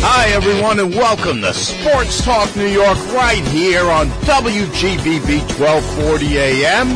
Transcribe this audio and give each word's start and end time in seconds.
Hi, 0.00 0.28
everyone, 0.28 0.78
and 0.78 0.94
welcome 0.94 1.40
to 1.40 1.52
Sports 1.52 2.24
Talk 2.24 2.54
New 2.54 2.68
York 2.68 2.96
right 3.12 3.44
here 3.48 3.84
on 3.90 4.06
WGBB 4.22 5.40
1240 5.58 6.38
AM, 6.38 6.86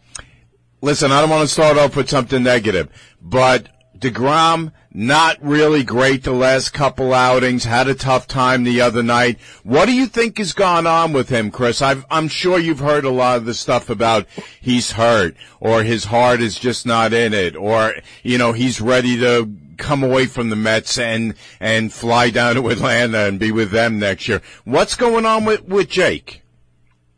listen, 0.82 1.12
I 1.12 1.20
don't 1.20 1.30
want 1.30 1.42
to 1.42 1.54
start 1.54 1.78
off 1.78 1.98
with 1.98 2.10
something 2.10 2.42
negative, 2.42 2.88
but 3.22 3.68
DeGrom, 4.00 4.72
not 4.94 5.38
really 5.42 5.84
great 5.84 6.24
the 6.24 6.32
last 6.32 6.74
couple 6.74 7.14
outings, 7.14 7.64
had 7.64 7.88
a 7.88 7.96
tough 7.96 8.28
time 8.28 8.64
the 8.64 8.82
other 8.82 9.04
night. 9.04 9.40
What 9.64 9.86
do 9.86 9.94
you 9.94 10.06
think 10.06 10.38
has 10.38 10.54
gone 10.54 10.86
on 10.86 11.14
with 11.14 11.30
him, 11.30 11.52
Chris? 11.52 11.82
i 11.82 11.96
am 12.10 12.28
sure 12.28 12.60
you've 12.60 12.80
heard 12.80 13.06
a 13.06 13.10
lot 13.10 13.38
of 13.38 13.46
the 13.46 13.54
stuff 13.54 13.90
about 13.90 14.28
he's 14.60 14.92
hurt, 14.92 15.36
or 15.60 15.84
his 15.84 16.06
heart 16.06 16.42
is 16.42 16.58
just 16.58 16.86
not 16.86 17.14
in 17.14 17.34
it, 17.34 17.56
or, 17.56 17.96
you 18.24 18.38
know, 18.38 18.52
he's 18.54 18.82
ready 18.82 19.18
to 19.20 19.50
come 19.78 20.04
away 20.04 20.26
from 20.26 20.50
the 20.50 20.56
Mets 20.56 20.98
and, 20.98 21.36
and 21.60 21.92
fly 21.92 22.30
down 22.30 22.56
to 22.56 22.70
Atlanta 22.70 23.26
and 23.26 23.40
be 23.40 23.52
with 23.52 23.72
them 23.72 24.00
next 24.00 24.28
year. 24.28 24.42
What's 24.64 24.96
going 24.96 25.26
on 25.26 25.46
with, 25.46 25.64
with 25.66 25.90
Jake? 25.90 26.42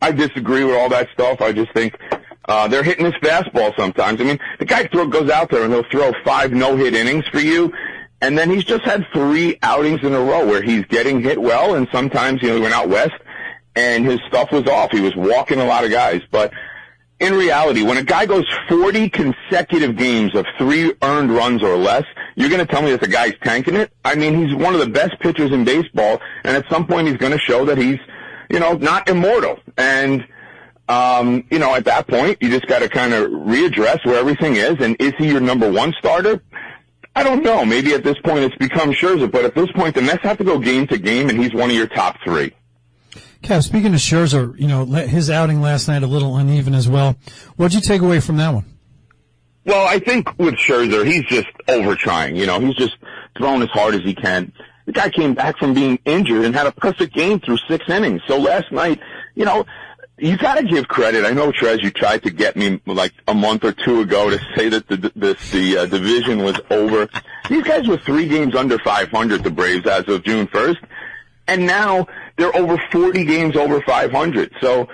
I 0.01 0.11
disagree 0.11 0.63
with 0.63 0.75
all 0.75 0.89
that 0.89 1.09
stuff. 1.13 1.41
I 1.41 1.51
just 1.51 1.73
think 1.73 1.95
uh, 2.47 2.67
they're 2.67 2.83
hitting 2.83 3.05
his 3.05 3.13
fastball 3.15 3.75
sometimes. 3.77 4.21
I 4.21 4.23
mean, 4.23 4.39
the 4.59 4.65
guy 4.65 4.87
throw, 4.87 5.07
goes 5.07 5.29
out 5.29 5.49
there 5.49 5.63
and 5.63 5.73
he'll 5.73 5.89
throw 5.91 6.11
five 6.23 6.51
no-hit 6.51 6.93
innings 6.93 7.27
for 7.27 7.39
you, 7.39 7.73
and 8.21 8.37
then 8.37 8.49
he's 8.49 8.63
just 8.63 8.83
had 8.83 9.05
three 9.13 9.57
outings 9.63 10.01
in 10.03 10.13
a 10.13 10.19
row 10.19 10.45
where 10.45 10.61
he's 10.61 10.85
getting 10.85 11.21
hit 11.21 11.41
well, 11.41 11.75
and 11.75 11.87
sometimes, 11.91 12.41
you 12.41 12.49
know, 12.49 12.55
he 12.55 12.61
went 12.61 12.73
out 12.73 12.89
west, 12.89 13.15
and 13.75 14.05
his 14.05 14.19
stuff 14.27 14.51
was 14.51 14.67
off. 14.67 14.91
He 14.91 15.01
was 15.01 15.15
walking 15.15 15.59
a 15.59 15.65
lot 15.65 15.83
of 15.83 15.91
guys. 15.91 16.21
But 16.31 16.51
in 17.19 17.33
reality, 17.33 17.83
when 17.83 17.97
a 17.97 18.03
guy 18.03 18.25
goes 18.25 18.45
40 18.69 19.09
consecutive 19.09 19.95
games 19.97 20.33
of 20.35 20.45
three 20.57 20.93
earned 21.03 21.31
runs 21.31 21.61
or 21.61 21.77
less, 21.77 22.05
you're 22.35 22.49
going 22.49 22.65
to 22.65 22.71
tell 22.71 22.81
me 22.81 22.91
that 22.91 23.01
the 23.01 23.07
guy's 23.07 23.33
tanking 23.43 23.75
it? 23.75 23.91
I 24.03 24.15
mean, 24.15 24.35
he's 24.35 24.55
one 24.55 24.73
of 24.73 24.79
the 24.79 24.89
best 24.89 25.19
pitchers 25.19 25.51
in 25.51 25.63
baseball, 25.63 26.19
and 26.43 26.57
at 26.57 26.67
some 26.69 26.87
point 26.87 27.07
he's 27.07 27.17
going 27.17 27.33
to 27.33 27.39
show 27.39 27.65
that 27.65 27.77
he's– 27.77 27.99
you 28.49 28.59
know, 28.59 28.73
not 28.73 29.09
immortal. 29.09 29.59
And, 29.77 30.25
um, 30.87 31.43
you 31.51 31.59
know, 31.59 31.75
at 31.75 31.85
that 31.85 32.07
point, 32.07 32.37
you 32.41 32.49
just 32.49 32.67
got 32.67 32.79
to 32.79 32.89
kind 32.89 33.13
of 33.13 33.29
readdress 33.29 34.05
where 34.05 34.19
everything 34.19 34.55
is. 34.55 34.75
And 34.79 34.95
is 34.99 35.13
he 35.17 35.27
your 35.27 35.41
number 35.41 35.69
one 35.71 35.93
starter? 35.99 36.41
I 37.15 37.23
don't 37.23 37.43
know. 37.43 37.65
Maybe 37.65 37.93
at 37.93 38.03
this 38.03 38.17
point 38.23 38.43
it's 38.43 38.55
become 38.57 38.91
Scherzer, 38.91 39.29
but 39.29 39.43
at 39.43 39.55
this 39.55 39.71
point 39.71 39.95
the 39.95 40.01
Mets 40.01 40.21
have 40.23 40.37
to 40.37 40.43
go 40.43 40.59
game 40.59 40.85
to 40.87 40.97
game, 40.97 41.29
and 41.29 41.39
he's 41.41 41.53
one 41.53 41.69
of 41.69 41.75
your 41.75 41.87
top 41.87 42.17
three. 42.23 42.53
Kev, 43.41 43.63
speaking 43.63 43.93
of 43.93 43.99
Scherzer, 43.99 44.57
you 44.59 44.67
know, 44.67 44.85
his 44.85 45.29
outing 45.29 45.61
last 45.61 45.87
night 45.87 46.03
a 46.03 46.07
little 46.07 46.37
uneven 46.37 46.75
as 46.75 46.87
well. 46.87 47.15
What'd 47.55 47.73
you 47.73 47.81
take 47.81 48.01
away 48.01 48.19
from 48.19 48.37
that 48.37 48.53
one? 48.53 48.65
Well, 49.65 49.87
I 49.87 49.99
think 49.99 50.37
with 50.37 50.55
Scherzer, 50.55 51.05
he's 51.05 51.23
just 51.25 51.47
over 51.67 51.95
trying. 51.95 52.35
You 52.35 52.45
know, 52.45 52.59
he's 52.59 52.75
just 52.75 52.95
throwing 53.37 53.61
as 53.61 53.69
hard 53.69 53.95
as 53.95 54.01
he 54.01 54.13
can. 54.15 54.53
The 54.85 54.93
guy 54.93 55.09
came 55.09 55.33
back 55.33 55.57
from 55.57 55.73
being 55.73 55.99
injured 56.05 56.45
and 56.45 56.55
had 56.55 56.67
a 56.67 56.71
perfect 56.71 57.13
game 57.13 57.39
through 57.39 57.57
six 57.67 57.89
innings. 57.89 58.21
So 58.27 58.39
last 58.39 58.71
night, 58.71 59.01
you 59.35 59.43
know, 59.43 59.65
you 60.17 60.37
got 60.37 60.55
to 60.55 60.63
give 60.63 60.87
credit. 60.87 61.25
I 61.25 61.31
know, 61.31 61.51
Trez, 61.51 61.83
you 61.83 61.91
tried 61.91 62.23
to 62.23 62.31
get 62.31 62.55
me 62.55 62.81
like 62.85 63.13
a 63.27 63.33
month 63.33 63.63
or 63.63 63.71
two 63.71 64.01
ago 64.01 64.29
to 64.29 64.39
say 64.55 64.69
that 64.69 64.87
the 64.87 65.11
this, 65.15 65.51
the 65.51 65.77
uh, 65.77 65.85
division 65.85 66.43
was 66.43 66.59
over. 66.71 67.07
These 67.49 67.63
guys 67.63 67.87
were 67.87 67.97
three 67.97 68.27
games 68.27 68.55
under 68.55 68.79
500, 68.79 69.43
the 69.43 69.51
Braves, 69.51 69.85
as 69.85 70.07
of 70.07 70.23
June 70.23 70.47
1st, 70.47 70.77
and 71.47 71.65
now 71.65 72.07
they're 72.37 72.55
over 72.55 72.81
40 72.91 73.25
games 73.25 73.55
over 73.55 73.81
500. 73.81 74.53
So 74.59 74.87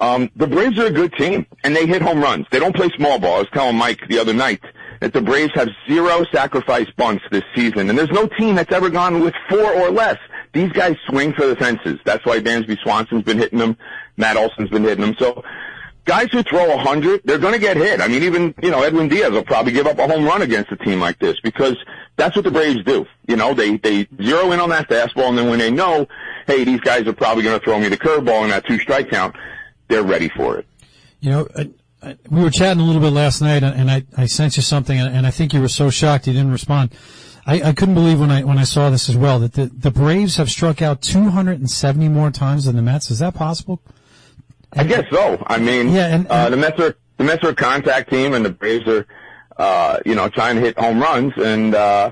um, 0.00 0.30
the 0.36 0.46
Braves 0.46 0.78
are 0.78 0.86
a 0.86 0.90
good 0.90 1.12
team, 1.14 1.46
and 1.62 1.74
they 1.74 1.86
hit 1.86 2.02
home 2.02 2.20
runs. 2.20 2.46
They 2.50 2.58
don't 2.58 2.74
play 2.74 2.88
small 2.96 3.18
ball. 3.18 3.36
I 3.36 3.38
was 3.38 3.48
telling 3.52 3.76
Mike 3.76 4.00
the 4.08 4.18
other 4.18 4.34
night 4.34 4.60
that 5.00 5.12
the 5.12 5.22
Braves 5.22 5.52
have 5.54 5.68
zero 5.88 6.24
sacrifice 6.32 6.90
bunts 6.96 7.24
this 7.30 7.44
season, 7.54 7.90
and 7.90 7.98
there's 7.98 8.10
no 8.10 8.26
team 8.26 8.56
that's 8.56 8.72
ever 8.72 8.90
gone 8.90 9.20
with 9.20 9.34
four 9.48 9.72
or 9.72 9.90
less. 9.90 10.18
These 10.52 10.72
guys 10.72 10.96
swing 11.08 11.32
for 11.32 11.46
the 11.46 11.56
fences. 11.56 11.98
That's 12.04 12.24
why 12.24 12.38
Dansby 12.40 12.78
Swanson's 12.80 13.24
been 13.24 13.38
hitting 13.38 13.58
them. 13.58 13.76
Matt 14.16 14.36
Olson's 14.36 14.70
been 14.70 14.84
hitting 14.84 15.04
them. 15.04 15.16
So 15.18 15.42
guys 16.04 16.28
who 16.30 16.42
throw 16.42 16.72
a 16.72 16.78
hundred, 16.78 17.22
they're 17.24 17.38
going 17.38 17.54
to 17.54 17.58
get 17.58 17.76
hit. 17.76 18.00
I 18.00 18.08
mean, 18.08 18.22
even 18.22 18.54
you 18.62 18.70
know 18.70 18.82
Edwin 18.82 19.08
Diaz 19.08 19.32
will 19.32 19.44
probably 19.44 19.72
give 19.72 19.86
up 19.86 19.98
a 19.98 20.06
home 20.06 20.24
run 20.24 20.42
against 20.42 20.72
a 20.72 20.76
team 20.76 21.00
like 21.00 21.18
this 21.18 21.38
because 21.40 21.76
that's 22.16 22.36
what 22.36 22.44
the 22.44 22.50
Braves 22.50 22.84
do. 22.84 23.06
You 23.26 23.36
know, 23.36 23.54
they 23.54 23.76
they 23.76 24.06
zero 24.22 24.52
in 24.52 24.60
on 24.60 24.70
that 24.70 24.88
fastball, 24.88 25.28
and 25.28 25.38
then 25.38 25.48
when 25.48 25.58
they 25.58 25.70
know, 25.70 26.06
hey, 26.46 26.64
these 26.64 26.80
guys 26.80 27.06
are 27.06 27.12
probably 27.12 27.42
going 27.42 27.58
to 27.58 27.64
throw 27.64 27.78
me 27.78 27.88
the 27.88 27.96
curveball 27.96 28.44
in 28.44 28.50
that 28.50 28.66
two 28.66 28.78
strike 28.78 29.10
count, 29.10 29.34
they're 29.88 30.02
ready 30.02 30.28
for 30.28 30.58
it. 30.58 30.66
You 31.20 31.30
know, 31.30 31.48
we 32.30 32.42
were 32.42 32.50
chatting 32.50 32.82
a 32.82 32.84
little 32.84 33.00
bit 33.00 33.12
last 33.12 33.40
night, 33.40 33.62
and 33.62 33.90
I, 33.90 34.04
I 34.16 34.26
sent 34.26 34.56
you 34.56 34.62
something, 34.62 34.98
and 34.98 35.26
I 35.26 35.30
think 35.30 35.54
you 35.54 35.60
were 35.60 35.68
so 35.68 35.90
shocked 35.90 36.26
you 36.26 36.34
didn't 36.34 36.52
respond. 36.52 36.94
I, 37.46 37.62
I 37.62 37.72
couldn't 37.72 37.94
believe 37.94 38.20
when 38.20 38.30
I 38.30 38.42
when 38.42 38.58
I 38.58 38.64
saw 38.64 38.88
this 38.90 39.08
as 39.08 39.16
well 39.16 39.38
that 39.40 39.52
the, 39.52 39.66
the 39.66 39.90
Braves 39.90 40.36
have 40.36 40.48
struck 40.48 40.80
out 40.80 41.02
270 41.02 42.08
more 42.08 42.30
times 42.30 42.64
than 42.64 42.76
the 42.76 42.82
Mets. 42.82 43.10
Is 43.10 43.18
that 43.18 43.34
possible? 43.34 43.82
I 44.76 44.84
guess 44.84 45.04
so. 45.10 45.42
I 45.46 45.58
mean, 45.58 45.90
yeah, 45.92 46.06
and, 46.06 46.14
and 46.22 46.26
uh, 46.30 46.50
the 46.50 46.56
Mets 46.56 46.80
are 46.80 46.96
the 47.18 47.24
Mets 47.24 47.44
are 47.44 47.50
a 47.50 47.54
contact 47.54 48.10
team, 48.10 48.34
and 48.34 48.44
the 48.44 48.50
Braves 48.50 48.86
are, 48.88 49.06
uh, 49.56 49.98
you 50.04 50.14
know, 50.14 50.28
trying 50.28 50.56
to 50.56 50.60
hit 50.62 50.78
home 50.78 51.00
runs, 51.00 51.32
and 51.36 51.74
uh, 51.74 52.10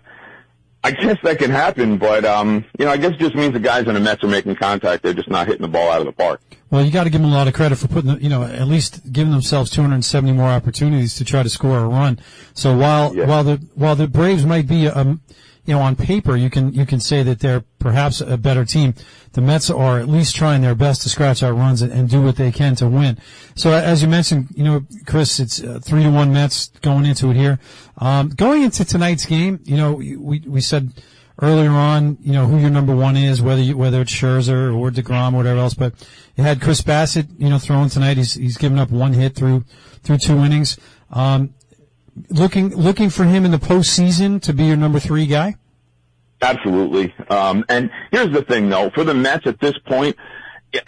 I 0.84 0.90
guess 0.92 1.16
that 1.24 1.38
can 1.38 1.50
happen. 1.50 1.98
But 1.98 2.24
um, 2.24 2.64
you 2.78 2.84
know, 2.84 2.90
I 2.92 2.96
guess 2.96 3.12
it 3.12 3.18
just 3.18 3.34
means 3.34 3.52
the 3.52 3.60
guys 3.60 3.86
in 3.88 3.94
the 3.94 4.00
Mets 4.00 4.22
are 4.24 4.28
making 4.28 4.56
contact; 4.56 5.02
they're 5.02 5.14
just 5.14 5.28
not 5.30 5.46
hitting 5.48 5.62
the 5.62 5.68
ball 5.68 5.90
out 5.90 6.00
of 6.00 6.06
the 6.06 6.12
park. 6.12 6.40
Well, 6.70 6.84
you 6.84 6.90
got 6.90 7.04
to 7.04 7.10
give 7.10 7.20
them 7.20 7.30
a 7.30 7.34
lot 7.34 7.48
of 7.48 7.52
credit 7.54 7.76
for 7.76 7.86
putting, 7.88 8.14
the, 8.14 8.22
you 8.22 8.30
know, 8.30 8.44
at 8.44 8.66
least 8.66 9.12
giving 9.12 9.30
themselves 9.32 9.70
270 9.70 10.32
more 10.32 10.48
opportunities 10.48 11.14
to 11.16 11.24
try 11.24 11.42
to 11.42 11.50
score 11.50 11.78
a 11.80 11.86
run. 11.86 12.18
So 12.54 12.74
while 12.76 13.14
Yeah. 13.14 13.26
while 13.26 13.44
the 13.44 13.56
while 13.74 13.94
the 13.96 14.06
Braves 14.08 14.46
might 14.46 14.66
be, 14.66 14.88
um, 14.88 15.20
you 15.64 15.74
know, 15.74 15.80
on 15.80 15.94
paper 15.94 16.36
you 16.36 16.50
can 16.50 16.72
you 16.72 16.84
can 16.84 17.00
say 17.00 17.22
that 17.22 17.40
they're 17.40 17.64
perhaps 17.78 18.20
a 18.20 18.36
better 18.36 18.64
team. 18.64 18.94
The 19.32 19.40
Mets 19.40 19.70
are 19.70 19.98
at 19.98 20.08
least 20.08 20.34
trying 20.34 20.62
their 20.62 20.74
best 20.74 21.02
to 21.02 21.08
scratch 21.08 21.42
out 21.42 21.52
runs 21.52 21.82
and, 21.82 21.92
and 21.92 22.08
do 22.08 22.20
what 22.20 22.36
they 22.36 22.50
can 22.50 22.74
to 22.76 22.88
win. 22.88 23.18
So 23.54 23.70
as 23.70 24.02
you 24.02 24.08
mentioned, 24.08 24.48
you 24.54 24.64
know, 24.64 24.84
Chris, 25.06 25.38
it's 25.40 25.62
uh, 25.62 25.80
three 25.82 26.02
to 26.02 26.10
one 26.10 26.32
Mets 26.32 26.68
going 26.82 27.06
into 27.06 27.30
it 27.30 27.36
here. 27.36 27.58
Um, 27.98 28.30
going 28.30 28.62
into 28.62 28.84
tonight's 28.84 29.24
game, 29.24 29.60
you 29.64 29.76
know, 29.76 29.92
we 29.92 30.40
we 30.40 30.60
said 30.60 30.92
earlier 31.40 31.70
on, 31.70 32.18
you 32.20 32.32
know, 32.32 32.46
who 32.46 32.58
your 32.58 32.70
number 32.70 32.94
one 32.94 33.16
is, 33.16 33.40
whether 33.40 33.62
you, 33.62 33.76
whether 33.76 34.00
it's 34.00 34.12
Scherzer 34.12 34.76
or 34.76 34.90
DeGrom 34.90 35.32
or 35.34 35.38
whatever 35.38 35.60
else. 35.60 35.74
But 35.74 35.94
you 36.36 36.44
had 36.44 36.60
Chris 36.60 36.82
Bassitt, 36.82 37.28
you 37.38 37.48
know, 37.48 37.58
throwing 37.58 37.88
tonight. 37.88 38.16
He's 38.16 38.34
he's 38.34 38.56
given 38.56 38.78
up 38.78 38.90
one 38.90 39.12
hit 39.12 39.34
through 39.34 39.64
through 40.02 40.18
two 40.18 40.38
innings. 40.38 40.76
Um, 41.10 41.54
looking 42.28 42.74
looking 42.76 43.10
for 43.10 43.24
him 43.24 43.44
in 43.44 43.50
the 43.50 43.58
postseason 43.58 44.40
to 44.42 44.52
be 44.52 44.64
your 44.64 44.76
number 44.76 44.98
three 44.98 45.26
guy. 45.26 45.56
Absolutely. 46.42 47.14
Um, 47.30 47.64
and 47.68 47.90
here's 48.10 48.32
the 48.32 48.42
thing, 48.42 48.68
though, 48.68 48.90
for 48.90 49.04
the 49.04 49.14
Mets 49.14 49.46
at 49.46 49.60
this 49.60 49.78
point, 49.86 50.16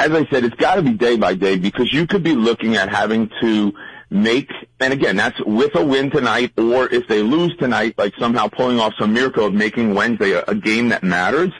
as 0.00 0.10
I 0.10 0.26
said, 0.26 0.44
it's 0.44 0.56
got 0.56 0.76
to 0.76 0.82
be 0.82 0.94
day 0.94 1.16
by 1.16 1.34
day 1.34 1.56
because 1.56 1.92
you 1.92 2.06
could 2.06 2.24
be 2.24 2.34
looking 2.34 2.74
at 2.74 2.88
having 2.88 3.30
to 3.40 3.72
make, 4.10 4.50
and 4.80 4.92
again, 4.92 5.16
that's 5.16 5.38
with 5.44 5.74
a 5.76 5.84
win 5.84 6.10
tonight, 6.10 6.52
or 6.58 6.92
if 6.92 7.06
they 7.06 7.22
lose 7.22 7.56
tonight, 7.58 7.94
like 7.98 8.14
somehow 8.18 8.48
pulling 8.48 8.80
off 8.80 8.94
some 8.98 9.12
miracle 9.12 9.46
of 9.46 9.54
making 9.54 9.94
Wednesday 9.94 10.32
a, 10.32 10.44
a 10.48 10.54
game 10.54 10.88
that 10.88 11.04
matters. 11.04 11.52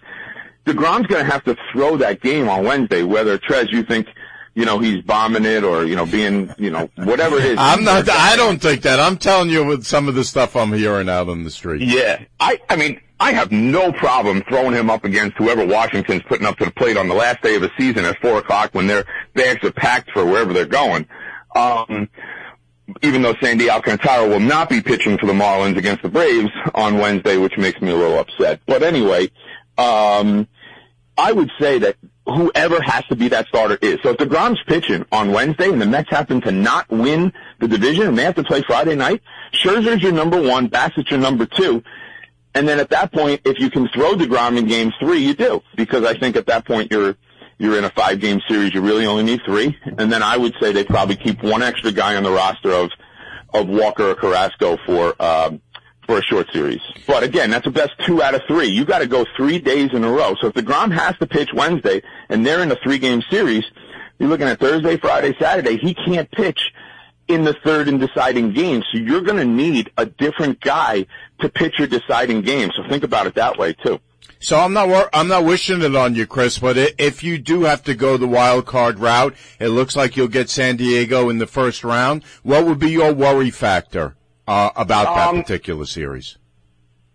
DeGrom's 0.67 1.07
going 1.07 1.25
to 1.25 1.31
have 1.31 1.45
to 1.45 1.57
throw 1.73 1.97
that 1.99 2.21
game 2.21 2.49
on 2.49 2.65
Wednesday, 2.65 3.03
whether 3.03 3.39
Trez, 3.39 3.71
you 3.71 3.83
think, 3.83 4.09
you 4.55 4.65
know, 4.65 4.79
he's 4.79 5.03
bombing 5.03 5.45
it 5.45 5.65
or, 5.65 5.85
you 5.85 5.97
know, 5.97 6.07
being, 6.07 6.53
you 6.59 6.71
know, 6.71 6.89
whatever 6.97 7.37
it 7.37 7.45
is. 7.45 7.57
I'm 7.59 7.85
not. 7.85 8.09
I 8.09 8.37
don't 8.37 8.61
think 8.61 8.83
that. 8.83 9.01
I'm 9.01 9.17
telling 9.17 9.51
you 9.51 9.65
with 9.65 9.85
some 9.85 10.09
of 10.09 10.15
the 10.15 10.25
stuff 10.25 10.55
I'm 10.55 10.73
hearing 10.73 11.09
out 11.09 11.29
on 11.29 11.45
the 11.45 11.51
street. 11.51 11.83
Yeah, 11.83 12.23
I, 12.39 12.61
I 12.71 12.77
mean, 12.77 13.01
I 13.19 13.33
have 13.33 13.51
no 13.51 13.93
problem 13.93 14.43
throwing 14.49 14.75
him 14.75 14.91
up 14.91 15.05
against 15.05 15.37
whoever 15.39 15.67
Washington's 15.67 16.23
putting 16.23 16.47
up 16.47 16.57
to 16.59 16.67
the 16.67 16.71
plate 16.71 16.97
on 16.97 17.09
the 17.09 17.15
last 17.15 17.43
day 17.43 17.57
of 17.57 17.63
the 17.63 17.71
season 17.79 18.05
at 18.05 18.19
four 18.21 18.39
o'clock 18.39 18.75
when 18.75 18.87
their 18.87 19.05
bags 19.35 19.65
are 19.65 19.73
packed 19.73 20.11
for 20.13 20.25
wherever 20.25 20.53
they're 20.53 20.67
going. 20.67 21.07
Um, 21.55 22.09
even 23.03 23.23
though 23.23 23.35
Sandy 23.41 23.71
Alcantara 23.71 24.29
will 24.29 24.41
not 24.41 24.69
be 24.69 24.81
pitching 24.81 25.17
for 25.19 25.27
the 25.27 25.33
Marlins 25.33 25.77
against 25.77 26.03
the 26.03 26.09
Braves 26.09 26.51
on 26.75 26.99
Wednesday, 26.99 27.39
which 27.39 27.57
makes 27.57 27.81
me 27.81 27.91
a 27.91 27.97
little 27.97 28.19
upset. 28.19 28.61
But 28.67 28.83
anyway, 28.83 29.31
um, 29.79 30.47
I 31.17 31.33
would 31.33 31.51
say 31.59 31.79
that 31.79 31.97
whoever 32.27 32.81
has 32.81 33.05
to 33.07 33.17
be 33.17 33.29
that 33.29 33.47
starter 33.49 33.79
is. 33.83 33.99
So 34.03 34.11
if 34.11 34.17
DeGrom's 34.17 34.63
pitching 34.67 35.05
on 35.13 35.33
Wednesday 35.33 35.71
and 35.71 35.81
the 35.81 35.87
Mets 35.87 36.09
happen 36.11 36.41
to 36.43 36.53
not 36.53 36.89
win 36.89 37.33
the 37.61 37.69
division 37.69 38.09
and 38.09 38.19
they 38.19 38.25
have 38.25 38.37
to 38.37 38.45
play 38.45 38.63
Friday 38.63 38.95
night, 38.95 39.23
Scherzer's 39.53 40.03
your 40.03 40.13
number 40.13 40.41
one, 40.41 40.69
Bassitt's 40.69 41.11
your 41.11 41.21
number 41.21 41.47
two. 41.47 41.83
And 42.55 42.69
then 42.69 42.79
at 42.79 42.91
that 42.91 43.13
point, 43.13 43.43
if 43.45 43.59
you 43.59 43.69
can 43.69 43.89
throw 43.89 44.15
DeGrom 44.15 44.57
in 44.57 44.67
game 44.67 44.93
three, 44.99 45.19
you 45.19 45.35
do. 45.35 45.61
Because 45.77 46.05
I 46.05 46.15
think 46.15 46.37
at 46.37 46.47
that 46.47 46.65
point 46.65 46.91
you're, 46.91 47.17
you're 47.59 47.77
in 47.77 47.85
a 47.85 47.91
five 47.91 48.21
game 48.21 48.41
series, 48.49 48.73
you 48.73 48.81
really 48.81 49.07
only 49.07 49.25
need 49.25 49.41
three. 49.45 49.77
And 49.99 50.11
then 50.11 50.23
I 50.23 50.37
would 50.37 50.55
say 50.61 50.73
they 50.73 50.85
probably 50.85 51.17
keep 51.17 51.43
one 51.43 51.63
extra 51.63 51.93
guy 51.93 52.17
on 52.17 52.23
the 52.23 52.31
roster 52.31 52.73
of, 52.73 52.91
of 53.53 53.69
Walker 53.69 54.11
or 54.11 54.15
Carrasco 54.15 54.79
for, 54.87 55.21
um, 55.23 55.61
for 56.07 56.19
a 56.19 56.23
short 56.23 56.51
series. 56.53 56.81
But 57.07 57.23
again, 57.23 57.51
that's 57.51 57.65
the 57.65 57.71
best 57.71 57.93
two 58.05 58.23
out 58.23 58.35
of 58.35 58.43
three. 58.47 58.67
You 58.67 58.85
got 58.85 58.99
to 58.99 59.07
go 59.07 59.25
three 59.37 59.59
days 59.59 59.93
in 59.93 60.05
a 60.05 60.11
row. 60.11 60.35
So 60.41 60.49
if 60.49 60.55
the 60.55 60.63
DeGrom 60.63 60.93
has 60.93 61.17
to 61.19 61.27
pitch 61.27 61.51
Wednesday 61.55 62.03
and 62.29 62.45
they're 62.45 62.63
in 62.63 62.71
a 62.71 62.77
three 62.77 62.99
game 62.99 63.23
series, 63.31 63.65
you're 64.19 64.29
looking 64.29 64.47
at 64.47 64.61
Thursday, 64.61 64.97
Friday, 64.97 65.35
Saturday. 65.39 65.77
He 65.77 65.95
can't 65.95 66.31
pitch 66.31 66.73
in 67.29 67.45
the 67.45 67.55
third 67.65 67.89
and 67.89 67.99
deciding 67.99 68.53
game. 68.53 68.83
So 68.93 68.99
you're 68.99 69.23
going 69.23 69.39
to 69.39 69.45
need 69.45 69.91
a 69.97 70.07
different 70.07 70.61
guy 70.61 71.07
to 71.41 71.49
pitch 71.49 71.79
your 71.79 71.89
deciding 71.89 72.43
game. 72.43 72.71
So 72.77 72.87
think 72.89 73.03
about 73.03 73.27
it 73.27 73.35
that 73.35 73.59
way 73.59 73.73
too. 73.73 74.01
So 74.41 74.59
I'm 74.59 74.75
not 74.75 75.09
I'm 75.15 75.29
not 75.29 75.45
wishing 75.45 75.81
it 75.81 75.97
on 75.97 76.15
you, 76.15 76.27
Chris. 76.27 76.59
But 76.59 76.77
if 76.77 77.25
you 77.25 77.39
do 77.39 77.63
have 77.63 77.83
to 77.85 77.95
go 77.95 78.19
the 78.19 78.29
wild 78.29 78.67
card 78.67 78.99
route, 78.99 79.35
it 79.59 79.69
looks 79.69 79.97
like 79.97 80.17
you'll 80.17 80.29
get 80.29 80.51
San 80.51 80.77
Diego 80.77 81.31
in 81.31 81.39
the 81.39 81.47
first 81.47 81.83
round. 81.83 82.25
What 82.43 82.67
would 82.67 82.79
be 82.79 82.91
your 82.91 83.15
worry 83.15 83.51
factor 83.51 84.17
uh, 84.47 84.71
about 84.77 85.15
that 85.15 85.29
Um, 85.29 85.43
particular 85.43 85.87
series? 85.87 86.37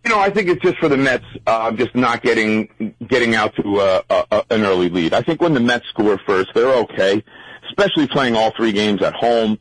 You 0.06 0.12
know, 0.12 0.20
I 0.20 0.30
think 0.30 0.48
it's 0.48 0.62
just 0.62 0.78
for 0.78 0.88
the 0.88 0.98
Mets, 0.98 1.26
uh, 1.46 1.72
just 1.74 1.94
not 1.94 2.24
getting 2.24 2.70
getting 3.08 3.36
out 3.36 3.54
to 3.58 3.80
uh, 3.80 4.02
a, 4.10 4.26
a, 4.32 4.44
an 4.52 4.64
early 4.64 4.90
lead. 4.90 5.14
I 5.14 5.22
think 5.22 5.42
when 5.42 5.54
the 5.54 5.60
Mets 5.60 5.88
score 5.90 6.18
first, 6.26 6.50
they're 6.56 6.74
okay, 6.74 7.24
especially 7.70 8.08
playing 8.08 8.36
all 8.36 8.52
three 8.56 8.72
games 8.72 9.02
at 9.04 9.14
home, 9.14 9.60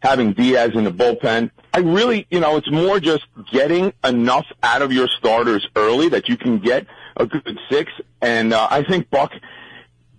having 0.00 0.34
Diaz 0.34 0.72
in 0.74 0.84
the 0.84 0.92
bullpen. 0.92 1.50
I 1.72 1.78
really, 1.78 2.26
you 2.30 2.40
know, 2.40 2.56
it's 2.56 2.70
more 2.70 3.00
just 3.00 3.24
getting 3.50 3.92
enough 4.04 4.46
out 4.62 4.82
of 4.82 4.92
your 4.92 5.08
starters 5.18 5.66
early 5.74 6.08
that 6.10 6.28
you 6.28 6.36
can 6.36 6.58
get 6.58 6.86
a 7.16 7.26
good 7.26 7.58
six. 7.70 7.90
And 8.20 8.52
uh, 8.52 8.68
I 8.70 8.84
think 8.84 9.08
Buck 9.10 9.32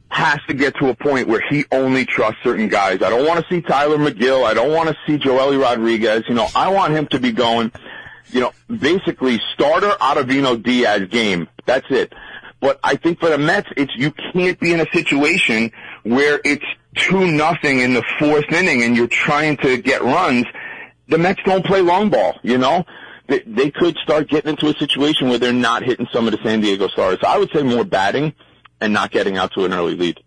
has 0.10 0.40
to 0.48 0.54
get 0.54 0.76
to 0.78 0.90
a 0.90 0.96
point 0.96 1.28
where 1.28 1.42
he 1.50 1.66
only 1.72 2.06
trusts 2.06 2.42
certain 2.44 2.68
guys. 2.68 3.02
I 3.02 3.10
don't 3.10 3.28
want 3.28 3.46
to 3.46 3.54
see 3.54 3.62
Tylor 3.62 3.98
Megill. 3.98 4.44
I 4.44 4.54
don't 4.54 4.74
want 4.74 4.90
to 4.90 4.98
see 5.06 5.18
Joely 5.18 5.62
Rodriguez. 5.62 6.24
You 6.28 6.36
know, 6.36 6.48
I 6.56 6.70
want 6.70 6.94
him 6.94 7.08
to 7.08 7.20
be 7.20 7.32
going, 7.32 7.72
you 8.32 8.42
know, 8.42 8.52
basically 8.68 9.40
starter 9.54 9.94
out 10.02 10.18
of 10.18 10.28
Ottavino 10.28 10.62
Diaz 10.62 11.08
game. 11.10 11.48
That's 11.66 11.86
it. 11.90 12.14
But 12.60 12.80
I 12.84 12.96
think 12.96 13.20
for 13.20 13.30
the 13.30 13.38
Mets, 13.38 13.70
it's 13.78 13.96
you 13.96 14.12
can't 14.34 14.60
be 14.60 14.74
in 14.74 14.80
a 14.80 14.88
situation 14.92 15.72
where 16.04 16.42
it's 16.44 16.66
two 16.96 17.32
nothing 17.32 17.80
in 17.80 17.94
the 17.94 18.04
fourth 18.18 18.52
inning 18.52 18.84
and 18.84 18.98
you're 18.98 19.08
trying 19.08 19.58
to 19.58 19.78
get 19.78 20.04
runs. 20.04 20.46
The 21.08 21.18
Mets 21.18 21.42
don't 21.46 21.66
play 21.66 21.82
long 21.82 22.10
ball, 22.10 22.38
you 22.42 22.58
know. 22.58 22.84
They, 23.28 23.40
they 23.46 23.70
could 23.70 23.96
start 23.98 24.28
getting 24.28 24.50
into 24.50 24.68
a 24.68 24.74
situation 24.74 25.30
where 25.30 25.38
they're 25.38 25.54
not 25.54 25.84
hitting 25.84 26.08
some 26.12 26.28
of 26.28 26.32
the 26.32 26.40
San 26.44 26.62
Diego 26.62 26.88
stars. 26.88 27.20
So 27.22 27.28
I 27.28 27.38
would 27.38 27.52
say 27.52 27.62
more 27.62 27.84
batting 27.84 28.34
and 28.82 28.94
not 28.94 29.12
getting 29.12 29.38
out 29.38 29.54
to 29.54 29.66
an 29.66 29.74
early 29.74 29.96
lead. 29.96 30.24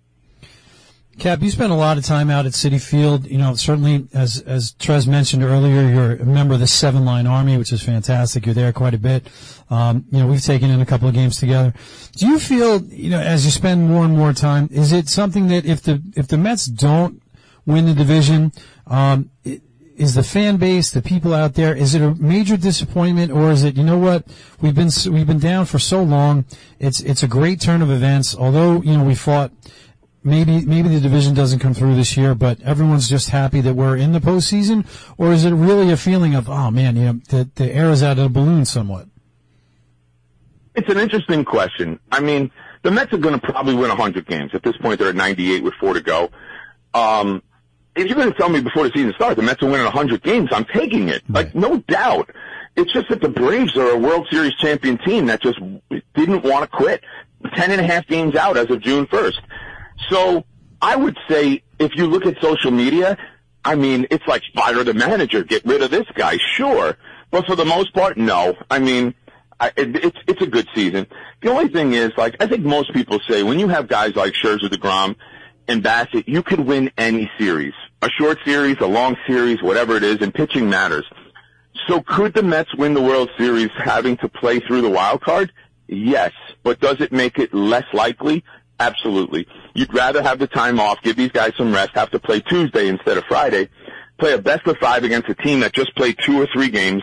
Cap, 1.19 1.43
you 1.43 1.51
spent 1.51 1.71
a 1.71 1.77
lot 1.77 1.99
of 1.99 2.05
time 2.05 2.31
out 2.31 2.47
at 2.47 2.53
Citi 2.53 2.81
Field. 2.81 3.27
You 3.27 3.37
know, 3.37 3.55
certainly, 3.55 4.09
as 4.15 4.41
as 4.41 4.73
Trez 4.73 5.07
mentioned 5.07 5.43
earlier, 5.43 5.87
you're 5.87 6.13
a 6.13 6.25
member 6.25 6.55
of 6.55 6.61
the 6.61 6.67
Seven 6.67 7.05
Line 7.05 7.27
Army, 7.27 7.59
which 7.59 7.71
is 7.71 7.83
fantastic. 7.83 8.47
You're 8.47 8.55
there 8.55 8.73
quite 8.73 8.95
a 8.95 8.99
bit. 8.99 9.29
Um, 9.69 10.07
you 10.11 10.21
know, 10.21 10.27
we've 10.27 10.43
taken 10.43 10.71
in 10.71 10.81
a 10.81 10.87
couple 10.87 11.09
of 11.09 11.15
games 11.15 11.39
together. 11.39 11.75
Do 12.17 12.27
you 12.27 12.39
feel, 12.39 12.83
you 12.85 13.11
know, 13.11 13.21
as 13.21 13.45
you 13.45 13.51
spend 13.51 13.89
more 13.89 14.07
and 14.07 14.17
more 14.17 14.33
time, 14.33 14.71
is 14.73 14.93
it 14.93 15.09
something 15.09 15.49
that 15.49 15.67
if 15.67 15.83
the 15.83 16.03
if 16.17 16.29
the 16.29 16.39
Mets 16.39 16.65
don't 16.65 17.23
win 17.67 17.85
the 17.85 17.95
division, 17.95 18.53
um, 18.87 19.31
it, 19.45 19.63
is 20.03 20.15
the 20.15 20.25
fan 20.25 20.57
base, 20.57 20.91
the 20.91 21.01
people 21.01 21.33
out 21.33 21.55
there, 21.55 21.77
is 21.77 21.95
it 21.95 22.03
a 22.03 22.13
major 22.17 22.57
disappointment, 22.57 23.31
or 23.31 23.53
is 23.53 23.63
it, 23.63 23.77
you 23.77 23.85
know 23.85 23.99
what, 23.99 24.27
we've 24.61 24.75
been 24.75 24.91
we've 25.09 25.29
been 25.29 25.39
down 25.39 25.65
for 25.65 25.79
so 25.79 26.03
long. 26.03 26.45
It's 26.81 27.01
it's 27.03 27.23
a 27.23 27.29
great 27.29 27.61
turn 27.61 27.83
of 27.83 27.91
events. 27.91 28.35
Although 28.35 28.83
you 28.83 28.97
know 28.97 29.05
we 29.05 29.15
fought 29.15 29.53
maybe 30.25 30.67
maybe 30.67 30.89
the 30.89 30.99
division 30.99 31.35
doesn't 31.35 31.61
come 31.61 31.73
through 31.73 31.95
this 31.95 32.17
year, 32.17 32.35
but 32.35 32.61
everyone's 32.63 33.09
just 33.09 33.29
happy 33.29 33.61
that 33.61 33.75
we're 33.75 33.97
in 33.97 34.13
the 34.13 34.19
postseason, 34.19 34.85
or 35.19 35.33
is 35.33 35.45
it 35.45 35.53
really 35.53 35.93
a 35.93 35.97
feeling 35.97 36.35
of 36.35 36.51
oh 36.51 36.73
man, 36.73 36.97
you 36.97 37.05
know, 37.05 37.21
the 37.29 37.49
the 37.55 37.73
air 37.73 37.91
is 37.91 38.03
out 38.03 38.19
of 38.19 38.25
the 38.25 38.29
balloon 38.29 38.65
somewhat? 38.65 39.07
It's 40.75 40.89
an 40.89 40.99
interesting 40.99 41.45
question. 41.45 42.01
I 42.11 42.19
mean, 42.19 42.51
the 42.83 42.91
Mets 42.91 43.13
are 43.13 43.19
going 43.19 43.39
to 43.39 43.47
probably 43.47 43.75
win 43.75 43.91
100 43.91 44.27
games. 44.27 44.51
At 44.53 44.65
this 44.65 44.77
point, 44.79 44.99
they're 44.99 45.11
at 45.11 45.15
98 45.15 45.63
with 45.63 45.75
four 45.75 45.95
to 45.95 46.01
go. 46.01 46.31
Um, 46.93 47.43
if 47.95 48.07
you're 48.09 48.17
going 48.17 48.33
to 48.33 48.39
tell 48.39 48.49
me 48.49 48.61
before 48.61 48.85
the 48.85 48.93
season 48.93 49.13
starts 49.15 49.37
the 49.37 49.43
Mets 49.43 49.63
are 49.63 49.67
winning 49.67 49.85
100 49.85 50.23
games, 50.23 50.51
I'm 50.53 50.65
taking 50.65 51.09
it. 51.09 51.23
Like, 51.29 51.55
no 51.55 51.79
doubt. 51.79 52.31
It's 52.77 52.93
just 52.93 53.09
that 53.11 53.21
the 53.21 53.29
Braves 53.29 53.77
are 53.77 53.91
a 53.91 53.99
World 53.99 54.27
Series 54.31 54.55
champion 54.55 54.97
team 54.99 55.27
that 55.27 55.43
just 55.43 55.59
didn't 56.15 56.43
want 56.43 56.63
to 56.63 56.77
quit. 56.77 57.03
Ten 57.55 57.71
and 57.71 57.81
a 57.81 57.85
half 57.85 58.07
games 58.07 58.35
out 58.35 58.57
as 58.57 58.71
of 58.71 58.81
June 58.81 59.07
1st. 59.07 59.41
So 60.09 60.45
I 60.81 60.97
would 60.97 61.19
say 61.29 61.63
if 61.79 61.95
you 61.97 62.07
look 62.07 62.25
at 62.25 62.41
social 62.41 62.71
media, 62.71 63.19
I 63.65 63.75
mean, 63.75 64.07
it's 64.11 64.27
like 64.27 64.43
fire 64.55 64.83
the 64.85 64.95
manager, 64.95 65.45
get 65.45 65.65
rid 65.65 65.83
of 65.83 65.91
this 65.91 66.07
guy, 66.15 66.39
sure. 66.57 66.97
But 67.31 67.47
for 67.47 67.57
the 67.57 67.65
most 67.65 67.93
part, 67.95 68.17
no. 68.17 68.57
I 68.71 68.79
mean, 68.79 69.15
I, 69.61 69.69
it, 69.77 70.05
it's 70.05 70.19
it's 70.27 70.43
a 70.43 70.47
good 70.47 70.69
season. 70.75 71.07
The 71.41 71.51
only 71.51 71.69
thing 71.69 71.93
is, 71.93 72.13
like, 72.17 72.37
I 72.41 72.47
think 72.47 72.65
most 72.65 72.93
people 72.93 73.21
say 73.29 73.43
when 73.43 73.59
you 73.59 73.69
have 73.69 73.87
guys 73.89 74.17
like 74.17 74.33
Scherzer, 74.33 74.69
Degrom, 74.69 75.17
and 75.69 75.83
Bassitt, 75.83 76.25
you 76.27 76.43
could 76.43 76.61
win 76.61 76.91
any 76.99 77.31
series, 77.39 77.75
a 78.01 78.09
short 78.11 78.39
series, 78.45 78.77
a 78.81 78.87
long 78.87 79.17
series, 79.27 79.63
whatever 79.63 79.97
it 79.97 80.03
is, 80.03 80.19
and 80.21 80.35
pitching 80.35 80.69
matters. 80.69 81.07
So 81.89 82.01
could 82.03 82.35
the 82.35 82.43
Mets 82.43 82.75
win 82.75 82.95
the 82.95 83.03
World 83.03 83.31
Series 83.39 83.71
having 83.77 84.17
to 84.19 84.29
play 84.29 84.61
through 84.61 84.83
the 84.83 84.91
wild 84.91 85.21
card? 85.21 85.53
Yes, 85.89 86.33
but 86.63 86.81
does 86.81 87.01
it 87.01 87.13
make 87.13 87.39
it 87.39 87.53
less 87.53 87.85
likely? 87.93 88.45
Absolutely. 88.79 89.47
You'd 89.75 89.93
rather 89.95 90.23
have 90.23 90.39
the 90.39 90.47
time 90.47 90.81
off, 90.81 91.03
give 91.03 91.17
these 91.17 91.33
guys 91.33 91.53
some 91.57 91.73
rest, 91.73 91.91
have 91.95 92.11
to 92.11 92.19
play 92.19 92.41
Tuesday 92.41 92.89
instead 92.89 93.17
of 93.17 93.25
Friday, 93.25 93.69
play 94.19 94.33
a 94.33 94.39
best 94.39 94.67
of 94.67 94.77
five 94.79 95.05
against 95.05 95.29
a 95.29 95.35
team 95.35 95.61
that 95.61 95.73
just 95.73 95.95
played 95.97 96.19
two 96.25 96.41
or 96.41 96.47
three 96.53 96.69
games, 96.69 97.03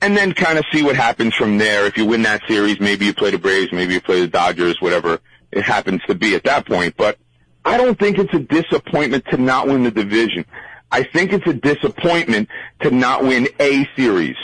and 0.00 0.16
then 0.16 0.32
kind 0.32 0.58
of 0.58 0.64
see 0.72 0.82
what 0.82 0.96
happens 0.96 1.34
from 1.34 1.58
there. 1.58 1.86
If 1.86 1.96
you 1.96 2.06
win 2.06 2.22
that 2.22 2.42
series, 2.46 2.80
maybe 2.80 3.06
you 3.06 3.14
play 3.14 3.30
the 3.30 3.38
Braves, 3.38 3.72
maybe 3.72 3.94
you 3.94 4.00
play 4.00 4.20
the 4.20 4.26
Dodgers, 4.26 4.80
whatever 4.80 5.20
it 5.52 5.62
happens 5.62 6.02
to 6.06 6.14
be 6.14 6.34
at 6.34 6.44
that 6.44 6.66
point. 6.66 6.94
But 6.96 7.18
I 7.66 7.76
don't 7.76 7.98
think 7.98 8.18
it's 8.18 8.32
a 8.32 8.38
disappointment 8.38 9.24
to 9.30 9.36
not 9.36 9.66
win 9.66 9.82
the 9.82 9.90
division. 9.90 10.44
I 10.92 11.02
think 11.02 11.32
it's 11.32 11.46
a 11.48 11.52
disappointment 11.52 12.48
to 12.82 12.92
not 12.92 13.24
win 13.24 13.48
a 13.58 13.88
series. 13.96 14.36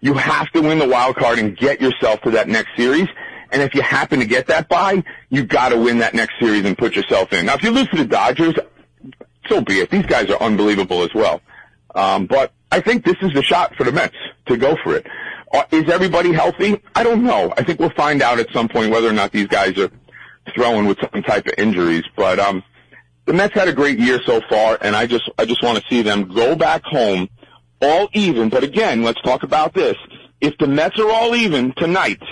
You 0.00 0.14
have 0.14 0.50
to 0.52 0.62
win 0.62 0.78
the 0.78 0.88
wild 0.88 1.16
card 1.16 1.38
and 1.38 1.54
get 1.54 1.80
yourself 1.80 2.22
to 2.22 2.30
that 2.30 2.48
next 2.48 2.70
series. 2.76 3.06
And 3.52 3.60
if 3.60 3.74
you 3.74 3.82
happen 3.82 4.18
to 4.20 4.26
get 4.26 4.46
that 4.46 4.68
bye, 4.70 5.04
you 5.28 5.44
got 5.44 5.68
to 5.68 5.76
win 5.76 5.98
that 5.98 6.14
next 6.14 6.38
series 6.40 6.64
and 6.64 6.76
put 6.76 6.96
yourself 6.96 7.34
in. 7.34 7.46
Now, 7.46 7.54
if 7.54 7.62
you 7.62 7.70
lose 7.70 7.88
to 7.88 7.96
the 7.96 8.06
Dodgers, 8.06 8.54
so 9.48 9.60
be 9.60 9.80
it. 9.80 9.90
These 9.90 10.06
guys 10.06 10.30
are 10.30 10.40
unbelievable 10.40 11.02
as 11.02 11.12
well. 11.14 11.42
Um, 11.94 12.26
but 12.26 12.52
I 12.72 12.80
think 12.80 13.04
this 13.04 13.16
is 13.20 13.34
the 13.34 13.42
shot 13.42 13.74
for 13.76 13.84
the 13.84 13.92
Mets 13.92 14.16
to 14.46 14.56
go 14.56 14.76
for 14.82 14.96
it. 14.96 15.06
Uh, 15.52 15.64
is 15.70 15.90
everybody 15.90 16.32
healthy? 16.32 16.80
I 16.94 17.02
don't 17.02 17.24
know. 17.24 17.52
I 17.58 17.64
think 17.64 17.78
we'll 17.78 17.90
find 17.90 18.22
out 18.22 18.38
at 18.38 18.50
some 18.52 18.68
point 18.68 18.90
whether 18.90 19.08
or 19.08 19.12
not 19.12 19.32
these 19.32 19.48
guys 19.48 19.76
are 19.76 19.90
throwing 20.54 20.86
with 20.86 20.98
some 21.12 21.22
type 21.22 21.46
of 21.46 21.54
injuries. 21.58 22.04
But 22.16 22.38
um, 22.38 22.62
the 23.26 23.32
Mets 23.32 23.54
had 23.54 23.68
a 23.68 23.72
great 23.72 23.98
year 23.98 24.20
so 24.24 24.40
far, 24.48 24.78
and 24.80 24.96
I 24.96 25.06
just 25.06 25.30
I 25.38 25.44
just 25.44 25.62
want 25.62 25.78
to 25.78 25.84
see 25.88 26.02
them 26.02 26.32
go 26.34 26.56
back 26.56 26.82
home 26.84 27.28
all 27.80 28.08
even. 28.12 28.48
But 28.48 28.64
again, 28.64 29.02
let's 29.02 29.20
talk 29.22 29.42
about 29.42 29.74
this. 29.74 29.96
If 30.40 30.56
the 30.58 30.66
Mets 30.66 30.98
are 30.98 31.10
all 31.10 31.34
even 31.34 31.72
tonight, 31.76 32.22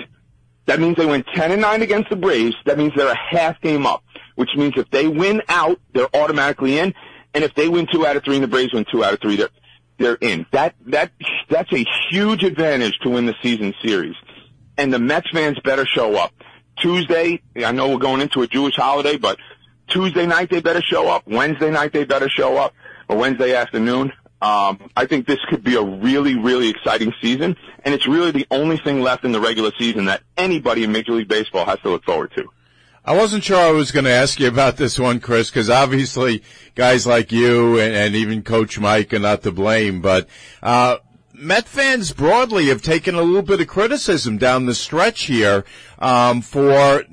that 0.66 0.80
means 0.80 0.96
they 0.96 1.06
went 1.06 1.26
10 1.34 1.52
and 1.52 1.62
9 1.62 1.82
against 1.82 2.10
the 2.10 2.16
Braves. 2.16 2.54
That 2.66 2.78
means 2.78 2.92
they're 2.94 3.08
a 3.08 3.16
half 3.16 3.60
game 3.60 3.86
up, 3.86 4.02
which 4.34 4.50
means 4.56 4.74
if 4.76 4.90
they 4.90 5.08
win 5.08 5.42
out, 5.48 5.80
they're 5.92 6.14
automatically 6.14 6.78
in. 6.78 6.94
And 7.34 7.44
if 7.44 7.54
they 7.54 7.68
win 7.68 7.86
two 7.90 8.06
out 8.06 8.16
of 8.16 8.24
three 8.24 8.36
and 8.36 8.44
the 8.44 8.48
Braves 8.48 8.72
win 8.72 8.84
two 8.90 9.04
out 9.04 9.14
of 9.14 9.20
three, 9.20 9.36
they're, 9.36 9.50
they're 9.98 10.18
in. 10.20 10.46
That, 10.52 10.74
that, 10.86 11.12
that's 11.48 11.72
a 11.72 11.84
huge 12.10 12.44
advantage 12.44 12.98
to 13.02 13.10
win 13.10 13.26
the 13.26 13.34
season 13.42 13.74
series. 13.82 14.14
And 14.76 14.92
the 14.92 14.98
Mets 14.98 15.30
fans 15.30 15.58
better 15.64 15.86
show 15.86 16.16
up. 16.16 16.32
Tuesday, 16.78 17.42
I 17.56 17.72
know 17.72 17.90
we're 17.90 17.98
going 17.98 18.20
into 18.20 18.42
a 18.42 18.46
Jewish 18.46 18.76
holiday, 18.76 19.16
but 19.16 19.38
Tuesday 19.88 20.26
night 20.26 20.50
they 20.50 20.60
better 20.60 20.82
show 20.82 21.08
up. 21.08 21.26
Wednesday 21.26 21.70
night 21.70 21.92
they 21.92 22.04
better 22.04 22.28
show 22.28 22.56
up, 22.56 22.74
or 23.08 23.16
Wednesday 23.16 23.54
afternoon. 23.54 24.12
Um, 24.40 24.90
I 24.96 25.06
think 25.06 25.26
this 25.26 25.40
could 25.48 25.64
be 25.64 25.74
a 25.74 25.82
really, 25.82 26.38
really 26.38 26.68
exciting 26.68 27.12
season, 27.20 27.56
and 27.84 27.92
it's 27.92 28.06
really 28.06 28.30
the 28.30 28.46
only 28.50 28.76
thing 28.76 29.00
left 29.00 29.24
in 29.24 29.32
the 29.32 29.40
regular 29.40 29.72
season 29.78 30.04
that 30.04 30.22
anybody 30.36 30.84
in 30.84 30.92
Major 30.92 31.12
League 31.12 31.28
Baseball 31.28 31.66
has 31.66 31.80
to 31.80 31.90
look 31.90 32.04
forward 32.04 32.32
to. 32.36 32.48
I 33.04 33.16
wasn't 33.16 33.42
sure 33.42 33.58
I 33.58 33.70
was 33.70 33.90
going 33.90 34.04
to 34.04 34.10
ask 34.12 34.38
you 34.38 34.46
about 34.46 34.76
this 34.76 34.98
one, 34.98 35.18
Chris, 35.18 35.50
because 35.50 35.70
obviously 35.70 36.42
guys 36.74 37.06
like 37.06 37.32
you 37.32 37.80
and, 37.80 37.94
and, 37.94 38.14
even 38.14 38.42
Coach 38.42 38.78
Mike 38.78 39.14
are 39.14 39.18
not 39.18 39.42
to 39.42 39.50
blame, 39.50 40.02
but 40.02 40.28
uh, 40.62 40.98
Met 41.40 41.68
fans 41.68 42.12
broadly 42.12 42.66
have 42.66 42.82
taken 42.82 43.14
a 43.14 43.22
little 43.22 43.42
bit 43.42 43.60
of 43.60 43.68
criticism 43.68 44.38
down 44.38 44.66
the 44.66 44.74
stretch 44.74 45.26
here 45.26 45.64
um, 46.00 46.42
for 46.42 47.04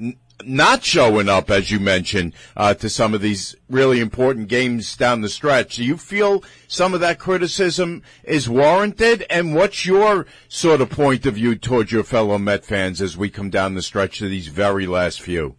not 0.44 0.84
showing 0.84 1.30
up, 1.30 1.50
as 1.50 1.72
you 1.72 1.80
mentioned, 1.80 2.34
uh, 2.56 2.74
to 2.76 2.90
some 2.90 3.14
of 3.14 3.22
these 3.22 3.56
really 3.70 4.00
important 4.00 4.48
games 4.48 4.96
down 4.96 5.22
the 5.22 5.30
stretch. 5.30 5.78
Do 5.78 5.84
you 5.84 5.98
feel 5.98 6.44
some 6.68 6.94
of 6.94 7.00
that 7.00 7.20
criticism 7.20 8.04
is 8.24 8.50
warranted? 8.50 9.26
And 9.30 9.56
what's 9.56 9.86
your 9.86 10.26
sort 10.48 10.82
of 10.82 10.90
point 10.90 11.26
of 11.26 11.36
view 11.36 11.56
towards 11.56 11.92
your 11.92 12.04
fellow 12.04 12.38
Met 12.38 12.66
fans 12.66 13.02
as 13.02 13.18
we 13.18 13.30
come 13.30 13.50
down 13.50 13.76
the 13.76 13.82
stretch 13.82 14.20
to 14.20 14.28
these 14.28 14.48
very 14.48 14.88
last 14.88 15.22
few? 15.22 15.56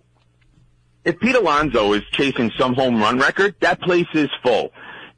If 1.05 1.21
Pete 1.21 1.37
Alonso 1.37 1.93
is 1.93 2.03
chasing 2.13 2.51
some 2.59 2.75
home 2.75 3.01
run 3.01 3.19
record, 3.19 3.55
that 3.61 3.81
place 3.81 4.09
is 4.13 4.29
full. 4.43 4.73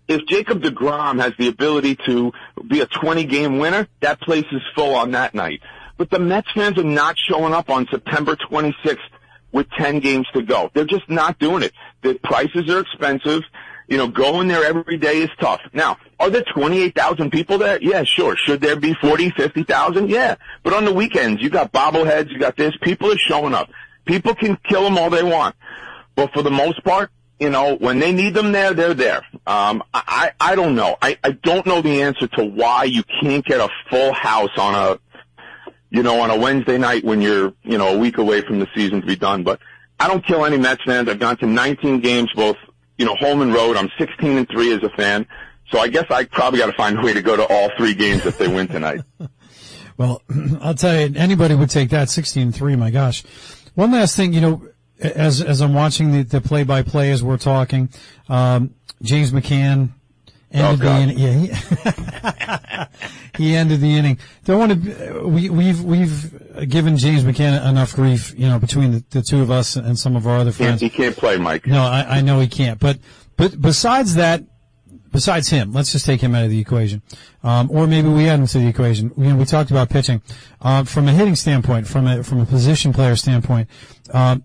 If 0.07 0.27
Jacob 0.27 0.62
DeGrom 0.62 1.21
has 1.21 1.33
the 1.38 1.49
ability 1.49 1.97
to 2.07 2.33
be 2.67 2.81
a 2.81 2.87
20 2.87 3.25
game 3.25 3.59
winner, 3.59 3.88
that 4.00 4.21
place 4.21 4.47
is 4.53 4.62
full 4.75 4.95
on 4.95 5.11
that 5.12 5.35
night. 5.35 5.61
But 5.97 6.11
the 6.11 6.19
Mets 6.19 6.50
fans 6.55 6.79
are 6.79 6.85
not 6.85 7.17
showing 7.19 7.53
up 7.53 7.71
on 7.71 7.87
September 7.91 8.37
26th 8.37 8.99
with 9.52 9.69
10 9.71 10.00
games 10.00 10.26
to 10.35 10.43
go. 10.43 10.71
They're 10.75 10.85
just 10.85 11.09
not 11.09 11.38
doing 11.38 11.62
it. 11.62 11.73
The 12.02 12.14
prices 12.23 12.69
are 12.71 12.81
expensive. 12.81 13.43
You 13.88 13.97
know, 13.97 14.09
going 14.09 14.49
there 14.49 14.64
every 14.64 14.99
day 14.99 15.23
is 15.23 15.31
tough. 15.40 15.61
Now, 15.73 15.97
are 16.21 16.28
there 16.28 16.45
28,000 16.55 17.31
people 17.31 17.57
there? 17.57 17.78
Yeah, 17.81 18.05
sure. 18.05 18.37
Should 18.37 18.61
there 18.61 18.76
be 18.76 18.93
40, 18.95 19.31
50,000? 19.31 20.11
Yeah. 20.11 20.37
But 20.62 20.75
on 20.75 20.85
the 20.85 20.93
weekends, 20.93 21.43
you 21.43 21.49
got 21.49 21.73
bobbleheads, 21.73 22.31
you 22.31 22.38
got 22.38 22.57
this. 22.57 22.75
People 22.83 23.11
are 23.11 23.19
showing 23.19 23.55
up. 23.55 23.71
People 24.05 24.35
can 24.35 24.59
kill 24.69 24.85
them 24.85 24.99
all 24.99 25.09
they 25.09 25.23
want. 25.23 25.57
But 26.17 26.33
for 26.33 26.43
the 26.43 26.50
most 26.50 26.85
part, 26.85 27.11
you 27.38 27.50
know, 27.50 27.76
when 27.76 27.99
they 27.99 28.12
need 28.12 28.35
them 28.35 28.52
there, 28.52 28.75
they're 28.75 28.95
there. 28.95 29.23
Um, 29.47 29.83
I, 29.95 30.33
I 30.40 30.55
don't 30.55 30.75
know. 30.75 30.97
I, 31.00 31.17
I 31.23 31.31
don't 31.31 31.64
know 31.67 31.81
the 31.81 32.02
answer 32.02 32.26
to 32.26 32.45
why 32.45 32.85
you 32.85 33.05
can't 33.23 33.45
get 33.45 33.61
a 33.61 33.69
full 33.88 34.12
house 34.12 34.50
on 34.59 34.75
a 34.75 34.99
you 35.90 36.02
know, 36.02 36.21
on 36.21 36.30
a 36.30 36.37
Wednesday 36.37 36.78
night 36.78 37.04
when 37.04 37.21
you're, 37.21 37.52
you 37.62 37.78
know, 37.78 37.95
a 37.95 37.99
week 37.99 38.18
away 38.18 38.42
from 38.42 38.59
the 38.59 38.68
season 38.75 39.00
to 39.00 39.07
be 39.07 39.16
done. 39.16 39.42
But 39.42 39.61
I 40.00 40.09
don't 40.09 40.25
kill 40.25 40.45
any 40.45 40.59
Mets 40.59 40.83
fans. 40.85 41.09
I've 41.09 41.18
gone 41.18 41.37
to 41.38 41.47
19 41.47 42.00
games, 42.00 42.30
both, 42.35 42.57
you 42.99 43.07
know, 43.07 43.14
home 43.16 43.40
and 43.40 43.52
road. 43.52 43.76
I'm 43.76 43.90
16 43.99 44.38
and 44.38 44.49
3 44.49 44.75
as 44.75 44.83
a 44.83 44.90
fan. 44.90 45.26
So 45.71 45.78
I 45.78 45.88
guess 45.88 46.04
I 46.11 46.25
probably 46.25 46.59
got 46.59 46.66
to 46.66 46.73
find 46.76 46.99
a 46.99 47.02
way 47.02 47.12
to 47.12 47.23
go 47.23 47.37
to 47.37 47.47
all 47.47 47.71
three 47.76 47.95
games 47.95 48.25
if 48.25 48.38
they 48.38 48.49
win 48.49 48.68
tonight. 48.68 49.00
well, 49.97 50.23
I'll 50.61 50.75
tell 50.75 50.99
you, 50.99 51.14
anybody 51.16 51.54
would 51.54 51.71
take 51.71 51.90
that 51.90 52.11
16 52.11 52.52
3. 52.52 52.76
My 52.76 52.90
gosh. 52.90 53.23
One 53.75 53.92
last 53.92 54.16
thing, 54.16 54.33
you 54.33 54.40
know, 54.40 54.62
as, 55.00 55.42
as 55.42 55.61
I'm 55.61 55.75
watching 55.75 56.12
the, 56.12 56.23
the 56.23 56.40
play 56.40 56.64
by 56.64 56.83
play 56.83 57.11
as 57.12 57.23
we're 57.23 57.38
talking, 57.38 57.90
um, 58.28 58.75
James 59.02 59.30
McCann, 59.30 59.90
ended 60.52 60.87
oh, 60.87 60.90
the 60.90 61.00
inning. 61.00 61.19
Yeah, 61.19 62.87
he, 63.37 63.45
he 63.45 63.57
ended 63.57 63.81
the 63.81 63.95
inning. 63.97 64.19
Don't 64.45 64.59
want 64.59 64.85
to. 64.85 65.28
We, 65.28 65.50
we've 65.50 65.83
we've 65.83 66.69
given 66.69 66.97
James 66.97 67.25
McCann 67.25 67.69
enough 67.69 67.95
grief, 67.95 68.35
you 68.37 68.49
know, 68.49 68.59
between 68.59 68.93
the, 68.93 69.05
the 69.11 69.23
two 69.23 69.43
of 69.43 69.50
us 69.50 69.76
and 69.76 69.99
some 69.99 70.17
of 70.17 70.26
our 70.26 70.38
other 70.38 70.52
friends. 70.52 70.81
He 70.81 70.90
can't 70.90 71.17
play, 71.17 71.38
Mike. 71.38 71.67
No, 71.67 71.83
I, 71.83 72.19
I 72.19 72.21
know 72.21 72.40
he 72.40 72.49
can't. 72.49 72.78
But 72.78 72.99
but 73.37 73.61
besides 73.61 74.14
that, 74.14 74.43
besides 75.12 75.49
him, 75.49 75.73
let's 75.73 75.93
just 75.93 76.07
take 76.07 76.21
him 76.21 76.35
out 76.35 76.45
of 76.45 76.50
the 76.50 76.61
equation, 76.61 77.02
um, 77.43 77.71
or 77.71 77.87
maybe 77.87 78.09
we 78.09 78.28
add 78.28 78.40
him 78.40 78.47
to 78.47 78.59
the 78.59 78.69
equation. 78.69 79.12
You 79.17 79.31
know, 79.31 79.37
we 79.37 79.45
talked 79.45 79.71
about 79.71 79.90
pitching 79.90 80.23
um, 80.61 80.85
from 80.85 81.09
a 81.09 81.12
hitting 81.12 81.37
standpoint, 81.37 81.87
from 81.87 82.07
a 82.07 82.23
from 82.23 82.40
a 82.40 82.47
position 82.47 82.93
player 82.93 83.17
standpoint. 83.17 83.69
Um, 84.12 84.45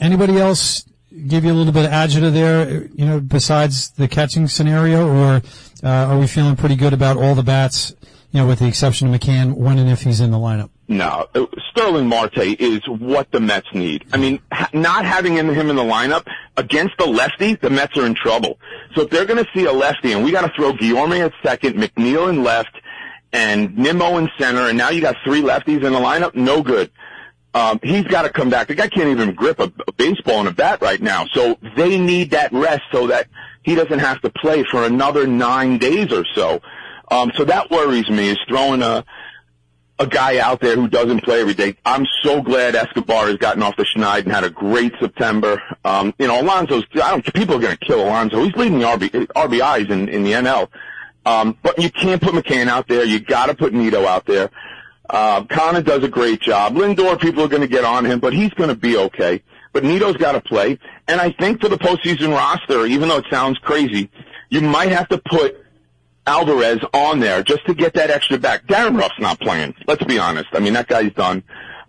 anybody 0.00 0.38
else 0.38 0.84
give 1.26 1.44
you 1.44 1.52
a 1.52 1.54
little 1.54 1.72
bit 1.72 1.84
of 1.84 1.90
agita 1.90 2.32
there, 2.32 2.84
you 2.94 3.04
know, 3.04 3.20
besides 3.20 3.90
the 3.90 4.08
catching 4.08 4.48
scenario, 4.48 5.08
or 5.08 5.42
uh, 5.82 5.88
are 5.88 6.18
we 6.18 6.26
feeling 6.26 6.56
pretty 6.56 6.76
good 6.76 6.92
about 6.92 7.16
all 7.16 7.34
the 7.34 7.42
bats, 7.42 7.94
you 8.32 8.40
know, 8.40 8.46
with 8.46 8.58
the 8.58 8.66
exception 8.66 9.12
of 9.12 9.20
McCann, 9.20 9.54
when 9.54 9.78
and 9.78 9.88
if 9.88 10.02
he's 10.02 10.20
in 10.20 10.30
the 10.30 10.38
lineup? 10.38 10.70
No, 10.86 11.28
Starling 11.70 12.08
Marte 12.08 12.60
is 12.60 12.80
what 12.86 13.30
the 13.30 13.40
Mets 13.40 13.68
need. 13.72 14.04
I 14.12 14.18
mean, 14.18 14.40
not 14.72 15.06
having 15.06 15.34
him 15.34 15.48
in 15.48 15.76
the 15.76 15.82
lineup 15.82 16.26
against 16.56 16.98
the 16.98 17.06
lefty, 17.06 17.54
the 17.54 17.70
Mets 17.70 17.96
are 17.96 18.04
in 18.04 18.14
trouble. 18.14 18.58
So 18.94 19.02
if 19.02 19.10
they're 19.10 19.24
going 19.24 19.42
to 19.42 19.50
see 19.54 19.64
a 19.64 19.72
lefty, 19.72 20.12
and 20.12 20.22
we 20.22 20.30
got 20.30 20.42
to 20.42 20.52
throw 20.54 20.72
Guillorme 20.72 21.24
at 21.24 21.32
second, 21.42 21.76
McNeil 21.76 22.28
in 22.28 22.42
left, 22.42 22.76
and 23.32 23.76
Nimmo 23.76 24.18
in 24.18 24.28
center, 24.38 24.68
and 24.68 24.76
now 24.76 24.90
you 24.90 25.00
got 25.00 25.16
three 25.24 25.42
lefties 25.42 25.84
in 25.84 25.92
the 25.92 25.98
lineup, 25.98 26.34
no 26.34 26.62
good. 26.62 26.90
Um, 27.54 27.78
he's 27.82 28.04
got 28.04 28.22
to 28.22 28.30
come 28.30 28.50
back. 28.50 28.66
The 28.66 28.74
guy 28.74 28.88
can't 28.88 29.08
even 29.08 29.32
grip 29.34 29.60
a, 29.60 29.72
a 29.86 29.92
baseball 29.92 30.40
and 30.40 30.48
a 30.48 30.52
bat 30.52 30.82
right 30.82 31.00
now. 31.00 31.26
So 31.26 31.56
they 31.76 31.98
need 31.98 32.32
that 32.32 32.52
rest 32.52 32.82
so 32.90 33.06
that 33.06 33.28
he 33.62 33.76
doesn't 33.76 34.00
have 34.00 34.20
to 34.22 34.30
play 34.30 34.64
for 34.64 34.84
another 34.84 35.26
nine 35.26 35.78
days 35.78 36.12
or 36.12 36.24
so. 36.34 36.60
Um, 37.10 37.30
so 37.36 37.44
that 37.44 37.70
worries 37.70 38.10
me 38.10 38.30
is 38.30 38.38
throwing 38.48 38.82
a, 38.82 39.04
a 40.00 40.06
guy 40.06 40.38
out 40.38 40.60
there 40.60 40.74
who 40.74 40.88
doesn't 40.88 41.22
play 41.22 41.40
every 41.40 41.54
day. 41.54 41.76
I'm 41.84 42.06
so 42.22 42.42
glad 42.42 42.74
Escobar 42.74 43.26
has 43.28 43.36
gotten 43.36 43.62
off 43.62 43.76
the 43.76 43.84
schneid 43.84 44.24
and 44.24 44.32
had 44.32 44.42
a 44.42 44.50
great 44.50 44.92
September. 44.98 45.62
Um, 45.84 46.12
you 46.18 46.26
know, 46.26 46.40
Alonso's, 46.40 46.84
I 46.94 47.10
don't, 47.10 47.34
people 47.34 47.56
are 47.56 47.60
going 47.60 47.76
to 47.76 47.84
kill 47.84 48.02
Alonso. 48.02 48.42
He's 48.42 48.56
leading 48.56 48.80
the 48.80 48.86
RB, 48.86 49.10
RBIs 49.28 49.90
in, 49.90 50.08
in 50.08 50.24
the 50.24 50.32
NL. 50.32 50.68
Um, 51.24 51.56
but 51.62 51.80
you 51.80 51.90
can't 51.90 52.20
put 52.20 52.34
McCann 52.34 52.66
out 52.68 52.88
there. 52.88 53.04
You 53.04 53.20
got 53.20 53.46
to 53.46 53.54
put 53.54 53.72
Nido 53.72 54.06
out 54.06 54.26
there. 54.26 54.50
Uh, 55.10 55.42
Canha 55.44 55.84
does 55.84 56.02
a 56.02 56.08
great 56.08 56.40
job. 56.40 56.74
Lindor, 56.74 57.20
people 57.20 57.42
are 57.42 57.48
going 57.48 57.62
to 57.62 57.68
get 57.68 57.84
on 57.84 58.04
him, 58.04 58.20
but 58.20 58.32
he's 58.32 58.50
going 58.54 58.70
to 58.70 58.74
be 58.76 58.96
okay. 58.96 59.42
But 59.72 59.82
Nido's 59.82 60.16
got 60.16 60.32
to 60.32 60.40
play. 60.40 60.78
And 61.08 61.20
I 61.20 61.32
think 61.32 61.60
for 61.60 61.68
the 61.68 61.76
postseason 61.76 62.30
roster, 62.30 62.86
even 62.86 63.08
though 63.08 63.18
it 63.18 63.26
sounds 63.30 63.58
crazy, 63.58 64.10
you 64.48 64.60
might 64.60 64.90
have 64.90 65.08
to 65.08 65.18
put 65.18 65.60
Alvarez 66.26 66.78
on 66.94 67.20
there 67.20 67.42
just 67.42 67.66
to 67.66 67.74
get 67.74 67.94
that 67.94 68.10
extra 68.10 68.38
back. 68.38 68.66
Darin 68.66 68.96
Ruf's 68.96 69.18
not 69.18 69.40
playing. 69.40 69.74
Let's 69.86 70.04
be 70.04 70.18
honest. 70.18 70.48
I 70.52 70.60
mean, 70.60 70.72
that 70.72 70.88
guy's 70.88 71.12
done. 71.12 71.42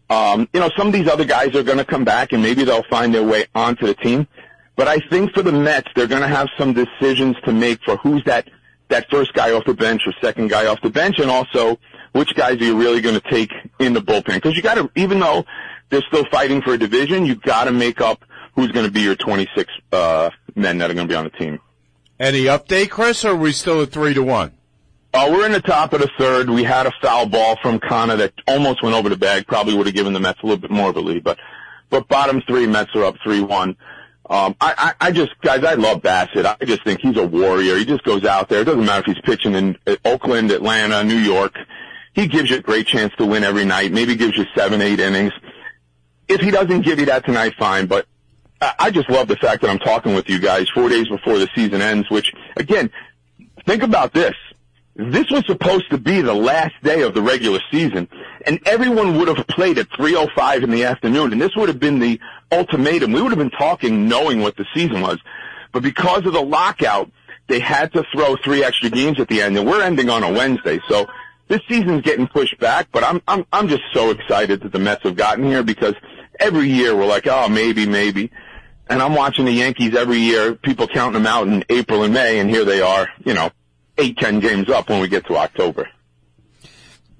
Um, 0.09 0.49
you 0.53 0.59
know, 0.59 0.69
some 0.77 0.87
of 0.87 0.93
these 0.93 1.07
other 1.07 1.25
guys 1.25 1.55
are 1.55 1.63
going 1.63 1.77
to 1.77 1.85
come 1.85 2.03
back 2.03 2.33
and 2.33 2.41
maybe 2.43 2.63
they'll 2.63 2.83
find 2.89 3.13
their 3.13 3.23
way 3.23 3.45
onto 3.55 3.87
the 3.87 3.95
team. 3.95 4.27
But 4.75 4.87
I 4.87 4.99
think 5.09 5.31
for 5.31 5.41
the 5.41 5.53
Mets, 5.53 5.87
they're 5.95 6.07
going 6.07 6.21
to 6.21 6.27
have 6.27 6.49
some 6.57 6.73
decisions 6.73 7.37
to 7.45 7.53
make 7.53 7.81
for 7.83 7.95
who's 7.97 8.23
that, 8.25 8.49
that 8.89 9.09
first 9.09 9.33
guy 9.33 9.51
off 9.51 9.63
the 9.65 9.73
bench 9.73 10.01
or 10.05 10.13
second 10.21 10.49
guy 10.49 10.65
off 10.65 10.81
the 10.81 10.89
bench 10.89 11.19
and 11.19 11.31
also 11.31 11.79
which 12.15 12.33
guys 12.33 12.61
are 12.61 12.63
you 12.63 12.77
really 12.77 13.01
going 13.01 13.19
to 13.19 13.29
take 13.29 13.51
in 13.79 13.91
the 13.91 13.99
bullpen? 13.99 14.35
Because 14.35 14.55
you 14.55 14.61
got 14.61 14.75
to, 14.75 14.89
even 14.95 15.19
though 15.19 15.43
they're 15.89 16.01
still 16.03 16.25
fighting 16.31 16.61
for 16.61 16.73
a 16.73 16.77
division, 16.77 17.25
you 17.25 17.35
got 17.35 17.65
to 17.65 17.71
make 17.71 17.99
up 17.99 18.23
who's 18.55 18.71
going 18.71 18.85
to 18.85 18.91
be 18.91 19.01
your 19.01 19.17
26 19.17 19.69
uh, 19.91 20.29
men 20.55 20.77
that 20.77 20.89
are 20.89 20.93
going 20.93 21.07
to 21.07 21.11
be 21.11 21.17
on 21.17 21.25
the 21.25 21.29
team. 21.31 21.59
Any 22.17 22.45
update, 22.45 22.89
Chris, 22.89 23.25
or 23.25 23.31
are 23.31 23.35
we 23.35 23.51
still 23.51 23.81
at 23.81 23.91
three 23.91 24.13
to 24.13 24.23
one? 24.23 24.53
Uh, 25.13 25.27
we're 25.29 25.45
in 25.45 25.51
the 25.51 25.61
top 25.61 25.91
of 25.91 25.99
the 25.99 26.09
third. 26.17 26.49
We 26.49 26.63
had 26.63 26.87
a 26.87 26.91
foul 27.01 27.25
ball 27.25 27.57
from 27.61 27.79
Canha 27.79 28.17
that 28.17 28.33
almost 28.47 28.81
went 28.81 28.95
over 28.95 29.09
the 29.09 29.17
bag. 29.17 29.45
Probably 29.45 29.75
would 29.75 29.85
have 29.85 29.95
given 29.95 30.13
the 30.13 30.21
Mets 30.21 30.39
a 30.41 30.45
little 30.45 30.61
bit 30.61 30.71
more 30.71 30.89
of 30.89 30.95
a 30.95 31.01
lead, 31.01 31.23
but 31.23 31.37
but 31.89 32.07
bottom 32.07 32.41
three, 32.47 32.65
Mets 32.65 32.95
are 32.95 33.03
up 33.03 33.15
three 33.23 33.41
one. 33.41 33.75
Um, 34.29 34.55
I, 34.59 34.93
I, 34.99 35.07
I 35.07 35.11
just, 35.11 35.39
guys, 35.41 35.63
I 35.63 35.75
love 35.75 36.01
Bassitt. 36.01 36.45
I 36.45 36.65
just 36.65 36.83
think 36.83 36.99
he's 37.01 37.15
a 37.17 37.25
warrior. 37.25 37.77
He 37.77 37.85
just 37.85 38.03
goes 38.03 38.25
out 38.25 38.49
there. 38.49 38.61
It 38.61 38.65
doesn't 38.65 38.83
matter 38.83 39.01
if 39.01 39.15
he's 39.15 39.23
pitching 39.23 39.53
in 39.53 39.77
Oakland, 40.03 40.49
Atlanta, 40.51 41.03
New 41.03 41.17
York. 41.17 41.55
He 42.15 42.27
gives 42.27 42.49
you 42.49 42.57
a 42.57 42.61
great 42.61 42.87
chance 42.87 43.13
to 43.17 43.25
win 43.25 43.43
every 43.43 43.65
night. 43.65 43.91
Maybe 43.91 44.15
gives 44.15 44.37
you 44.37 44.45
seven, 44.55 44.81
eight 44.81 45.01
innings. 45.01 45.33
If 46.29 46.39
he 46.39 46.49
doesn't 46.49 46.81
give 46.81 46.97
you 46.99 47.05
that 47.07 47.25
tonight, 47.25 47.53
fine. 47.59 47.87
But 47.87 48.07
I 48.61 48.89
just 48.89 49.09
love 49.09 49.27
the 49.27 49.35
fact 49.35 49.61
that 49.61 49.69
I'm 49.69 49.79
talking 49.79 50.15
with 50.15 50.29
you 50.29 50.39
guys 50.39 50.69
four 50.69 50.87
days 50.87 51.09
before 51.09 51.37
the 51.37 51.49
season 51.53 51.81
ends, 51.81 52.09
which 52.09 52.33
again, 52.55 52.89
think 53.65 53.83
about 53.83 54.13
this. 54.13 54.33
This 54.95 55.29
was 55.29 55.45
supposed 55.45 55.89
to 55.89 55.97
be 55.97 56.21
the 56.21 56.33
last 56.33 56.73
day 56.81 57.01
of 57.01 57.13
the 57.13 57.21
regular 57.21 57.59
season, 57.69 58.07
and 58.45 58.61
everyone 58.65 59.17
would 59.17 59.27
have 59.27 59.45
played 59.47 59.77
at 59.77 59.89
3.05 59.89 60.63
in 60.63 60.71
the 60.71 60.85
afternoon, 60.85 61.33
and 61.33 61.41
this 61.41 61.53
would 61.57 61.67
have 61.67 61.81
been 61.81 61.99
the 61.99 62.17
ultimatum. 62.49 63.11
We 63.11 63.21
would 63.21 63.33
have 63.33 63.37
been 63.37 63.49
talking 63.49 64.07
knowing 64.07 64.39
what 64.39 64.55
the 64.55 64.65
season 64.73 65.01
was. 65.01 65.19
But 65.73 65.83
because 65.83 66.25
of 66.25 66.31
the 66.31 66.41
lockout, 66.41 67.11
they 67.47 67.59
had 67.59 67.91
to 67.91 68.05
throw 68.13 68.37
three 68.37 68.63
extra 68.63 68.89
games 68.89 69.19
at 69.19 69.27
the 69.27 69.41
end, 69.41 69.57
and 69.57 69.67
we're 69.67 69.81
ending 69.81 70.09
on 70.09 70.23
a 70.23 70.31
Wednesday. 70.31 70.79
So 70.87 71.07
this 71.47 71.61
season's 71.67 72.01
getting 72.01 72.27
pushed 72.27 72.59
back, 72.59 72.87
but 72.91 73.03
I'm, 73.03 73.21
I'm, 73.27 73.45
I'm 73.53 73.67
just 73.67 73.83
so 73.93 74.09
excited 74.09 74.61
that 74.61 74.71
the 74.71 74.79
Mets 74.79 75.03
have 75.03 75.15
gotten 75.15 75.45
here 75.45 75.63
because 75.63 75.93
every 76.39 76.69
year 76.69 76.95
we're 76.95 77.05
like, 77.05 77.27
oh, 77.27 77.47
maybe, 77.47 77.85
maybe. 77.85 78.31
And 78.87 79.01
I'm 79.01 79.15
watching 79.15 79.45
the 79.45 79.51
Yankees 79.51 79.95
every 79.95 80.17
year, 80.17 80.55
people 80.55 80.87
counting 80.87 81.23
them 81.23 81.27
out 81.27 81.47
in 81.47 81.63
April 81.69 82.03
and 82.03 82.13
May, 82.13 82.39
and 82.39 82.49
here 82.49 82.65
they 82.65 82.81
are, 82.81 83.09
you 83.23 83.33
know, 83.33 83.51
eight, 83.97 84.17
ten 84.17 84.39
games 84.39 84.69
up 84.69 84.89
when 84.89 84.99
we 84.99 85.07
get 85.07 85.25
to 85.27 85.37
October. 85.37 85.89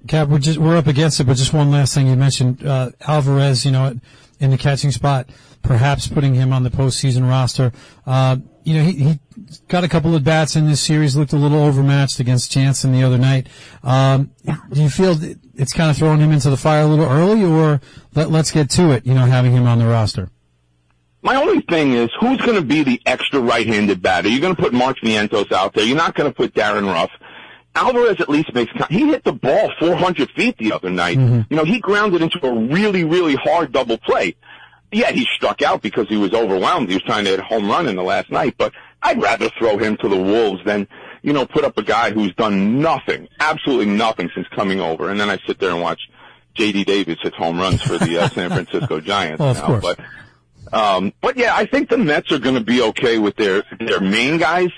Cap, 0.07 0.27
we're 0.27 0.39
just 0.39 0.59
we're 0.59 0.77
up 0.77 0.85
against 0.85 1.19
it, 1.19 1.23
but 1.23 1.35
just 1.35 1.53
one 1.53 1.71
last 1.71 1.95
thing 1.95 2.05
you 2.05 2.15
mentioned 2.15 2.63
uh, 2.63 2.91
Alvarez, 3.01 3.65
you 3.65 3.71
know, 3.71 3.99
in 4.39 4.51
the 4.51 4.57
catching 4.57 4.91
spot, 4.91 5.27
perhaps 5.65 6.07
putting 6.07 6.33
him 6.33 6.53
on 6.53 6.63
the 6.63 6.69
postseason 6.69 7.27
roster. 7.27 7.71
Uh, 8.05 8.37
you 8.63 8.73
know, 8.75 8.83
he, 8.83 8.91
he 8.93 9.19
got 9.67 9.83
a 9.83 9.87
couple 9.87 10.15
of 10.15 10.23
bats 10.23 10.55
in 10.55 10.67
this 10.67 10.81
series, 10.81 11.15
looked 11.15 11.33
a 11.33 11.37
little 11.37 11.63
overmatched 11.63 12.19
against 12.19 12.51
Jansen 12.51 12.91
the 12.91 13.03
other 13.03 13.17
night. 13.17 13.47
Um, 13.83 14.31
do 14.71 14.81
you 14.81 14.89
feel 14.89 15.17
it's 15.55 15.73
kind 15.73 15.89
of 15.89 15.97
throwing 15.97 16.19
him 16.19 16.31
into 16.31 16.49
the 16.49 16.57
fire 16.57 16.81
a 16.81 16.87
little 16.87 17.05
early, 17.05 17.43
or 17.43 17.81
let, 18.13 18.31
let's 18.31 18.51
get 18.51 18.69
to 18.71 18.91
it? 18.91 19.05
You 19.05 19.13
know, 19.13 19.25
having 19.25 19.51
him 19.51 19.67
on 19.67 19.79
the 19.79 19.85
roster. 19.85 20.29
My 21.21 21.35
only 21.35 21.61
thing 21.61 21.93
is, 21.93 22.09
who's 22.19 22.39
going 22.41 22.55
to 22.55 22.65
be 22.65 22.83
the 22.83 23.01
extra 23.05 23.39
right-handed 23.39 24.01
batter? 24.01 24.29
You're 24.29 24.41
going 24.41 24.55
to 24.55 24.61
put 24.61 24.73
Mark 24.73 24.97
Vientos 25.03 25.51
out 25.51 25.73
there. 25.73 25.83
You're 25.83 25.97
not 25.97 26.13
going 26.13 26.29
to 26.29 26.35
put 26.35 26.53
Darin 26.53 26.85
Ruf. 26.85 27.09
Alvarez 27.73 28.21
at 28.21 28.29
least 28.29 28.53
makes. 28.53 28.71
He 28.89 29.07
hit 29.07 29.23
the 29.23 29.33
ball 29.33 29.71
400 29.79 30.29
feet 30.31 30.57
the 30.57 30.71
other 30.71 30.89
night. 30.89 31.17
Mm-hmm. 31.17 31.41
You 31.49 31.57
know, 31.57 31.65
he 31.65 31.79
grounded 31.79 32.21
into 32.21 32.39
a 32.45 32.53
really, 32.67 33.03
really 33.03 33.35
hard 33.35 33.71
double 33.71 33.97
play. 33.97 34.35
Yeah, 34.91 35.11
he 35.11 35.25
struck 35.35 35.61
out 35.61 35.81
because 35.81 36.07
he 36.07 36.17
was 36.17 36.33
overwhelmed. 36.33 36.89
He 36.89 36.95
was 36.95 37.03
trying 37.03 37.25
to 37.25 37.31
hit 37.31 37.39
a 37.39 37.43
home 37.43 37.67
run 37.67 37.87
in 37.87 37.95
the 37.95 38.03
last 38.03 38.31
night, 38.31 38.55
but 38.57 38.73
I'd 39.01 39.21
rather 39.21 39.49
throw 39.57 39.77
him 39.77 39.97
to 39.97 40.09
the 40.09 40.17
wolves 40.17 40.63
than, 40.65 40.87
you 41.21 41.33
know, 41.33 41.45
put 41.45 41.63
up 41.63 41.77
a 41.77 41.83
guy 41.83 42.11
who's 42.11 42.33
done 42.35 42.79
nothing, 42.79 43.27
absolutely 43.39 43.87
nothing 43.87 44.29
since 44.33 44.47
coming 44.49 44.79
over. 44.79 45.09
And 45.09 45.19
then 45.19 45.29
I 45.29 45.37
sit 45.45 45.59
there 45.59 45.71
and 45.71 45.81
watch 45.81 46.01
J.D. 46.55 46.85
Davis 46.85 47.17
hit 47.21 47.33
home 47.33 47.59
runs 47.59 47.81
for 47.81 47.97
the 47.97 48.19
uh, 48.19 48.29
San 48.35 48.49
Francisco 48.49 48.99
Giants 48.99 49.39
well, 49.39 49.53
now. 49.53 49.79
But 49.79 49.99
um, 50.73 51.13
but 51.21 51.37
yeah, 51.37 51.55
I 51.55 51.65
think 51.65 51.89
the 51.89 51.97
Mets 51.97 52.31
are 52.31 52.39
going 52.39 52.55
to 52.55 52.63
be 52.63 52.81
okay 52.81 53.19
with 53.19 53.35
their 53.35 53.63
their 53.79 53.99
main 53.99 54.37
guys. 54.37 54.69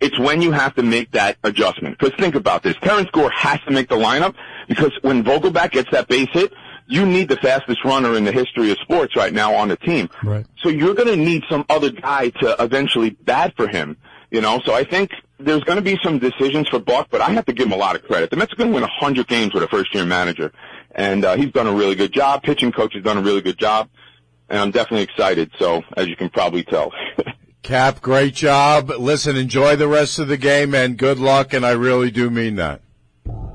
It's 0.00 0.18
when 0.18 0.42
you 0.42 0.52
have 0.52 0.74
to 0.76 0.82
make 0.82 1.10
that 1.12 1.36
adjustment. 1.44 1.98
Because 1.98 2.14
think 2.18 2.34
about 2.34 2.62
this: 2.62 2.76
Terrence 2.82 3.10
Gore 3.10 3.30
has 3.30 3.60
to 3.62 3.70
make 3.70 3.88
the 3.88 3.96
lineup 3.96 4.34
because 4.68 4.92
when 5.02 5.24
Vogelbach 5.24 5.70
gets 5.70 5.90
that 5.92 6.08
base 6.08 6.28
hit, 6.32 6.52
you 6.90 7.06
need 7.06 7.28
the 7.28 7.36
fastest 7.36 7.84
runner 7.84 8.16
in 8.16 8.24
the 8.24 8.32
history 8.32 8.70
of 8.70 8.78
sports 8.78 9.16
right 9.16 9.32
now 9.32 9.54
on 9.54 9.68
the 9.68 9.76
team. 9.76 10.10
Right. 10.22 10.46
So 10.58 10.68
you're 10.68 10.94
going 10.94 11.08
to 11.08 11.16
need 11.16 11.44
some 11.48 11.64
other 11.68 11.90
guy 11.90 12.30
to 12.40 12.56
eventually 12.58 13.10
bat 13.10 13.54
for 13.56 13.68
him. 13.68 13.96
You 14.30 14.40
know, 14.40 14.60
so 14.64 14.74
I 14.74 14.84
think 14.84 15.10
there's 15.38 15.64
going 15.64 15.76
to 15.76 15.82
be 15.82 15.98
some 16.04 16.18
decisions 16.18 16.68
for 16.68 16.78
Buck, 16.78 17.08
but 17.10 17.20
I 17.20 17.30
have 17.30 17.46
to 17.46 17.52
give 17.52 17.66
him 17.66 17.72
a 17.72 17.76
lot 17.76 17.96
of 17.96 18.04
credit. 18.04 18.30
The 18.30 18.36
Mets 18.36 18.52
are 18.52 18.56
going 18.56 18.70
to 18.70 18.74
win 18.74 18.82
100 18.82 19.26
games 19.26 19.54
with 19.54 19.64
a 19.64 19.68
first-year 19.68 20.04
manager, 20.04 20.52
and 20.92 21.24
uh, 21.24 21.36
he's 21.36 21.50
done 21.50 21.66
a 21.66 21.72
really 21.72 21.96
good 21.96 22.12
job. 22.12 22.44
Pitching 22.44 22.70
coach 22.70 22.94
has 22.94 23.02
done 23.02 23.18
a 23.18 23.22
really 23.22 23.40
good 23.40 23.58
job 23.58 23.88
and 24.50 24.58
I'm 24.58 24.70
definitely 24.72 25.04
excited. 25.04 25.50
So, 25.58 25.82
as 25.96 26.08
you 26.08 26.16
can 26.16 26.28
probably 26.28 26.64
tell. 26.64 26.92
Cap, 27.62 28.00
great 28.02 28.34
job. 28.34 28.90
Listen, 28.90 29.36
enjoy 29.36 29.76
the 29.76 29.88
rest 29.88 30.18
of 30.18 30.28
the 30.28 30.36
game 30.36 30.74
and 30.74 30.96
good 30.96 31.18
luck, 31.18 31.52
and 31.52 31.64
I 31.64 31.72
really 31.72 32.10
do 32.10 32.30
mean 32.30 32.56
that. 32.56 32.82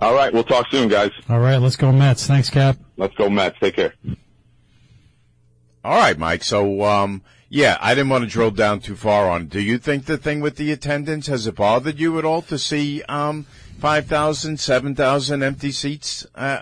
All 0.01 0.13
right, 0.13 0.33
we'll 0.33 0.43
talk 0.43 0.67
soon, 0.69 0.89
guys. 0.89 1.11
All 1.29 1.39
right, 1.39 1.57
let's 1.57 1.77
go 1.77 1.91
Mets. 1.91 2.27
Thanks, 2.27 2.49
Cap. 2.49 2.77
Let's 2.97 3.15
go 3.15 3.29
Mets. 3.29 3.57
Take 3.59 3.75
care. 3.75 3.93
All 5.83 5.97
right, 5.97 6.17
Mike. 6.17 6.43
So, 6.43 6.83
um, 6.83 7.21
yeah, 7.47 7.77
I 7.79 7.95
didn't 7.95 8.09
want 8.09 8.23
to 8.23 8.29
drill 8.29 8.51
down 8.51 8.79
too 8.79 8.95
far 8.95 9.29
on. 9.29 9.45
Do 9.45 9.61
you 9.61 9.77
think 9.77 10.05
the 10.05 10.17
thing 10.17 10.41
with 10.41 10.57
the 10.57 10.71
attendance 10.71 11.27
has 11.27 11.47
it 11.47 11.55
bothered 11.55 11.99
you 11.99 12.17
at 12.19 12.25
all 12.25 12.41
to 12.43 12.57
see 12.57 13.03
um, 13.03 13.45
5,000, 13.79 14.59
7,000 14.59 15.43
empty 15.43 15.71
seats 15.71 16.25
uh, 16.35 16.61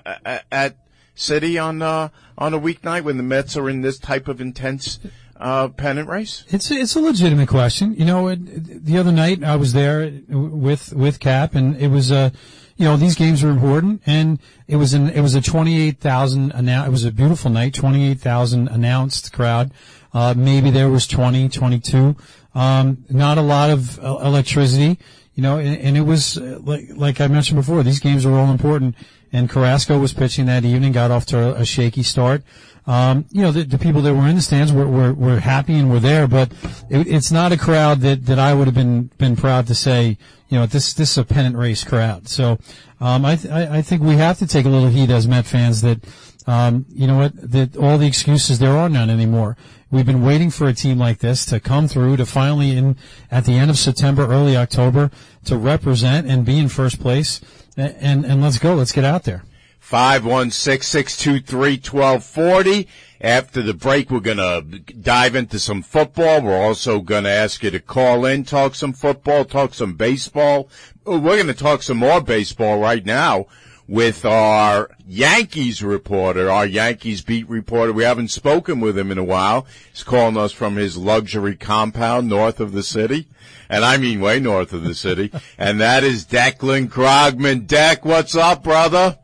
at 0.52 0.78
Citi 1.16 1.64
on 1.64 1.82
uh, 1.82 2.10
on 2.38 2.54
a 2.54 2.60
weeknight 2.60 3.04
when 3.04 3.18
the 3.18 3.24
Mets 3.24 3.56
are 3.56 3.70
in 3.70 3.82
this 3.82 3.98
type 3.98 4.28
of 4.28 4.42
intense 4.42 5.00
uh, 5.38 5.70
pennant 5.70 6.10
race? 6.10 6.44
It's 6.50 6.70
a, 6.72 6.76
it's 6.76 6.96
a 6.96 7.02
legitimate 7.02 7.50
question. 7.50 7.96
You 7.96 8.06
know, 8.06 8.28
it, 8.28 8.86
the 8.86 8.98
other 8.98 9.12
night 9.12 9.44
I 9.44 9.56
was 9.56 9.74
there 9.74 10.12
with 10.28 10.94
with 10.94 11.20
Cap, 11.20 11.56
and 11.56 11.76
it 11.78 11.88
was 11.88 12.12
a. 12.12 12.16
Uh, 12.16 12.30
you 12.76 12.86
know 12.86 12.98
these 12.98 13.16
games 13.16 13.44
are 13.44 13.50
important, 13.50 14.02
and 14.06 14.40
it 14.68 14.78
was 14.78 14.94
an 14.94 15.10
it 15.10 15.22
was 15.22 15.36
a 15.36 15.42
twenty 15.42 15.82
eight 15.82 16.00
thousand 16.00 16.52
It 16.52 16.92
was 16.92 17.06
a 17.06 17.12
beautiful 17.12 17.52
night, 17.52 17.74
twenty 17.74 18.10
eight 18.10 18.20
thousand 18.20 18.68
announced 18.68 19.32
crowd. 19.32 19.72
Uh, 20.14 20.34
maybe 20.38 20.70
there 20.70 20.90
was 20.90 21.08
20, 21.08 21.50
22. 21.50 22.16
Um, 22.54 23.04
not 23.10 23.40
a 23.40 23.42
lot 23.42 23.72
of 23.72 23.98
uh, 24.00 24.20
electricity, 24.24 25.00
you 25.36 25.44
know, 25.44 25.58
and, 25.58 25.78
and 25.78 25.98
it 25.98 26.02
was 26.02 26.38
uh, 26.38 26.60
like 26.64 26.86
like 26.96 27.22
I 27.22 27.28
mentioned 27.28 27.60
before. 27.60 27.84
These 27.84 28.00
games 28.00 28.26
are 28.26 28.34
all 28.34 28.52
important, 28.52 28.96
and 29.32 29.50
Carrasco 29.50 30.00
was 30.00 30.14
pitching 30.14 30.46
that 30.46 30.64
evening, 30.64 30.92
got 30.92 31.12
off 31.12 31.26
to 31.28 31.56
a 31.56 31.66
shaky 31.66 32.04
start. 32.04 32.44
Um, 32.86 33.26
you 33.32 33.42
know, 33.42 33.52
the, 33.52 33.64
the, 33.64 33.78
people 33.78 34.02
that 34.02 34.14
were 34.14 34.28
in 34.28 34.36
the 34.36 34.42
stands 34.42 34.74
were, 34.74 34.86
were, 34.86 35.14
were 35.14 35.40
happy 35.40 35.76
and 35.76 35.90
were 35.90 36.02
there, 36.02 36.28
but 36.28 36.52
it, 36.90 37.08
it's 37.08 37.32
not 37.32 37.54
a 37.54 37.58
crowd 37.58 38.02
that, 38.02 38.26
that 38.26 38.40
I 38.40 38.54
would 38.54 38.68
have 38.68 38.76
been, 38.76 39.04
been 39.18 39.38
proud 39.38 39.68
to 39.68 39.76
say, 39.76 40.18
you 40.50 40.60
know, 40.60 40.66
this, 40.66 40.94
this 40.94 41.12
is 41.12 41.18
a 41.18 41.24
pennant 41.24 41.56
race 41.56 41.86
crowd. 41.86 42.28
So, 42.28 42.60
um, 43.00 43.24
I, 43.24 43.38
th- 43.38 43.54
I 43.54 43.82
think 43.82 44.02
we 44.02 44.18
have 44.18 44.38
to 44.40 44.48
take 44.48 44.66
a 44.66 44.70
little 44.70 44.90
heat 44.90 45.10
as 45.10 45.30
Met 45.30 45.46
fans 45.46 45.82
that, 45.82 46.04
um, 46.48 46.86
you 46.90 47.08
know 47.08 47.18
what, 47.18 47.52
that 47.52 47.78
all 47.78 47.98
the 47.98 48.08
excuses, 48.08 48.60
there 48.60 48.78
are 48.78 48.90
none 48.90 49.10
anymore. 49.10 49.58
We've 49.92 50.06
been 50.06 50.26
waiting 50.26 50.50
for 50.50 50.68
a 50.68 50.74
team 50.74 50.98
like 50.98 51.20
this 51.20 51.46
to 51.46 51.60
come 51.60 51.88
through 51.88 52.18
to 52.18 52.26
finally 52.26 52.76
in, 52.76 52.98
at 53.30 53.46
the 53.46 53.54
end 53.54 53.70
of 53.70 53.78
September, 53.78 54.26
early 54.26 54.58
October, 54.58 55.12
to 55.46 55.56
represent 55.56 56.28
and 56.28 56.46
be 56.46 56.58
in 56.58 56.68
first 56.68 57.00
place 57.00 57.42
and 57.78 58.26
and 58.26 58.42
let's 58.42 58.60
go. 58.60 58.76
Let's 58.76 58.92
get 58.92 59.04
out 59.04 59.24
there. 59.24 59.44
Five 59.80 60.26
one 60.26 60.52
six 60.52 60.88
six 60.88 61.18
two 61.18 61.40
three 61.40 61.78
twelve 61.78 62.24
forty. 62.24 62.88
After 63.22 63.62
the 63.62 63.74
break, 63.74 64.10
we're 64.10 64.20
gonna 64.20 64.62
dive 64.62 65.36
into 65.36 65.60
some 65.60 65.82
football. 65.82 66.42
We're 66.42 66.62
also 66.62 67.00
gonna 67.00 67.30
ask 67.30 67.64
you 67.64 67.72
to 67.72 67.80
call 67.80 68.26
in, 68.26 68.44
talk 68.44 68.76
some 68.76 68.94
football, 68.94 69.46
talk 69.46 69.74
some 69.74 69.94
baseball. 69.94 70.70
We're 71.06 71.38
gonna 71.38 71.54
talk 71.54 71.84
some 71.84 71.98
more 71.98 72.22
baseball 72.22 72.80
right 72.80 73.06
now 73.06 73.48
with 73.88 74.26
our 74.26 74.90
Yankees 75.06 75.84
reporter, 75.84 76.50
our 76.50 76.66
Yankees 76.66 77.22
beat 77.22 77.48
reporter. 77.50 77.94
We 77.94 78.04
haven't 78.04 78.30
spoken 78.30 78.80
with 78.80 78.98
him 78.98 79.12
in 79.12 79.18
a 79.18 79.24
while. 79.24 79.66
He's 79.92 80.04
calling 80.04 80.38
us 80.38 80.52
from 80.52 80.76
his 80.76 80.98
luxury 80.98 81.56
compound 81.56 82.30
north 82.30 82.60
of 82.60 82.72
the 82.72 82.84
city 82.84 83.28
and 83.70 83.84
I 83.84 83.98
mean 83.98 84.22
way 84.22 84.40
north 84.40 84.74
of 84.74 84.84
the 84.84 84.94
city, 84.94 85.32
and 85.58 85.82
that 85.82 86.04
is 86.04 86.26
Declan 86.26 86.90
Krogman. 86.90 87.68
Deck, 87.68 88.06
what's 88.06 88.36
up, 88.36 88.64
brother? 88.64 89.18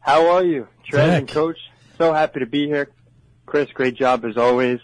How 0.00 0.30
are 0.30 0.44
you, 0.44 0.68
Trev 0.88 1.08
and 1.08 1.28
Coach? 1.28 1.58
So 1.98 2.12
happy 2.12 2.40
to 2.40 2.46
be 2.46 2.66
here. 2.66 2.90
Chris, 3.46 3.70
great 3.72 3.94
job 3.94 4.24
as 4.24 4.36
always. 4.36 4.80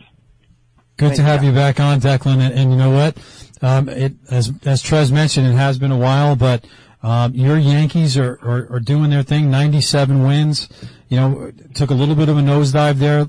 Good 0.97 1.09
Thanks, 1.09 1.19
to 1.19 1.25
have 1.25 1.45
you 1.45 1.53
back 1.53 1.79
on, 1.79 2.01
Declan. 2.01 2.39
And, 2.39 2.55
and 2.55 2.71
you 2.71 2.79
know 2.79 2.91
what? 2.91 3.19
Um, 3.63 3.89
it, 3.89 4.15
as 4.31 4.51
as 4.65 4.83
Trez 4.83 5.13
mentioned, 5.13 5.47
it 5.47 5.55
has 5.55 5.79
been 5.79 5.93
a 5.93 5.97
while, 5.97 6.37
but 6.37 6.65
um, 7.07 7.29
your 7.35 7.57
Yankees 7.57 8.17
are, 8.19 8.35
are, 8.43 8.63
are 8.75 8.81
doing 8.81 9.09
their 9.11 9.23
thing. 9.23 9.51
Ninety-seven 9.51 10.17
wins. 10.29 10.69
You 11.09 11.17
know, 11.21 11.53
took 11.75 11.91
a 11.91 11.95
little 11.95 12.17
bit 12.17 12.29
of 12.29 12.37
a 12.37 12.41
nosedive 12.41 12.99
there 12.99 13.21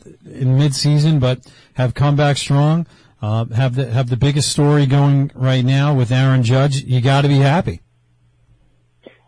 in 0.42 0.58
mid-season, 0.58 1.20
but 1.20 1.38
have 1.76 1.94
come 1.94 2.16
back 2.16 2.38
strong 2.38 2.88
uh, 3.22 3.46
have 3.46 3.76
the 3.76 3.86
have 3.92 4.10
the 4.10 4.18
biggest 4.18 4.50
story 4.50 4.86
going 4.86 5.32
right 5.36 5.66
now 5.66 5.94
with 5.94 6.12
Aaron 6.12 6.44
Judge. 6.44 6.84
You 6.84 7.02
got 7.02 7.22
to 7.22 7.28
be 7.28 7.38
happy. 7.38 7.82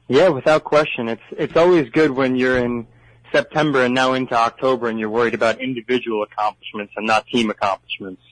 Yeah, 0.07 0.29
without 0.29 0.63
question. 0.63 1.09
It's 1.09 1.27
it's 1.31 1.55
always 1.55 1.89
good 1.89 2.12
when 2.12 2.35
you're 2.35 2.57
in 2.57 2.88
September 3.31 3.83
and 3.85 3.93
now 3.93 4.13
into 4.13 4.35
October 4.35 4.89
and 4.89 4.99
you're 4.99 5.09
worried 5.09 5.35
about 5.35 5.62
individual 5.62 6.23
accomplishments 6.23 6.93
and 6.97 7.05
not 7.05 7.27
team 7.27 7.49
accomplishments. 7.49 8.23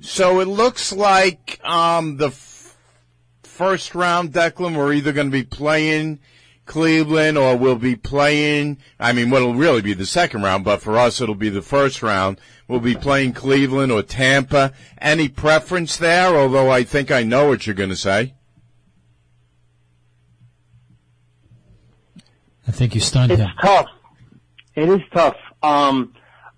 So 0.00 0.40
it 0.40 0.48
looks 0.48 0.92
like 0.92 1.60
um, 1.64 2.16
the 2.16 2.28
f- 2.28 2.51
first 3.52 3.94
round, 3.94 4.32
Declan, 4.32 4.74
we're 4.76 4.94
either 4.94 5.12
going 5.12 5.26
to 5.28 5.30
be 5.30 5.44
playing 5.44 6.18
Cleveland 6.64 7.36
or 7.36 7.54
we'll 7.56 7.76
be 7.76 7.96
playing, 7.96 8.78
I 8.98 9.12
mean, 9.12 9.28
what'll 9.28 9.54
really 9.54 9.82
be 9.82 9.92
the 9.92 10.06
second 10.06 10.42
round, 10.42 10.64
but 10.64 10.80
for 10.80 10.96
us 10.96 11.20
it'll 11.20 11.34
be 11.34 11.50
the 11.50 11.60
first 11.60 12.02
round. 12.02 12.40
We'll 12.66 12.80
be 12.80 12.94
playing 12.94 13.34
Cleveland 13.34 13.92
or 13.92 14.02
Tampa. 14.02 14.72
Any 14.98 15.28
preference 15.28 15.98
there? 15.98 16.34
Although 16.34 16.70
I 16.70 16.82
think 16.84 17.10
I 17.10 17.24
know 17.24 17.46
what 17.48 17.66
you're 17.66 17.74
going 17.74 17.90
to 17.90 17.96
say. 17.96 18.34
I 22.66 22.70
think 22.70 22.94
you 22.94 23.00
stunned 23.00 23.32
It's 23.32 23.42
him. 23.42 23.50
tough. 23.60 23.86
It 24.74 24.88
is 24.88 25.00
tough. 25.12 25.36
Um, 25.62 26.14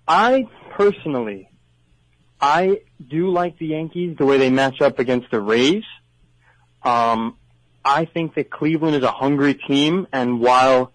I 0.07 0.47
personally, 0.71 1.49
I 2.39 2.79
do 3.09 3.29
like 3.31 3.57
the 3.57 3.67
Yankees 3.67 4.15
the 4.17 4.25
way 4.25 4.37
they 4.37 4.49
match 4.49 4.79
up 4.81 4.99
against 4.99 5.29
the 5.31 5.41
Rays. 5.41 5.83
Um, 6.85 7.37
I 7.83 8.05
think 8.05 8.35
that 8.35 8.49
Cleveland 8.49 8.95
is 8.95 9.03
a 9.03 9.11
hungry 9.11 9.55
team, 9.55 10.07
and 10.13 10.39
while 10.39 10.91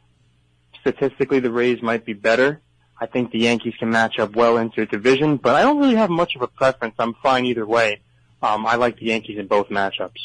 statistically 0.81 1.41
the 1.41 1.51
Rays 1.51 1.83
might 1.83 2.05
be 2.05 2.15
better, 2.15 2.61
I 3.01 3.07
think 3.07 3.33
the 3.33 3.39
Yankees 3.39 3.75
can 3.79 3.91
match 3.91 4.19
up 4.19 4.35
well 4.35 4.57
into 4.57 4.83
a 4.83 4.87
division. 4.87 5.37
But 5.37 5.57
I 5.57 5.63
don't 5.63 5.79
really 5.79 5.97
have 5.97 6.11
much 6.11 6.37
of 6.37 6.43
a 6.43 6.49
preference. 6.49 6.95
I'm 6.99 7.15
fine 7.15 7.47
either 7.47 7.67
way. 7.67 8.01
Um, 8.43 8.67
I 8.67 8.77
like 8.77 8.99
the 8.99 9.07
Yankees 9.07 9.39
in 9.39 9.47
both 9.47 9.69
matchups. 9.69 10.21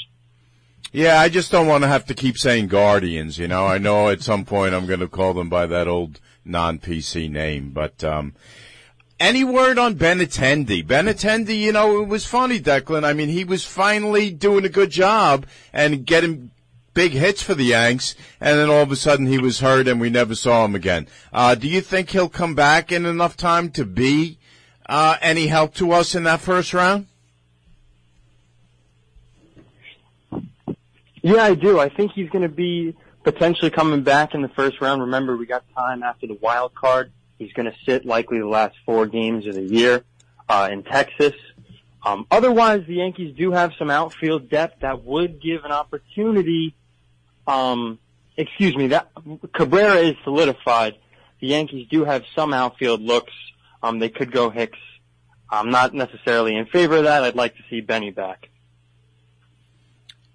Yeah, 0.92 1.20
I 1.20 1.30
just 1.30 1.52
don't 1.52 1.68
want 1.68 1.84
to 1.84 1.88
have 1.88 2.06
to 2.06 2.14
keep 2.14 2.38
saying 2.38 2.68
Guardians, 2.68 3.38
you 3.38 3.48
know. 3.48 3.66
I 3.66 3.78
know 3.78 4.10
at 4.10 4.22
some 4.22 4.46
point 4.46 4.74
I'm 4.74 4.86
going 4.86 5.02
to 5.02 5.10
call 5.10 5.34
them 5.34 5.50
by 5.50 5.66
that 5.66 5.88
old 5.88 6.22
non-PC 6.46 7.30
name, 7.30 7.72
but, 7.72 8.04
um, 8.04 8.34
any 9.20 9.44
word 9.44 9.78
on 9.78 9.96
Benintendi? 9.96 10.86
Benintendi, 10.86 11.58
you 11.58 11.72
know, 11.72 12.02
it 12.02 12.08
was 12.08 12.26
funny, 12.26 12.60
Declan. 12.60 13.04
I 13.04 13.14
mean, 13.14 13.30
he 13.30 13.44
was 13.44 13.66
finally 13.66 14.32
doing 14.32 14.66
a 14.66 14.70
good 14.70 14.90
job 14.92 15.46
and 15.72 16.06
getting 16.06 16.52
big 16.94 17.12
hits 17.12 17.42
for 17.42 17.54
the 17.54 17.66
Yanks, 17.66 18.16
and 18.40 18.58
then 18.58 18.70
all 18.70 18.82
of 18.82 18.92
a 18.92 18.96
sudden 18.96 19.28
he 19.28 19.38
was 19.38 19.60
hurt 19.60 19.88
and 19.88 20.00
we 20.00 20.10
never 20.10 20.34
saw 20.34 20.66
him 20.66 20.76
again. 20.76 21.08
Uh, 21.34 21.54
do 21.54 21.68
you 21.68 21.82
think 21.82 22.10
he'll 22.10 22.30
come 22.30 22.56
back 22.56 22.92
in 22.92 23.06
enough 23.06 23.36
time 23.36 23.70
to 23.72 23.86
be, 23.86 24.38
uh, 24.88 25.18
any 25.22 25.48
help 25.48 25.74
to 25.76 25.92
us 25.92 26.16
in 26.16 26.24
that 26.24 26.40
first 26.40 26.74
round? 26.74 27.08
Yeah, 31.22 31.44
I 31.44 31.56
do. 31.56 31.80
I 31.80 31.90
think 31.90 32.12
he's 32.12 32.30
going 32.30 32.44
to 32.44 32.56
be 32.56 32.96
potentially 33.24 33.72
coming 33.72 34.04
back 34.04 34.36
in 34.36 34.42
the 34.42 34.50
first 34.50 34.80
round. 34.80 35.02
Remember, 35.02 35.36
we 35.36 35.48
got 35.48 35.64
time 35.76 36.04
after 36.04 36.28
the 36.28 36.36
wild 36.36 36.76
card. 36.76 37.12
He's 37.38 37.52
going 37.54 37.66
to 37.66 37.78
sit 37.86 38.06
likely 38.06 38.40
the 38.40 38.48
last 38.48 38.76
four 38.86 39.06
games 39.06 39.46
of 39.48 39.56
the 39.56 39.64
year 39.64 40.04
uh, 40.48 40.70
in 40.72 40.84
Texas. 40.84 41.34
Um, 42.04 42.28
otherwise, 42.30 42.84
the 42.88 42.96
Yankees 42.96 43.36
do 43.36 43.52
have 43.52 43.74
some 43.78 43.90
outfield 43.90 44.50
depth 44.50 44.82
that 44.82 45.04
would 45.04 45.42
give 45.42 45.66
an 45.66 45.72
opportunity. 45.72 46.76
Um, 47.48 48.00
excuse 48.38 48.76
me, 48.76 48.88
that 48.88 49.12
Cabrera 49.54 49.98
is 49.98 50.16
solidified. 50.24 50.96
The 51.40 51.48
Yankees 51.48 51.88
do 51.90 52.06
have 52.06 52.24
some 52.36 52.54
outfield 52.54 53.02
looks. 53.02 53.34
Um, 53.82 54.00
they 54.00 54.10
could 54.10 54.32
go 54.32 54.50
Hicks. 54.50 54.80
I'm 55.50 55.70
not 55.70 55.94
necessarily 55.94 56.56
in 56.56 56.66
favor 56.66 56.98
of 56.98 57.04
that. 57.04 57.24
I'd 57.24 57.36
like 57.36 57.56
to 57.56 57.64
see 57.70 57.82
Benny 57.82 58.12
back. 58.12 58.50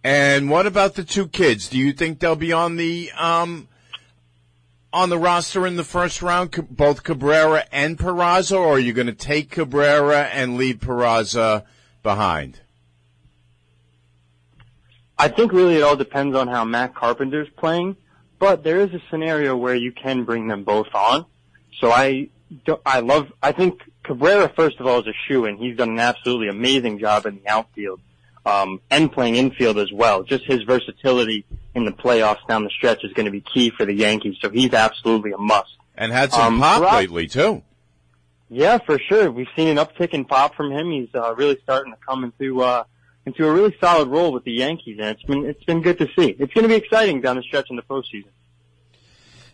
And 0.03 0.49
what 0.51 0.67
about 0.67 0.95
the 0.95 1.05
two 1.05 1.29
kids? 1.29 1.69
Do 1.69 1.79
you 1.79 1.93
think 1.93 2.21
they'll 2.21 2.37
be 2.37 2.53
on 2.53 2.77
the 2.77 3.11
um 3.19 3.69
on 4.93 5.09
the 5.09 5.19
roster 5.19 5.67
in 5.67 5.77
the 5.77 5.85
first 5.85 6.21
round, 6.21 6.51
both 6.71 7.03
Cabrera 7.03 7.65
and 7.71 7.97
Peraza, 7.99 8.57
or 8.57 8.75
are 8.75 8.79
you 8.79 8.93
going 8.93 9.07
to 9.07 9.13
take 9.13 9.51
Cabrera 9.51 10.25
and 10.25 10.57
leave 10.57 10.77
Peraza 10.77 11.65
behind? 12.03 12.61
I 15.19 15.29
think 15.29 15.53
really 15.53 15.77
it 15.77 15.83
all 15.83 15.97
depends 15.97 16.35
on 16.35 16.49
how 16.49 16.65
Matt 16.65 16.95
Carpenter's 16.95 17.49
playing, 17.57 17.97
but 18.39 18.65
there 18.65 18.81
is 18.81 18.93
a 18.95 19.03
scenario 19.11 19.57
where 19.57 19.75
you 19.75 19.93
can 19.93 20.25
bring 20.25 20.49
them 20.49 20.65
both 20.65 20.89
on. 20.95 21.27
So 21.79 21.93
I, 21.93 22.31
I 22.87 23.01
love, 23.01 23.31
I 23.43 23.53
think 23.53 23.83
Cabrera 24.03 24.49
first 24.57 24.81
of 24.81 24.87
all 24.87 25.01
is 25.01 25.07
a 25.07 25.13
shoe 25.29 25.45
and 25.45 25.59
he's 25.59 25.77
done 25.77 25.91
an 25.91 25.99
absolutely 26.01 26.49
amazing 26.49 26.99
job 26.99 27.27
in 27.27 27.37
the 27.37 27.49
outfield, 27.49 28.01
um, 28.51 28.81
and 28.91 29.13
playing 29.13 29.37
infield 29.37 29.79
as 29.79 29.93
well. 29.93 30.23
Just 30.23 30.45
his 30.45 30.63
versatility 30.63 31.45
in 31.75 31.85
the 31.85 31.93
playoffs 31.93 32.47
down 32.49 32.65
the 32.65 32.71
stretch 32.71 33.05
is 33.05 33.13
going 33.13 33.27
to 33.27 33.31
be 33.33 33.41
key 33.41 33.71
for 33.71 33.85
the 33.87 33.95
Yankees. 33.95 34.37
So 34.41 34.51
he's 34.51 34.73
absolutely 34.75 35.33
a 35.33 35.39
must. 35.39 35.77
And 35.97 36.13
had 36.13 36.33
some 36.33 36.55
Um, 36.55 36.61
pop 36.61 36.83
Peraza- 36.83 36.97
lately 36.97 37.27
too. 37.29 37.63
Yeah, 38.49 38.79
for 38.79 38.99
sure. 38.99 39.31
We've 39.31 39.47
seen 39.55 39.69
an 39.69 39.77
uptick 39.77 40.11
in 40.11 40.25
pop 40.25 40.55
from 40.57 40.73
him. 40.73 40.91
He's 40.91 41.09
uh, 41.15 41.35
really 41.37 41.59
starting 41.63 41.93
to 41.93 41.99
come 42.05 42.25
into 42.25 42.63
uh, 42.63 42.85
into 43.27 43.47
a 43.47 43.53
really 43.53 43.77
solid 43.81 44.09
role 44.09 44.33
with 44.33 44.45
the 44.45 44.53
Yankees, 44.53 44.99
and 44.99 45.09
it's 45.11 45.23
been 45.23 45.45
it's 45.47 45.63
been 45.65 45.83
good 45.83 45.99
to 45.99 46.07
see. 46.19 46.31
It's 46.39 46.53
going 46.53 46.65
to 46.65 46.69
be 46.69 46.75
exciting 46.75 47.21
down 47.21 47.37
the 47.37 47.43
stretch 47.43 47.71
in 47.71 47.77
the 47.77 47.83
postseason. 47.83 48.31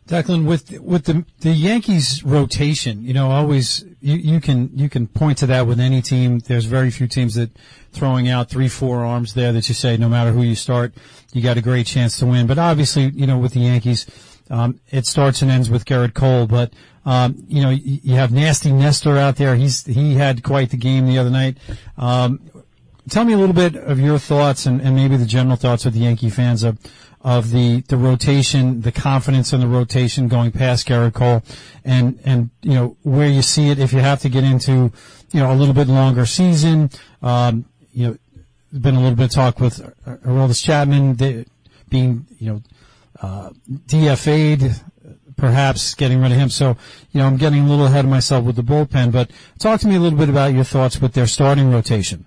Declan, 0.07 0.47
with 0.47 0.71
with 0.81 1.05
the 1.05 1.25
the 1.41 1.51
Yankees 1.51 2.23
rotation, 2.23 3.03
you 3.03 3.13
know, 3.13 3.31
always 3.33 3.85
you, 4.01 4.15
you 4.15 4.41
can 4.41 4.71
you 4.73 4.89
can 4.89 5.09
point 5.09 5.39
to 5.39 5.47
that 5.47 5.67
with 5.67 5.81
any 5.81 6.01
team. 6.01 6.39
There's 6.39 6.65
very 6.65 6.91
few 6.91 7.09
teams 7.09 7.35
that 7.35 7.51
throwing 7.93 8.29
out 8.29 8.49
three, 8.49 8.69
four 8.69 9.05
arms 9.05 9.35
there 9.35 9.53
that 9.53 9.69
you 9.69 9.75
say 9.75 9.97
no 9.97 10.09
matter 10.09 10.31
who 10.31 10.43
you 10.43 10.55
start, 10.55 10.95
you 11.33 11.43
got 11.43 11.57
a 11.57 11.63
great 11.63 11.87
chance 11.87 12.19
to 12.19 12.27
win. 12.27 12.47
But 12.47 12.59
obviously, 12.59 13.11
you 13.11 13.27
know, 13.27 13.39
with 13.39 13.55
the 13.55 13.61
Yankees, 13.61 14.07
um, 14.49 14.79
it 14.91 15.07
starts 15.07 15.43
and 15.43 15.51
ends 15.51 15.71
with 15.71 15.85
Gerrit 15.85 16.15
Cole. 16.15 16.47
But 16.47 16.73
um, 17.05 17.45
you 17.49 17.61
know, 17.61 17.71
you, 17.71 17.99
you 18.05 18.15
have 18.15 18.31
nasty 18.31 18.71
Nestor 18.71 19.19
out 19.19 19.37
there. 19.37 19.57
He's 19.57 19.85
he 19.87 20.15
had 20.15 20.45
quite 20.45 20.71
the 20.71 20.77
game 20.77 21.07
the 21.07 21.19
other 21.19 21.31
night. 21.31 21.59
Um, 21.99 22.49
tell 23.09 23.25
me 23.25 23.33
a 23.33 23.39
little 23.39 23.55
bit 23.55 23.77
of 23.77 23.99
your 23.99 24.19
thoughts 24.19 24.67
and, 24.67 24.81
and 24.81 24.95
maybe 24.95 25.17
the 25.17 25.27
general 25.27 25.57
thoughts 25.57 25.87
of 25.87 25.95
the 25.95 26.01
Yankee 26.01 26.31
fans 26.31 26.63
of 26.63 26.79
of 27.27 27.51
the 27.51 27.81
the 27.89 27.97
rotation, 27.97 28.83
the 28.83 28.93
confidence 28.93 29.53
in 29.53 29.59
the 29.59 29.67
rotation 29.67 30.29
going 30.29 30.53
past 30.53 30.87
Gerrit 30.87 31.15
Cole, 31.15 31.43
and 31.85 32.21
and 32.25 32.51
you 32.63 32.75
know 32.75 32.97
where 33.03 33.29
you 33.29 33.43
see 33.43 33.69
it 33.69 33.81
if 33.81 33.93
you 33.93 33.99
have 33.99 34.21
to 34.21 34.29
get 34.29 34.45
into 34.45 34.93
you 35.33 35.41
know 35.41 35.53
a 35.53 35.57
little 35.57 35.75
bit 35.75 35.89
longer 35.89 36.25
season. 36.25 36.89
Um, 37.23 37.65
you 37.93 38.07
know, 38.07 38.19
been 38.81 38.95
a 38.95 39.01
little 39.01 39.17
bit 39.17 39.25
of 39.25 39.31
talk 39.33 39.59
with 39.59 39.81
Aroldis 40.07 40.65
Chapman 40.65 41.15
being 41.89 42.27
you 42.39 42.53
know 42.53 42.63
uh, 43.21 43.51
DFA'd, 43.69 44.81
perhaps 45.37 45.95
getting 45.95 46.21
rid 46.21 46.31
of 46.31 46.39
him. 46.39 46.49
So 46.49 46.77
you 47.11 47.19
know 47.19 47.27
I'm 47.27 47.39
getting 47.39 47.65
a 47.65 47.69
little 47.69 47.87
ahead 47.87 48.05
of 48.05 48.11
myself 48.13 48.45
with 48.45 48.55
the 48.55 48.63
bullpen. 48.63 49.11
But 49.11 49.33
talk 49.59 49.81
to 49.81 49.89
me 49.89 49.97
a 49.97 50.01
little 50.01 50.19
bit 50.19 50.29
about 50.29 50.55
your 50.55 50.63
thoughts 50.63 51.01
with 51.01 51.15
their 51.15 51.27
starting 51.27 51.73
rotation. 51.73 52.25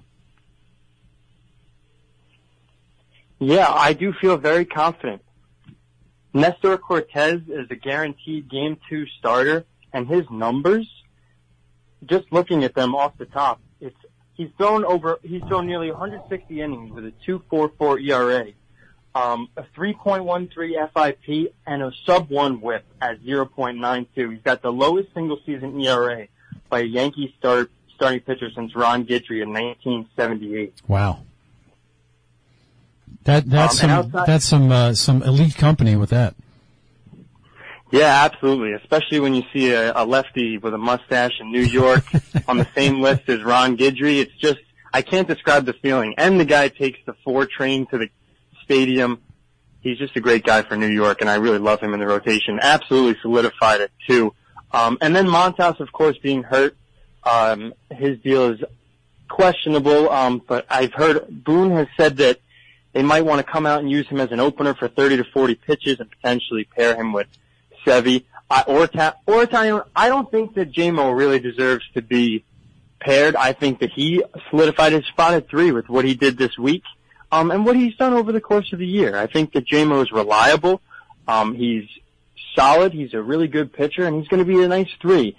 Yeah, 3.40 3.72
I 3.72 3.94
do 3.94 4.14
feel 4.14 4.38
very 4.38 4.66
confident. 4.66 5.22
Nestor 6.34 6.78
Cortes 6.78 7.42
is 7.48 7.68
a 7.72 7.76
guaranteed 7.76 8.50
game 8.50 8.78
two 8.90 9.06
starter, 9.18 9.66
and 9.94 10.08
his 10.08 10.30
numbers, 10.30 10.88
just 12.06 12.32
looking 12.32 12.64
at 12.64 12.76
them 12.76 12.94
off 12.94 13.18
the 13.18 13.26
top, 13.26 13.62
it's 13.82 13.96
he's 14.34 14.50
thrown 14.58 14.86
over 14.86 15.20
he's 15.24 15.42
thrown 15.44 15.66
nearly 15.66 15.90
160 15.90 16.62
innings 16.62 16.92
with 16.92 17.06
a 17.06 17.14
2.44 17.28 18.08
ERA, 18.08 18.48
um, 19.16 19.50
a 19.58 19.64
3.13 19.76 20.90
FIP, 20.94 21.54
and 21.66 21.82
a 21.82 21.92
sub 22.06 22.30
one 22.30 22.62
WHIP 22.62 22.86
at 23.02 23.24
0.92. 23.24 24.32
He's 24.34 24.42
got 24.44 24.62
the 24.62 24.72
lowest 24.72 25.14
single 25.14 25.40
season 25.46 25.80
ERA 25.82 26.28
by 26.70 26.82
a 26.82 26.84
Yankee 26.84 27.34
start 27.40 27.72
starting 27.96 28.20
pitcher 28.22 28.50
since 28.56 28.76
Ron 28.76 29.06
Guidry 29.06 29.42
in 29.42 29.52
1978. 29.52 30.74
Wow. 30.88 31.24
That 33.26 33.50
that's 33.50 33.76
Um, 33.76 33.80
some 33.80 33.90
outside- 33.90 34.28
that's 34.28 34.46
some 34.46 34.72
uh, 34.72 34.94
some 34.94 35.24
elite 35.24 35.56
company 35.56 35.96
with 35.96 36.10
that. 36.12 36.36
Yeah, 37.92 38.24
absolutely. 38.32 38.74
Especially 38.74 39.20
when 39.20 39.34
you 39.34 39.44
see 39.52 39.72
a, 39.72 39.92
a 39.96 40.06
lefty 40.06 40.58
with 40.60 40.74
a 40.74 40.78
mustache 40.78 41.40
in 41.40 41.52
New 41.52 41.62
York 41.64 42.04
on 42.48 42.58
the 42.58 42.68
same 42.76 43.02
list 43.02 43.28
as 43.28 43.42
Ron 43.44 43.78
Guidry. 43.78 44.20
It's 44.22 44.36
just, 44.36 44.60
I 44.94 45.02
can't 45.02 45.28
describe 45.28 45.66
the 45.66 45.74
feeling. 45.74 46.14
And 46.20 46.40
the 46.40 46.46
guy 46.46 46.68
takes 46.68 47.00
the 47.08 47.14
four 47.24 47.48
train 47.48 47.88
to 47.88 47.98
the 47.98 48.08
stadium. 48.64 49.22
He's 49.82 49.98
just 49.98 50.16
a 50.16 50.20
great 50.20 50.44
guy 50.44 50.62
for 50.62 50.76
New 50.78 50.88
York, 50.90 51.22
and 51.22 51.30
I 51.30 51.36
really 51.36 51.58
love 51.58 51.80
him 51.80 51.94
in 51.96 52.00
the 52.00 52.06
rotation. 52.06 52.60
Absolutely 52.62 53.20
solidified 53.22 53.82
it 53.82 53.92
too. 54.08 54.34
Um, 54.72 55.00
and 55.02 55.16
then 55.16 55.26
Montas, 55.26 55.80
of 55.80 55.92
course, 55.92 56.18
being 56.20 56.44
hurt. 56.44 56.78
Um, 57.24 57.74
his 57.90 58.20
deal 58.20 58.52
is 58.52 58.60
questionable. 59.30 60.12
Um, 60.12 60.44
but 60.48 60.68
I've 60.70 60.94
heard 60.94 61.44
Boone 61.44 61.72
has 61.72 61.88
said 61.98 62.18
that 62.18 62.40
they 62.94 63.04
might 63.04 63.26
want 63.26 63.46
to 63.46 63.52
come 63.52 63.66
out 63.66 63.80
and 63.80 63.90
use 63.90 64.08
him 64.08 64.20
as 64.20 64.32
an 64.32 64.40
opener 64.40 64.74
for 64.74 64.88
30 64.88 65.18
to 65.18 65.24
40 65.24 65.56
pitches 65.56 66.00
and 66.00 66.10
potentially 66.10 66.64
pair 66.64 66.96
him 66.96 67.14
with 67.14 67.28
Sevy. 67.86 68.26
I, 68.50 68.64
or, 68.64 68.88
ta- 68.88 69.16
or 69.28 69.44
Italian, 69.44 69.82
I 69.96 70.08
don't 70.08 70.30
think 70.32 70.56
that 70.56 70.72
JMO 70.72 71.16
really 71.16 71.40
deserves 71.40 71.86
to 71.94 72.02
be 72.02 72.44
paired. 73.00 73.36
I 73.36 73.54
think 73.54 73.80
that 73.80 73.92
he 73.92 74.24
solidified 74.50 74.92
his 74.92 75.06
spot 75.06 75.36
at 75.36 75.50
three 75.50 75.72
with 75.72 75.88
what 75.88 76.04
he 76.04 76.16
did 76.16 76.38
this 76.38 76.58
week, 76.58 76.84
um, 77.32 77.52
and 77.52 77.64
what 77.64 77.76
he's 77.76 77.96
done 77.96 78.14
over 78.14 78.32
the 78.32 78.42
course 78.42 78.74
of 78.74 78.80
the 78.80 78.88
year. 78.88 79.16
I 79.16 79.28
think 79.28 79.54
that 79.54 79.68
JMO 79.68 80.02
is 80.02 80.12
reliable. 80.12 80.82
Um, 81.28 81.54
he's 81.54 81.88
solid. 82.56 82.92
He's 82.92 83.14
a 83.14 83.22
really 83.22 83.48
good 83.48 83.72
pitcher, 83.72 84.06
and 84.06 84.18
he's 84.18 84.28
going 84.28 84.44
to 84.44 84.52
be 84.52 84.64
a 84.64 84.68
nice 84.68 84.90
three. 85.00 85.38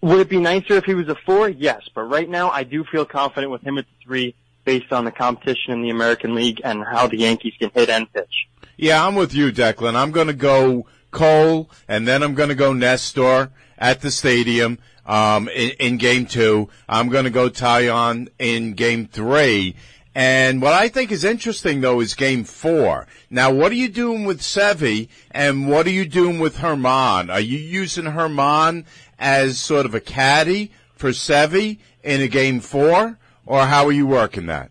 Would 0.00 0.20
it 0.20 0.28
be 0.28 0.38
nicer 0.38 0.74
if 0.74 0.84
he 0.84 0.94
was 0.94 1.08
a 1.08 1.16
four? 1.26 1.48
Yes, 1.48 1.88
but 1.92 2.02
right 2.02 2.28
now 2.28 2.50
I 2.50 2.62
do 2.62 2.84
feel 2.84 3.04
confident 3.04 3.50
with 3.50 3.62
him 3.62 3.78
at 3.78 3.84
the 3.84 4.04
three 4.04 4.36
based 4.68 4.92
on 4.92 5.06
the 5.06 5.10
competition 5.10 5.72
in 5.72 5.80
the 5.80 5.88
American 5.88 6.34
League 6.34 6.60
and 6.62 6.84
how 6.84 7.06
the 7.06 7.16
Yankees 7.16 7.54
can 7.58 7.70
hit 7.72 7.88
and 7.88 8.12
pitch. 8.12 8.48
Yeah, 8.76 9.02
I'm 9.02 9.14
with 9.14 9.32
you, 9.32 9.50
Declan. 9.50 9.94
I'm 9.96 10.10
going 10.10 10.26
to 10.26 10.34
go 10.34 10.84
Cole, 11.10 11.70
and 11.88 12.06
then 12.06 12.22
I'm 12.22 12.34
going 12.34 12.50
to 12.50 12.54
go 12.54 12.74
Nestor 12.74 13.50
at 13.78 14.02
the 14.02 14.10
stadium 14.10 14.78
um, 15.06 15.48
in, 15.48 15.70
in 15.80 15.96
game 15.96 16.26
two. 16.26 16.68
I'm 16.86 17.08
going 17.08 17.24
to 17.24 17.30
go 17.30 17.48
Taillon 17.48 18.28
in 18.38 18.74
game 18.74 19.06
three. 19.06 19.74
And 20.14 20.60
what 20.60 20.74
I 20.74 20.88
think 20.88 21.12
is 21.12 21.24
interesting 21.24 21.80
though 21.80 22.00
is 22.00 22.12
game 22.12 22.44
four. 22.44 23.06
Now, 23.30 23.50
what 23.50 23.72
are 23.72 23.76
you 23.76 23.88
doing 23.88 24.26
with 24.26 24.42
Sevi 24.42 25.08
and 25.30 25.66
what 25.66 25.86
are 25.86 25.96
you 26.00 26.04
doing 26.04 26.40
with 26.40 26.58
Germán? 26.58 27.32
Are 27.32 27.40
you 27.40 27.56
using 27.56 28.04
Germán 28.04 28.84
as 29.18 29.58
sort 29.58 29.86
of 29.86 29.94
a 29.94 30.00
caddy 30.00 30.72
for 30.94 31.08
Sevi 31.08 31.78
in 32.02 32.20
a 32.20 32.28
game 32.28 32.60
four 32.60 33.16
or 33.48 33.64
how 33.64 33.86
are 33.86 33.92
you 33.92 34.06
working 34.06 34.46
that? 34.46 34.70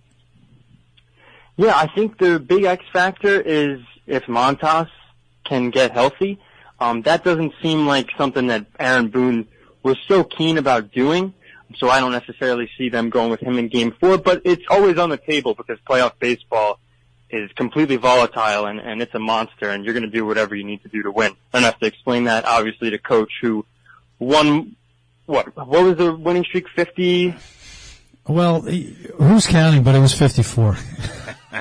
Yeah, 1.58 1.76
I 1.76 1.88
think 1.88 2.20
the 2.20 2.40
big 2.40 2.64
X 2.64 2.86
factor 2.94 3.42
is 3.42 3.82
if 4.06 4.26
Montas 4.26 4.90
can 5.44 5.72
get 5.72 5.92
healthy. 5.92 6.40
Um, 6.80 7.02
that 7.02 7.24
doesn't 7.24 7.54
seem 7.62 7.88
like 7.88 8.10
something 8.18 8.48
that 8.48 8.68
Aaron 8.80 9.08
Boone 9.10 9.48
was 9.82 9.98
so 10.08 10.24
keen 10.24 10.60
about 10.60 10.92
doing. 10.92 11.34
So 11.78 11.90
I 11.90 12.00
don't 12.00 12.12
necessarily 12.12 12.70
see 12.78 12.90
them 12.90 13.10
going 13.10 13.32
with 13.32 13.42
him 13.42 13.58
in 13.58 13.68
game 13.68 13.96
four, 14.00 14.20
but 14.20 14.44
it's 14.46 14.64
always 14.70 15.00
on 15.00 15.10
the 15.10 15.18
table 15.18 15.56
because 15.56 15.80
playoff 15.90 16.14
baseball 16.20 16.80
is 17.32 17.52
completely 17.54 17.96
volatile 17.96 18.68
and, 18.68 18.80
and 18.80 19.02
it's 19.02 19.14
a 19.16 19.20
monster 19.20 19.72
and 19.72 19.84
you're 19.84 19.94
going 19.96 20.04
to 20.04 20.10
do 20.10 20.26
whatever 20.26 20.56
you 20.56 20.64
need 20.64 20.84
to 20.84 20.90
do 20.90 21.02
to 21.02 21.12
win. 21.12 21.36
I 21.52 21.58
don't 21.58 21.64
have 21.64 21.80
to 21.80 21.88
explain 21.88 22.26
that 22.26 22.46
obviously 22.46 22.92
to 22.92 23.00
coach 23.00 23.32
who 23.42 23.66
won, 24.20 24.76
what, 25.26 25.56
what 25.56 25.84
was 25.84 25.98
the 25.98 26.16
winning 26.16 26.44
streak? 26.44 26.70
50? 26.70 27.36
Well, 28.28 28.62
who's 28.62 29.48
counting, 29.48 29.84
but 29.84 29.96
it 29.96 30.00
was 30.00 30.14
54. 30.14 30.78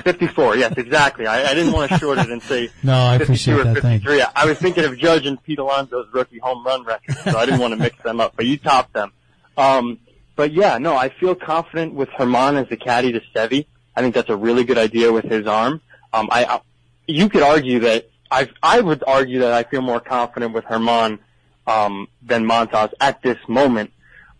54, 0.03 0.57
yes, 0.57 0.73
exactly. 0.77 1.25
I, 1.25 1.51
I 1.51 1.53
didn't 1.53 1.73
want 1.73 1.91
to 1.91 1.97
short 1.97 2.19
it 2.19 2.29
and 2.29 2.41
say 2.43 2.69
no, 2.83 2.93
I 2.93 3.15
appreciate 3.15 3.55
that. 3.63 3.81
Thank 3.81 4.03
53. 4.03 4.21
I 4.35 4.45
was 4.45 4.57
thinking 4.59 4.83
of 4.83 4.97
Judge 4.97 5.25
and 5.25 5.41
Pete 5.41 5.59
Alonso's 5.59 6.07
rookie 6.13 6.39
home 6.39 6.65
run 6.65 6.83
record, 6.83 7.15
so 7.23 7.37
I 7.37 7.45
didn't 7.45 7.61
want 7.61 7.73
to 7.73 7.79
mix 7.79 8.01
them 8.03 8.19
up, 8.19 8.33
but 8.35 8.45
you 8.45 8.57
topped 8.57 8.93
them. 8.93 9.11
Um, 9.57 9.99
but 10.35 10.51
yeah, 10.51 10.77
no, 10.77 10.95
I 10.95 11.09
feel 11.09 11.35
confident 11.35 11.93
with 11.93 12.09
Germán 12.09 12.61
as 12.61 12.69
the 12.69 12.77
caddy 12.77 13.11
to 13.13 13.21
Sevi. 13.33 13.65
I 13.95 14.01
think 14.01 14.13
that's 14.13 14.29
a 14.29 14.35
really 14.35 14.63
good 14.63 14.77
idea 14.77 15.11
with 15.11 15.25
his 15.25 15.47
arm. 15.47 15.81
Um, 16.13 16.29
I, 16.31 16.45
I 16.45 16.61
you 17.07 17.29
could 17.29 17.41
argue 17.41 17.79
that 17.79 18.09
I 18.29 18.49
I 18.61 18.81
would 18.81 19.03
argue 19.07 19.39
that 19.39 19.53
I 19.53 19.63
feel 19.63 19.81
more 19.81 19.99
confident 19.99 20.53
with 20.53 20.65
Germán 20.65 21.19
um, 21.65 22.07
than 22.21 22.45
Montas 22.45 22.93
at 23.01 23.21
this 23.23 23.37
moment. 23.47 23.91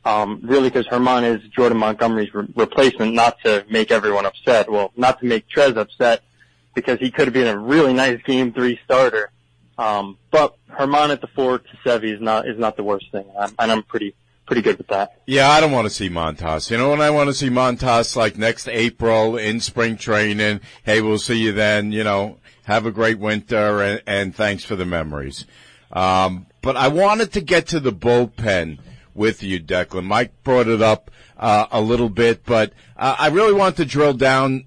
Um, 0.07 0.39
really, 0.41 0.69
because 0.69 0.87
Germán 0.87 1.23
is 1.23 1.41
Jordan 1.49 1.77
Montgomery's 1.77 2.33
re- 2.33 2.47
replacement, 2.55 3.13
not 3.13 3.37
to 3.43 3.65
make 3.69 3.91
everyone 3.91 4.25
upset. 4.25 4.71
Well, 4.71 4.93
not 4.95 5.19
to 5.19 5.25
make 5.25 5.49
Trez 5.49 5.75
upset, 5.75 6.23
because 6.75 6.97
he 6.99 7.11
could 7.11 7.27
have 7.27 7.33
been 7.33 7.47
a 7.47 7.57
really 7.57 7.93
nice 7.93 8.21
game 8.23 8.53
three 8.53 8.79
starter. 8.85 9.31
Um, 9.77 10.17
but 10.31 10.55
Germán 10.69 11.09
at 11.09 11.19
the 11.19 11.27
four 11.27 11.59
to 11.59 11.77
Sevi 11.83 12.13
is 12.15 12.21
not 12.21 12.47
is 12.47 12.57
not 12.57 12.77
the 12.77 12.83
worst 12.83 13.11
thing, 13.11 13.25
I'm, 13.37 13.53
and 13.59 13.69
I'm 13.69 13.83
pretty 13.83 14.15
pretty 14.45 14.61
good 14.61 14.77
with 14.77 14.87
that. 14.87 15.19
Yeah, 15.25 15.49
I 15.49 15.59
don't 15.59 15.73
want 15.73 15.87
to 15.87 15.93
see 15.93 16.09
Montas. 16.09 16.71
You 16.71 16.77
know 16.77 16.89
when 16.89 17.01
I 17.01 17.09
want 17.09 17.27
to 17.27 17.33
see 17.33 17.49
Montas 17.49 18.15
like 18.15 18.37
next 18.37 18.69
April 18.69 19.35
in 19.35 19.59
spring 19.59 19.97
training. 19.97 20.61
Hey, 20.83 21.01
we'll 21.01 21.19
see 21.19 21.37
you 21.37 21.51
then. 21.51 21.91
You 21.91 22.05
know, 22.05 22.37
have 22.63 22.85
a 22.85 22.91
great 22.91 23.19
winter 23.19 23.81
and, 23.81 24.01
and 24.07 24.33
thanks 24.33 24.63
for 24.63 24.77
the 24.77 24.85
memories. 24.85 25.45
Um, 25.91 26.47
but 26.61 26.77
I 26.77 26.87
wanted 26.87 27.33
to 27.33 27.41
get 27.41 27.67
to 27.67 27.81
the 27.81 27.91
bullpen 27.91 28.79
with 29.17 29.43
you, 29.43 29.59
Declan. 29.59 30.05
Mike 30.05 30.31
brought 30.43 30.67
it 30.67 30.81
up 30.81 31.11
uh, 31.37 31.65
a 31.71 31.81
little 31.81 32.09
bit, 32.09 32.45
but 32.45 32.71
uh, 32.95 33.15
I 33.19 33.27
really 33.27 33.53
want 33.53 33.75
to 33.77 33.85
drill 33.85 34.13
down 34.13 34.65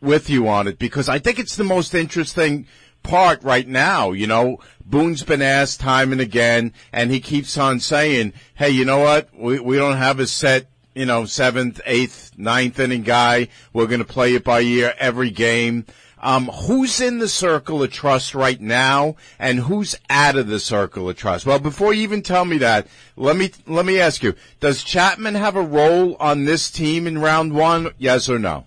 with 0.00 0.30
you 0.30 0.48
on 0.48 0.66
it 0.66 0.78
because 0.78 1.08
I 1.08 1.18
think 1.18 1.38
it's 1.38 1.56
the 1.56 1.64
most 1.64 1.94
interesting 1.94 2.66
part 3.02 3.42
right 3.42 3.66
now. 3.66 4.12
You 4.12 4.26
know, 4.26 4.58
Boone's 4.84 5.22
been 5.22 5.42
asked 5.42 5.80
time 5.80 6.12
and 6.12 6.20
again, 6.20 6.72
and 6.92 7.10
he 7.10 7.20
keeps 7.20 7.56
on 7.58 7.80
saying, 7.80 8.32
"Hey, 8.54 8.70
you 8.70 8.84
know 8.84 8.98
what? 8.98 9.28
We 9.34 9.58
we 9.60 9.76
don't 9.76 9.98
have 9.98 10.18
a 10.18 10.26
set." 10.26 10.66
You 10.94 11.06
know, 11.06 11.26
seventh, 11.26 11.80
eighth, 11.86 12.32
ninth 12.36 12.80
inning 12.80 13.04
guy. 13.04 13.48
We're 13.72 13.86
going 13.86 14.00
to 14.00 14.04
play 14.04 14.34
it 14.34 14.42
by 14.42 14.62
ear 14.62 14.94
every 14.98 15.30
game. 15.30 15.86
Um, 16.20 16.46
who's 16.46 17.00
in 17.00 17.18
the 17.18 17.28
circle 17.28 17.82
of 17.82 17.92
trust 17.92 18.34
right 18.34 18.60
now, 18.60 19.16
and 19.38 19.60
who's 19.60 19.96
out 20.10 20.36
of 20.36 20.48
the 20.48 20.58
circle 20.58 21.08
of 21.08 21.16
trust? 21.16 21.46
Well, 21.46 21.58
before 21.58 21.94
you 21.94 22.02
even 22.02 22.22
tell 22.22 22.44
me 22.44 22.58
that, 22.58 22.88
let 23.16 23.36
me 23.36 23.50
let 23.66 23.86
me 23.86 24.00
ask 24.00 24.22
you: 24.22 24.34
Does 24.60 24.82
Chapman 24.82 25.34
have 25.34 25.56
a 25.56 25.62
role 25.62 26.16
on 26.16 26.44
this 26.44 26.70
team 26.70 27.06
in 27.06 27.18
round 27.18 27.52
one? 27.52 27.90
Yes 27.98 28.28
or 28.28 28.38
no? 28.38 28.64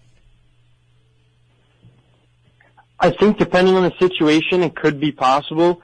I 3.02 3.10
think 3.10 3.40
depending 3.40 3.76
on 3.76 3.84
the 3.84 3.94
situation, 4.00 4.62
it 4.62 4.76
could 4.76 5.00
be 5.00 5.12
possible. 5.12 5.82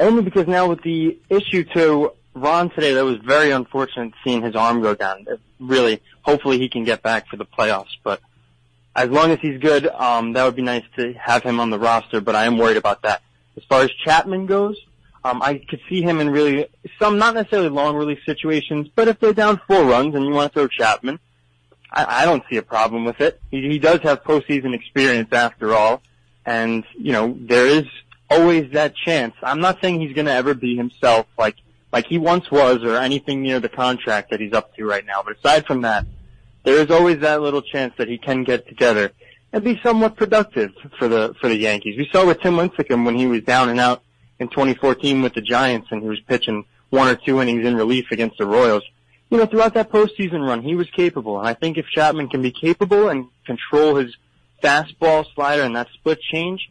Only 0.00 0.22
because 0.22 0.48
now 0.48 0.68
with 0.68 0.82
the 0.82 1.18
issue 1.28 1.62
to 1.74 2.12
Ron 2.34 2.70
today, 2.70 2.94
that 2.94 3.04
was 3.04 3.18
very 3.18 3.50
unfortunate 3.50 4.14
seeing 4.24 4.42
his 4.42 4.56
arm 4.56 4.80
go 4.80 4.94
down. 4.94 5.26
Really, 5.60 6.00
hopefully 6.22 6.58
he 6.58 6.68
can 6.68 6.84
get 6.84 7.02
back 7.02 7.28
for 7.28 7.36
the 7.36 7.44
playoffs. 7.44 7.94
But 8.02 8.20
as 8.96 9.10
long 9.10 9.30
as 9.30 9.40
he's 9.40 9.58
good, 9.60 9.86
um, 9.86 10.32
that 10.34 10.44
would 10.44 10.56
be 10.56 10.62
nice 10.62 10.84
to 10.96 11.12
have 11.14 11.42
him 11.42 11.60
on 11.60 11.70
the 11.70 11.78
roster. 11.78 12.20
But 12.20 12.36
I 12.36 12.44
am 12.44 12.58
worried 12.58 12.76
about 12.76 13.02
that. 13.02 13.22
As 13.56 13.64
far 13.64 13.82
as 13.82 13.90
Chapman 14.04 14.46
goes, 14.46 14.76
um, 15.24 15.40
I 15.42 15.58
could 15.58 15.80
see 15.88 16.02
him 16.02 16.20
in 16.20 16.28
really 16.28 16.66
some, 16.98 17.18
not 17.18 17.34
necessarily 17.34 17.70
long 17.70 17.96
release 17.96 18.20
situations, 18.26 18.88
but 18.94 19.08
if 19.08 19.18
they're 19.20 19.32
down 19.32 19.60
four 19.66 19.84
runs 19.84 20.14
and 20.14 20.24
you 20.24 20.32
want 20.32 20.52
to 20.52 20.58
throw 20.58 20.68
Chapman, 20.68 21.18
I, 21.90 22.22
I 22.22 22.24
don't 22.24 22.42
see 22.50 22.56
a 22.56 22.62
problem 22.62 23.04
with 23.04 23.20
it. 23.20 23.40
He, 23.50 23.62
he 23.68 23.78
does 23.78 24.00
have 24.00 24.22
postseason 24.22 24.74
experience 24.74 25.32
after 25.32 25.74
all. 25.74 26.02
And, 26.44 26.84
you 26.98 27.12
know, 27.12 27.36
there 27.40 27.66
is 27.66 27.86
always 28.28 28.72
that 28.72 28.94
chance. 28.96 29.34
I'm 29.42 29.60
not 29.60 29.80
saying 29.80 30.00
he's 30.00 30.12
going 30.12 30.26
to 30.26 30.32
ever 30.32 30.52
be 30.52 30.76
himself 30.76 31.26
like, 31.38 31.56
like 31.90 32.06
he 32.06 32.18
once 32.18 32.50
was 32.50 32.82
or 32.82 32.96
anything 32.96 33.40
near 33.40 33.60
the 33.60 33.68
contract 33.68 34.30
that 34.30 34.40
he's 34.40 34.52
up 34.52 34.74
to 34.76 34.84
right 34.84 35.06
now. 35.06 35.22
But 35.24 35.38
aside 35.38 35.64
from 35.64 35.82
that, 35.82 36.04
there 36.64 36.82
is 36.82 36.90
always 36.90 37.20
that 37.20 37.40
little 37.40 37.62
chance 37.62 37.94
that 37.98 38.08
he 38.08 38.18
can 38.18 38.42
get 38.42 38.66
together 38.66 39.12
and 39.52 39.62
be 39.62 39.78
somewhat 39.82 40.16
productive 40.16 40.72
for 40.98 41.06
the, 41.06 41.34
for 41.40 41.48
the 41.48 41.56
Yankees. 41.56 41.96
We 41.96 42.08
saw 42.12 42.26
with 42.26 42.40
Tim 42.40 42.56
Lincecum 42.56 43.04
when 43.04 43.14
he 43.14 43.26
was 43.26 43.42
down 43.42 43.68
and 43.68 43.78
out 43.78 44.02
in 44.38 44.48
2014 44.48 45.22
with 45.22 45.34
the 45.34 45.40
Giants 45.40 45.88
and 45.90 46.02
he 46.02 46.08
was 46.08 46.20
pitching 46.20 46.64
one 46.90 47.08
or 47.08 47.14
two 47.14 47.40
innings 47.40 47.64
in 47.64 47.76
relief 47.76 48.06
against 48.10 48.38
the 48.38 48.46
Royals. 48.46 48.82
You 49.30 49.38
know, 49.38 49.46
throughout 49.46 49.74
that 49.74 49.90
postseason 49.90 50.46
run, 50.46 50.62
he 50.62 50.74
was 50.74 50.88
capable. 50.90 51.38
And 51.38 51.46
I 51.46 51.54
think 51.54 51.76
if 51.78 51.86
Chapman 51.86 52.28
can 52.28 52.42
be 52.42 52.50
capable 52.50 53.08
and 53.08 53.26
control 53.46 53.96
his 53.96 54.14
fastball 54.62 55.24
slider 55.34 55.62
and 55.62 55.76
that 55.76 55.88
split 55.94 56.20
change, 56.20 56.70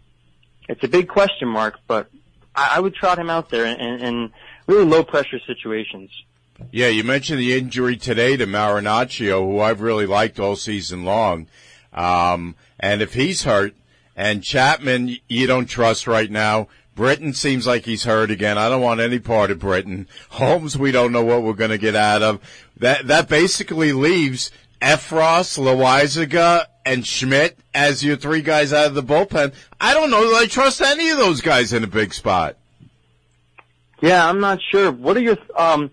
it's 0.68 0.84
a 0.84 0.88
big 0.88 1.08
question 1.08 1.48
mark, 1.48 1.80
but 1.88 2.10
I, 2.56 2.74
I 2.76 2.80
would 2.80 2.96
trot 2.96 3.20
him 3.20 3.30
out 3.30 3.50
there 3.50 3.66
in, 3.66 3.80
in, 3.80 4.00
in 4.02 4.34
really 4.68 4.86
low 4.86 5.04
pressure 5.04 5.40
situations. 5.46 6.10
Yeah, 6.72 6.88
you 6.88 7.04
mentioned 7.04 7.40
the 7.40 7.58
injury 7.58 7.98
today 7.98 8.38
to 8.38 8.46
Marinaccio, 8.46 9.46
who 9.46 9.60
I've 9.60 9.82
really 9.82 10.06
liked 10.06 10.40
all 10.40 10.56
season 10.56 11.04
long. 11.04 11.48
Um, 11.94 12.56
and 12.80 13.02
if 13.02 13.14
he's 13.14 13.44
hurt, 13.44 13.76
and 14.16 14.44
Chapman 14.44 15.18
you 15.28 15.48
don't 15.48 15.66
trust 15.66 16.08
right 16.08 16.30
now, 16.30 16.68
Britton 16.96 17.34
seems 17.34 17.66
like 17.66 17.86
he's 17.86 18.04
hurt 18.04 18.30
again. 18.30 18.58
I 18.58 18.70
don't 18.70 18.82
want 18.82 19.00
any 19.00 19.20
part 19.20 19.52
of 19.52 19.60
Britton. 19.60 20.08
Holmes, 20.30 20.78
we 20.78 20.92
don't 20.92 21.12
know 21.12 21.24
what 21.24 21.44
we're 21.44 21.54
going 21.54 21.72
to 21.72 21.78
get 21.78 21.96
out 21.96 22.22
of. 22.22 22.40
That 22.78 23.08
that 23.08 23.30
basically 23.30 23.94
leaves 23.94 24.52
Effross, 24.82 25.58
Loaisiga, 25.58 26.66
and 26.86 27.06
Schmidt 27.08 27.58
as 27.74 28.04
your 28.04 28.16
three 28.16 28.42
guys 28.42 28.74
out 28.74 28.88
of 28.88 28.94
the 28.94 29.04
bullpen. 29.04 29.54
I 29.80 29.94
don't 29.94 30.12
know 30.12 30.30
that 30.32 30.44
I 30.44 30.46
trust 30.48 30.82
any 30.82 31.10
of 31.10 31.18
those 31.18 31.42
guys 31.42 31.74
in 31.74 31.84
a 31.84 31.88
big 31.88 32.14
spot. 32.14 32.58
Yeah, 34.02 34.28
I'm 34.28 34.42
not 34.42 34.60
sure. 34.70 34.92
What 34.92 35.16
are 35.16 35.22
your 35.22 35.38
um? 35.58 35.90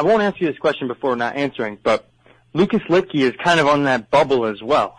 I 0.00 0.02
won't 0.02 0.22
answer 0.22 0.46
this 0.46 0.56
question 0.56 0.88
before 0.88 1.14
not 1.14 1.36
answering, 1.36 1.76
but 1.82 2.08
Lucas 2.54 2.80
Luetge 2.88 3.16
is 3.16 3.34
kind 3.44 3.60
of 3.60 3.66
on 3.66 3.84
that 3.84 4.10
bubble 4.10 4.46
as 4.46 4.62
well. 4.62 4.98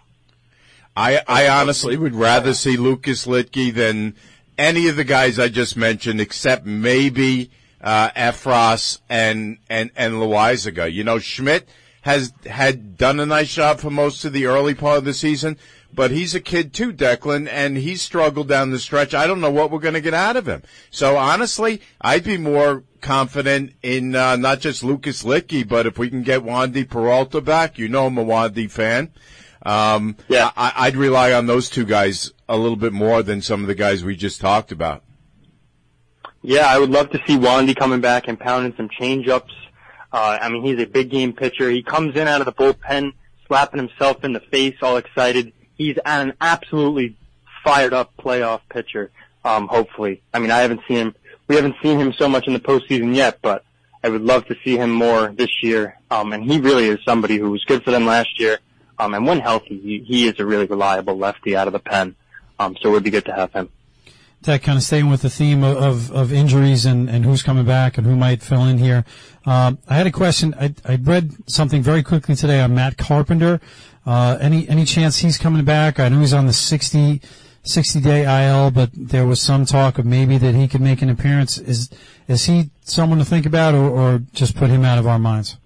I 0.96 1.24
I 1.28 1.48
honestly 1.48 1.98
would 1.98 2.14
rather 2.14 2.54
see 2.54 2.78
Lucas 2.78 3.26
Luetge 3.26 3.74
than 3.74 4.16
any 4.60 4.88
of 4.90 4.98
the 4.98 5.04
guys 5.04 5.40
I 5.40 5.48
just 5.48 5.76
mentioned, 5.76 6.22
except 6.22 6.68
maybe 6.68 7.50
uh, 7.82 8.12
Effross 8.12 9.00
and 9.10 9.58
and 9.72 9.90
and 9.96 10.14
Loaisiga. 10.16 10.94
You 10.94 11.04
know, 11.04 11.18
Schmidt 11.18 11.68
has 12.02 12.32
had 12.46 12.96
done 12.96 13.20
a 13.20 13.26
nice 13.26 13.56
job 13.56 13.80
for 13.80 13.90
most 13.90 14.24
of 14.24 14.34
the 14.34 14.46
early 14.46 14.76
part 14.76 15.00
of 15.00 15.06
the 15.06 15.16
season, 15.16 15.58
but 15.94 16.12
he's 16.12 16.34
a 16.36 16.40
kid 16.40 16.74
too, 16.74 16.94
Declan, 16.94 17.48
and 17.48 17.78
he's 17.78 18.02
struggled 18.02 18.48
down 18.48 18.72
the 18.72 18.80
stretch. 18.80 19.14
I 19.14 19.28
don't 19.28 19.42
know 19.42 19.52
what 19.52 19.72
we're 19.72 19.80
going 19.80 19.94
to 19.94 20.02
get 20.02 20.14
out 20.14 20.36
of 20.38 20.48
him. 20.48 20.64
So 20.90 21.18
honestly, 21.18 21.82
I'd 22.00 22.24
be 22.24 22.38
more 22.38 22.84
confident 23.02 23.74
in 23.82 24.16
uh, 24.16 24.36
not 24.36 24.60
just 24.60 24.84
Lucas 24.84 25.24
Luetge, 25.24 25.68
but 25.68 25.86
if 25.86 25.98
we 25.98 26.10
can 26.10 26.24
get 26.24 26.44
Wandy 26.44 26.90
Peralta 26.90 27.42
back, 27.42 27.78
you 27.78 27.88
know 27.88 28.06
I'm 28.08 28.18
a 28.18 28.26
Wandy 28.26 28.70
fan. 28.70 29.12
Um, 29.64 30.16
Yeah. 30.28 30.52
I, 30.56 30.74
I'd 30.76 30.96
rely 30.96 31.34
on 31.34 31.46
those 31.46 31.70
two 31.70 31.86
guys 31.86 32.32
a 32.48 32.58
little 32.58 32.76
bit 32.78 32.94
more 32.94 33.24
than 33.24 33.42
some 33.42 33.62
of 33.62 33.68
the 33.68 33.76
guys 33.76 34.04
we 34.04 34.16
just 34.16 34.42
talked 34.42 34.72
about. 34.72 35.04
Yeah, 36.42 36.66
I 36.66 36.80
would 36.80 36.90
love 36.90 37.12
to 37.12 37.20
see 37.28 37.38
Wandy 37.38 37.76
coming 37.76 38.02
back 38.02 38.28
and 38.28 38.40
pounding 38.40 38.74
some 38.76 38.90
change-ups. 38.90 39.54
Uh, 40.12 40.40
I 40.42 40.50
mean, 40.50 40.64
he's 40.64 40.80
a 40.80 40.88
big 40.88 41.12
game 41.12 41.34
pitcher. 41.34 41.70
He 41.70 41.84
comes 41.84 42.16
in 42.16 42.28
out 42.28 42.42
of 42.42 42.46
the 42.46 42.52
bullpen, 42.52 43.14
slapping 43.48 43.80
himself 43.80 44.24
in 44.24 44.34
the 44.34 44.40
face, 44.40 44.76
all 44.82 44.98
excited. 44.98 45.54
He's 45.82 45.98
an 46.06 46.34
absolutely 46.40 47.16
fired 47.64 47.92
up 47.92 48.16
playoff 48.16 48.62
pitcher. 48.70 49.10
Um, 49.44 49.68
hopefully, 49.68 50.22
I 50.32 50.38
mean, 50.38 50.52
I 50.52 50.60
haven't 50.60 50.82
seen 50.88 50.98
him. 50.98 51.16
We 51.48 51.56
haven't 51.56 51.76
seen 51.82 52.00
him 52.00 52.14
so 52.14 52.30
much 52.30 52.46
in 52.46 52.54
the 52.54 52.60
postseason 52.60 53.16
yet, 53.16 53.40
but 53.42 53.64
I 54.04 54.10
would 54.10 54.22
love 54.22 54.46
to 54.46 54.56
see 54.64 54.78
him 54.78 54.92
more 54.92 55.30
this 55.30 55.64
year. 55.64 55.98
Um, 56.12 56.34
and 56.34 56.44
he 56.44 56.60
really 56.60 56.86
is 56.86 57.00
somebody 57.04 57.40
who 57.40 57.50
was 57.50 57.64
good 57.66 57.84
for 57.84 57.90
them 57.90 58.06
last 58.06 58.40
year. 58.40 58.60
Um, 59.00 59.16
and 59.16 59.26
when 59.26 59.40
healthy, 59.40 59.80
he, 59.80 60.04
he 60.06 60.28
is 60.28 60.40
a 60.40 60.46
really 60.46 60.68
reliable 60.68 61.18
lefty 61.18 61.56
out 61.56 61.66
of 61.66 61.74
the 61.74 61.80
pen. 61.80 62.16
Um, 62.60 62.78
so 62.80 62.90
it 62.90 62.92
would 62.92 63.04
be 63.04 63.10
good 63.10 63.26
to 63.26 63.34
have 63.34 63.52
him. 63.52 63.70
That 64.44 64.62
kind 64.62 64.78
of 64.78 64.84
staying 64.84 65.10
with 65.10 65.24
the 65.24 65.30
theme 65.32 65.64
of, 65.64 65.78
of, 65.78 66.12
of 66.12 66.32
injuries 66.32 66.86
and, 66.86 67.10
and 67.10 67.26
who's 67.26 67.42
coming 67.42 67.66
back 67.66 67.98
and 67.98 68.06
who 68.06 68.16
might 68.16 68.44
fill 68.44 68.66
in 68.66 68.78
here. 68.78 69.04
Um, 69.46 69.80
I 69.88 69.96
had 69.96 70.06
a 70.06 70.12
question. 70.12 70.54
I, 70.60 70.76
I 70.86 70.96
read 70.96 71.34
something 71.50 71.82
very 71.82 72.04
quickly 72.04 72.36
today 72.36 72.62
on 72.62 72.76
Matt 72.76 72.98
Carpenter. 72.98 73.60
Uh, 74.06 74.38
any 74.42 74.68
any 74.68 74.86
chance 74.86 75.18
he's 75.18 75.38
coming 75.38 75.64
back? 75.64 76.00
I 76.00 76.10
know 76.10 76.20
he's 76.20 76.34
on 76.34 76.48
the 76.48 76.54
60, 76.54 77.22
60 77.64 78.02
day 78.02 78.24
IL, 78.24 78.72
but 78.72 78.90
there 78.94 79.28
was 79.28 79.40
some 79.40 79.66
talk 79.66 80.00
of 80.00 80.06
maybe 80.06 80.38
that 80.38 80.56
he 80.56 80.68
could 80.68 80.82
make 80.82 81.02
an 81.02 81.10
appearance. 81.10 81.58
Is 81.58 81.90
is 82.28 82.46
he 82.46 82.72
someone 82.82 83.20
to 83.20 83.26
think 83.26 83.46
about, 83.46 83.76
or, 83.76 83.90
or 83.90 84.20
just 84.34 84.56
put 84.56 84.70
him 84.70 84.84
out 84.84 84.98
of 84.98 85.06
our 85.06 85.20
minds? 85.20 85.58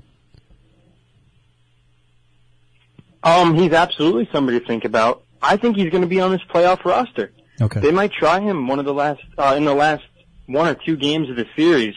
Um, 3.24 3.56
he's 3.56 3.72
absolutely 3.72 4.30
somebody 4.32 4.60
to 4.60 4.66
think 4.66 4.86
about. 4.86 5.24
I 5.42 5.58
think 5.58 5.78
he's 5.78 5.90
going 5.90 6.02
to 6.02 6.08
be 6.08 6.20
on 6.20 6.32
this 6.32 6.42
playoff 6.54 6.86
roster. 6.86 7.32
Okay. 7.62 7.80
They 7.80 7.92
might 7.92 8.12
try 8.12 8.40
him 8.40 8.68
one 8.68 8.80
of 8.80 8.86
the 8.86 8.94
last 8.94 9.22
uh, 9.38 9.56
in 9.58 9.66
the 9.66 9.74
last 9.74 10.04
one 10.46 10.68
or 10.68 10.76
two 10.76 10.98
games 10.98 11.30
of 11.30 11.36
the 11.36 11.48
series 11.56 11.96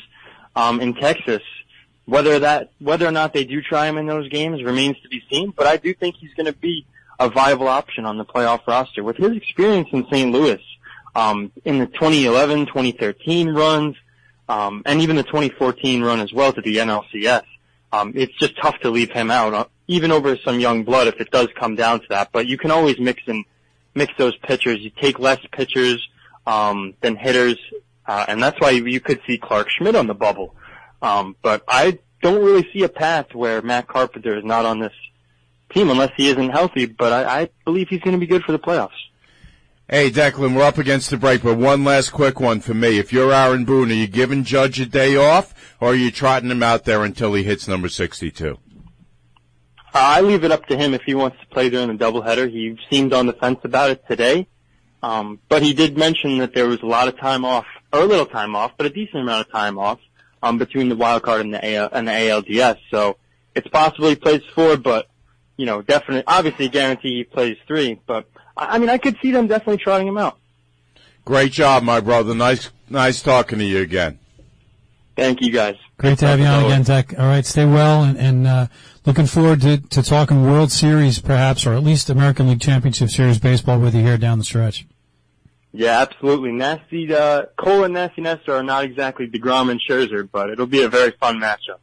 um, 0.54 0.80
in 0.80 0.94
Texas. 0.94 1.42
Whether 2.08 2.38
that 2.38 2.70
whether 2.78 3.06
or 3.06 3.10
not 3.10 3.34
they 3.34 3.44
do 3.44 3.60
try 3.60 3.86
him 3.86 3.98
in 3.98 4.06
those 4.06 4.30
games 4.30 4.62
remains 4.62 4.98
to 5.02 5.10
be 5.10 5.22
seen. 5.30 5.52
But 5.54 5.66
I 5.66 5.76
do 5.76 5.92
think 5.92 6.14
he's 6.16 6.32
going 6.32 6.46
to 6.46 6.54
be 6.54 6.86
a 7.20 7.28
viable 7.28 7.68
option 7.68 8.06
on 8.06 8.16
the 8.16 8.24
playoff 8.24 8.66
roster 8.66 9.04
with 9.04 9.18
his 9.18 9.36
experience 9.36 9.88
in 9.92 10.06
St. 10.10 10.32
Louis 10.32 10.62
um, 11.14 11.52
in 11.66 11.78
the 11.80 11.86
2011, 11.86 12.64
2013 12.64 13.50
runs, 13.50 13.94
um, 14.48 14.82
and 14.86 15.02
even 15.02 15.16
the 15.16 15.22
2014 15.22 16.02
run 16.02 16.20
as 16.20 16.32
well 16.32 16.50
to 16.50 16.62
the 16.62 16.76
NLCS. 16.76 17.44
Um, 17.92 18.14
it's 18.14 18.34
just 18.38 18.56
tough 18.56 18.78
to 18.80 18.90
leave 18.90 19.10
him 19.10 19.30
out, 19.30 19.52
uh, 19.52 19.64
even 19.86 20.10
over 20.10 20.38
some 20.38 20.60
young 20.60 20.84
blood 20.84 21.08
if 21.08 21.20
it 21.20 21.30
does 21.30 21.48
come 21.56 21.74
down 21.74 22.00
to 22.00 22.06
that. 22.08 22.30
But 22.32 22.46
you 22.46 22.56
can 22.56 22.70
always 22.70 22.98
mix 22.98 23.22
and 23.26 23.44
mix 23.94 24.14
those 24.16 24.36
pitchers. 24.38 24.80
You 24.80 24.90
take 24.90 25.18
less 25.18 25.40
pitchers 25.52 26.08
um, 26.46 26.94
than 27.02 27.16
hitters, 27.16 27.58
uh, 28.06 28.24
and 28.28 28.42
that's 28.42 28.58
why 28.60 28.70
you 28.70 29.00
could 29.00 29.20
see 29.26 29.36
Clarke 29.36 29.68
Schmidt 29.68 29.94
on 29.94 30.06
the 30.06 30.14
bubble. 30.14 30.54
Um, 31.00 31.36
but 31.42 31.62
I 31.68 31.98
don't 32.22 32.44
really 32.44 32.68
see 32.72 32.82
a 32.82 32.88
path 32.88 33.34
where 33.34 33.62
Matt 33.62 33.86
Carpenter 33.86 34.36
is 34.36 34.44
not 34.44 34.64
on 34.64 34.80
this 34.80 34.92
team 35.70 35.90
unless 35.90 36.12
he 36.16 36.28
isn't 36.28 36.50
healthy. 36.50 36.86
But 36.86 37.12
I, 37.12 37.42
I 37.42 37.50
believe 37.64 37.88
he's 37.88 38.00
going 38.00 38.14
to 38.14 38.20
be 38.20 38.26
good 38.26 38.42
for 38.42 38.52
the 38.52 38.58
playoffs. 38.58 38.90
Hey, 39.90 40.10
Declan, 40.10 40.54
we're 40.54 40.64
up 40.64 40.76
against 40.76 41.08
the 41.08 41.16
break, 41.16 41.42
but 41.42 41.56
one 41.56 41.82
last 41.82 42.10
quick 42.10 42.40
one 42.40 42.60
for 42.60 42.74
me. 42.74 42.98
If 42.98 43.10
you're 43.10 43.32
Aaron 43.32 43.64
Boone, 43.64 43.90
are 43.90 43.94
you 43.94 44.06
giving 44.06 44.44
Judge 44.44 44.78
a 44.78 44.84
day 44.84 45.16
off, 45.16 45.54
or 45.80 45.92
are 45.92 45.94
you 45.94 46.10
trotting 46.10 46.50
him 46.50 46.62
out 46.62 46.84
there 46.84 47.04
until 47.04 47.32
he 47.32 47.42
hits 47.42 47.66
number 47.66 47.88
62? 47.88 48.58
Uh, 48.58 48.60
I 49.94 50.20
leave 50.20 50.44
it 50.44 50.52
up 50.52 50.66
to 50.66 50.76
him 50.76 50.92
if 50.92 51.00
he 51.06 51.14
wants 51.14 51.40
to 51.40 51.46
play 51.46 51.70
during 51.70 51.88
the 51.88 51.94
doubleheader. 51.94 52.50
He 52.50 52.78
seemed 52.90 53.14
on 53.14 53.24
the 53.24 53.32
fence 53.32 53.60
about 53.64 53.88
it 53.90 54.06
today, 54.06 54.46
um, 55.02 55.40
but 55.48 55.62
he 55.62 55.72
did 55.72 55.96
mention 55.96 56.36
that 56.36 56.54
there 56.54 56.68
was 56.68 56.82
a 56.82 56.86
lot 56.86 57.08
of 57.08 57.18
time 57.18 57.46
off, 57.46 57.64
or 57.90 58.00
a 58.00 58.04
little 58.04 58.26
time 58.26 58.54
off, 58.54 58.72
but 58.76 58.84
a 58.84 58.90
decent 58.90 59.22
amount 59.22 59.46
of 59.46 59.50
time 59.50 59.78
off 59.78 60.00
between 60.58 60.88
the 60.88 60.96
wild 60.96 61.22
card 61.22 61.42
and 61.42 61.54
the 61.54 61.74
AL, 61.74 61.88
and 61.92 62.08
the 62.08 62.12
ALDS. 62.12 62.78
So 62.90 63.16
it's 63.54 63.68
possible 63.68 64.08
he 64.08 64.16
plays 64.16 64.42
four, 64.54 64.76
but 64.76 65.08
you 65.56 65.66
know, 65.66 65.82
definitely, 65.82 66.24
obviously, 66.26 66.68
guarantee 66.68 67.18
he 67.18 67.24
plays 67.24 67.56
three. 67.66 68.00
But 68.06 68.28
I, 68.56 68.76
I 68.76 68.78
mean, 68.78 68.88
I 68.88 68.98
could 68.98 69.16
see 69.20 69.32
them 69.32 69.46
definitely 69.46 69.78
trotting 69.78 70.06
him 70.06 70.18
out. 70.18 70.38
Great 71.24 71.52
job, 71.52 71.82
my 71.82 72.00
brother. 72.00 72.34
Nice, 72.34 72.70
nice 72.88 73.22
talking 73.22 73.58
to 73.58 73.64
you 73.64 73.82
again. 73.82 74.18
Thank 75.16 75.42
you, 75.42 75.50
guys. 75.50 75.74
Great 75.98 76.18
to 76.20 76.28
have 76.28 76.38
you 76.38 76.46
on 76.46 76.64
again, 76.64 76.84
Tech. 76.84 77.18
All 77.18 77.26
right, 77.26 77.44
stay 77.44 77.66
well, 77.66 78.04
and, 78.04 78.16
and 78.16 78.46
uh, 78.46 78.66
looking 79.04 79.26
forward 79.26 79.60
to, 79.62 79.78
to 79.78 80.02
talking 80.02 80.44
World 80.44 80.70
Series, 80.70 81.18
perhaps, 81.18 81.66
or 81.66 81.72
at 81.72 81.82
least 81.82 82.08
American 82.08 82.46
League 82.48 82.60
Championship 82.60 83.10
Series 83.10 83.40
baseball 83.40 83.80
with 83.80 83.96
you 83.96 84.02
here 84.02 84.16
down 84.16 84.38
the 84.38 84.44
stretch. 84.44 84.86
Yeah, 85.72 86.00
absolutely. 86.00 86.52
Nasty 86.52 87.14
uh, 87.14 87.46
Cole 87.56 87.84
and 87.84 87.94
Nasty 87.94 88.20
Nestor 88.22 88.54
are 88.54 88.62
not 88.62 88.84
exactly 88.84 89.26
Degrom 89.28 89.70
and 89.70 89.80
Scherzer, 89.80 90.28
but 90.30 90.50
it'll 90.50 90.66
be 90.66 90.82
a 90.82 90.88
very 90.88 91.12
fun 91.12 91.40
matchup. 91.40 91.78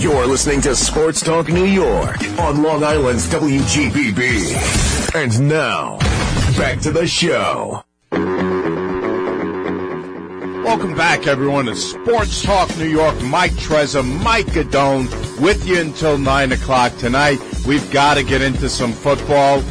You're 0.00 0.26
listening 0.26 0.62
to 0.62 0.74
Sports 0.74 1.20
Talk 1.20 1.48
New 1.48 1.66
York 1.66 2.16
on 2.38 2.62
Long 2.62 2.82
Island's 2.82 3.28
WGBB. 3.28 5.14
And 5.14 5.46
now, 5.46 5.98
back 6.56 6.80
to 6.80 6.90
the 6.90 7.06
show. 7.06 7.84
Welcome 10.64 10.94
back, 10.96 11.26
everyone, 11.26 11.66
to 11.66 11.76
Sports 11.76 12.42
Talk 12.42 12.74
New 12.78 12.88
York. 12.88 13.20
Mike 13.24 13.52
Trezor, 13.52 14.02
Mike 14.22 14.46
Gadone, 14.46 15.06
with 15.38 15.68
you 15.68 15.82
until 15.82 16.16
9 16.16 16.52
o'clock 16.52 16.96
tonight. 16.96 17.38
We've 17.66 17.92
got 17.92 18.14
to 18.14 18.24
get 18.24 18.40
into 18.40 18.70
some 18.70 18.92
football. 18.92 19.62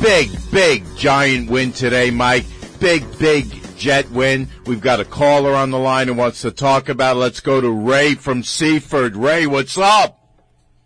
Big, 0.00 0.30
big, 0.50 0.84
giant 0.96 1.50
win 1.50 1.72
today, 1.72 2.10
Mike. 2.10 2.46
Big, 2.80 3.04
big 3.18 3.55
Jet 3.76 4.10
win. 4.10 4.48
We've 4.66 4.80
got 4.80 5.00
a 5.00 5.04
caller 5.04 5.54
on 5.54 5.70
the 5.70 5.78
line 5.78 6.08
who 6.08 6.14
wants 6.14 6.42
to 6.42 6.50
talk 6.50 6.88
about 6.88 7.16
it. 7.16 7.20
Let's 7.20 7.40
go 7.40 7.60
to 7.60 7.70
Ray 7.70 8.14
from 8.14 8.42
Seaford. 8.42 9.16
Ray, 9.16 9.46
what's 9.46 9.78
up? 9.78 10.18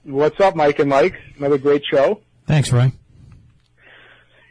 What's 0.03 0.41
up, 0.41 0.57
Mike 0.57 0.79
and 0.79 0.89
Mike? 0.91 1.15
Another 1.37 1.59
great 1.59 1.85
show. 1.85 2.21
Thanks, 2.47 2.73
Ray. 2.73 2.93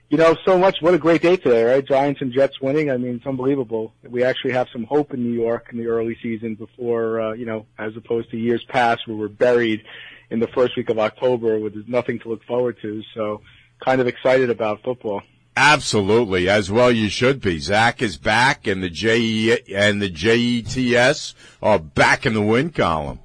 You 0.09 0.17
know, 0.17 0.35
so 0.43 0.57
much. 0.57 0.77
What 0.81 0.95
a 0.95 0.97
great 0.97 1.21
day 1.21 1.37
today, 1.37 1.63
right? 1.63 1.85
Giants 1.85 2.21
and 2.21 2.33
Jets 2.33 2.59
winning. 2.59 2.89
I 2.89 2.97
mean, 2.97 3.17
it's 3.17 3.27
unbelievable. 3.27 3.93
We 4.07 4.23
actually 4.23 4.53
have 4.53 4.67
some 4.73 4.85
hope 4.85 5.13
in 5.13 5.21
New 5.21 5.39
York 5.39 5.67
in 5.71 5.77
the 5.77 5.85
early 5.85 6.17
season 6.23 6.55
before, 6.55 7.21
uh, 7.21 7.33
you 7.33 7.45
know, 7.45 7.67
as 7.77 7.95
opposed 7.95 8.31
to 8.31 8.37
years 8.37 8.63
past 8.69 9.07
where 9.07 9.15
we're 9.15 9.27
buried 9.27 9.83
in 10.31 10.39
the 10.39 10.47
first 10.47 10.75
week 10.75 10.89
of 10.89 10.97
October 10.97 11.59
with 11.59 11.75
nothing 11.87 12.19
to 12.19 12.29
look 12.29 12.43
forward 12.45 12.77
to. 12.81 13.03
So, 13.13 13.41
kind 13.85 14.01
of 14.01 14.07
excited 14.07 14.49
about 14.49 14.81
football. 14.83 15.21
Absolutely, 15.61 16.47
as 16.47 16.71
well 16.71 16.89
you 16.89 17.09
should 17.09 17.41
be. 17.41 17.59
Zach 17.59 18.01
is 18.01 18.15
back, 18.15 18.65
and 18.65 18.81
the 18.81 18.89
J 18.89 19.59
and 19.75 20.01
the 20.01 20.09
JETS 20.09 21.33
are 21.61 21.77
back 21.77 22.25
in 22.25 22.33
the 22.33 22.41
win 22.41 22.69
column. 22.69 23.19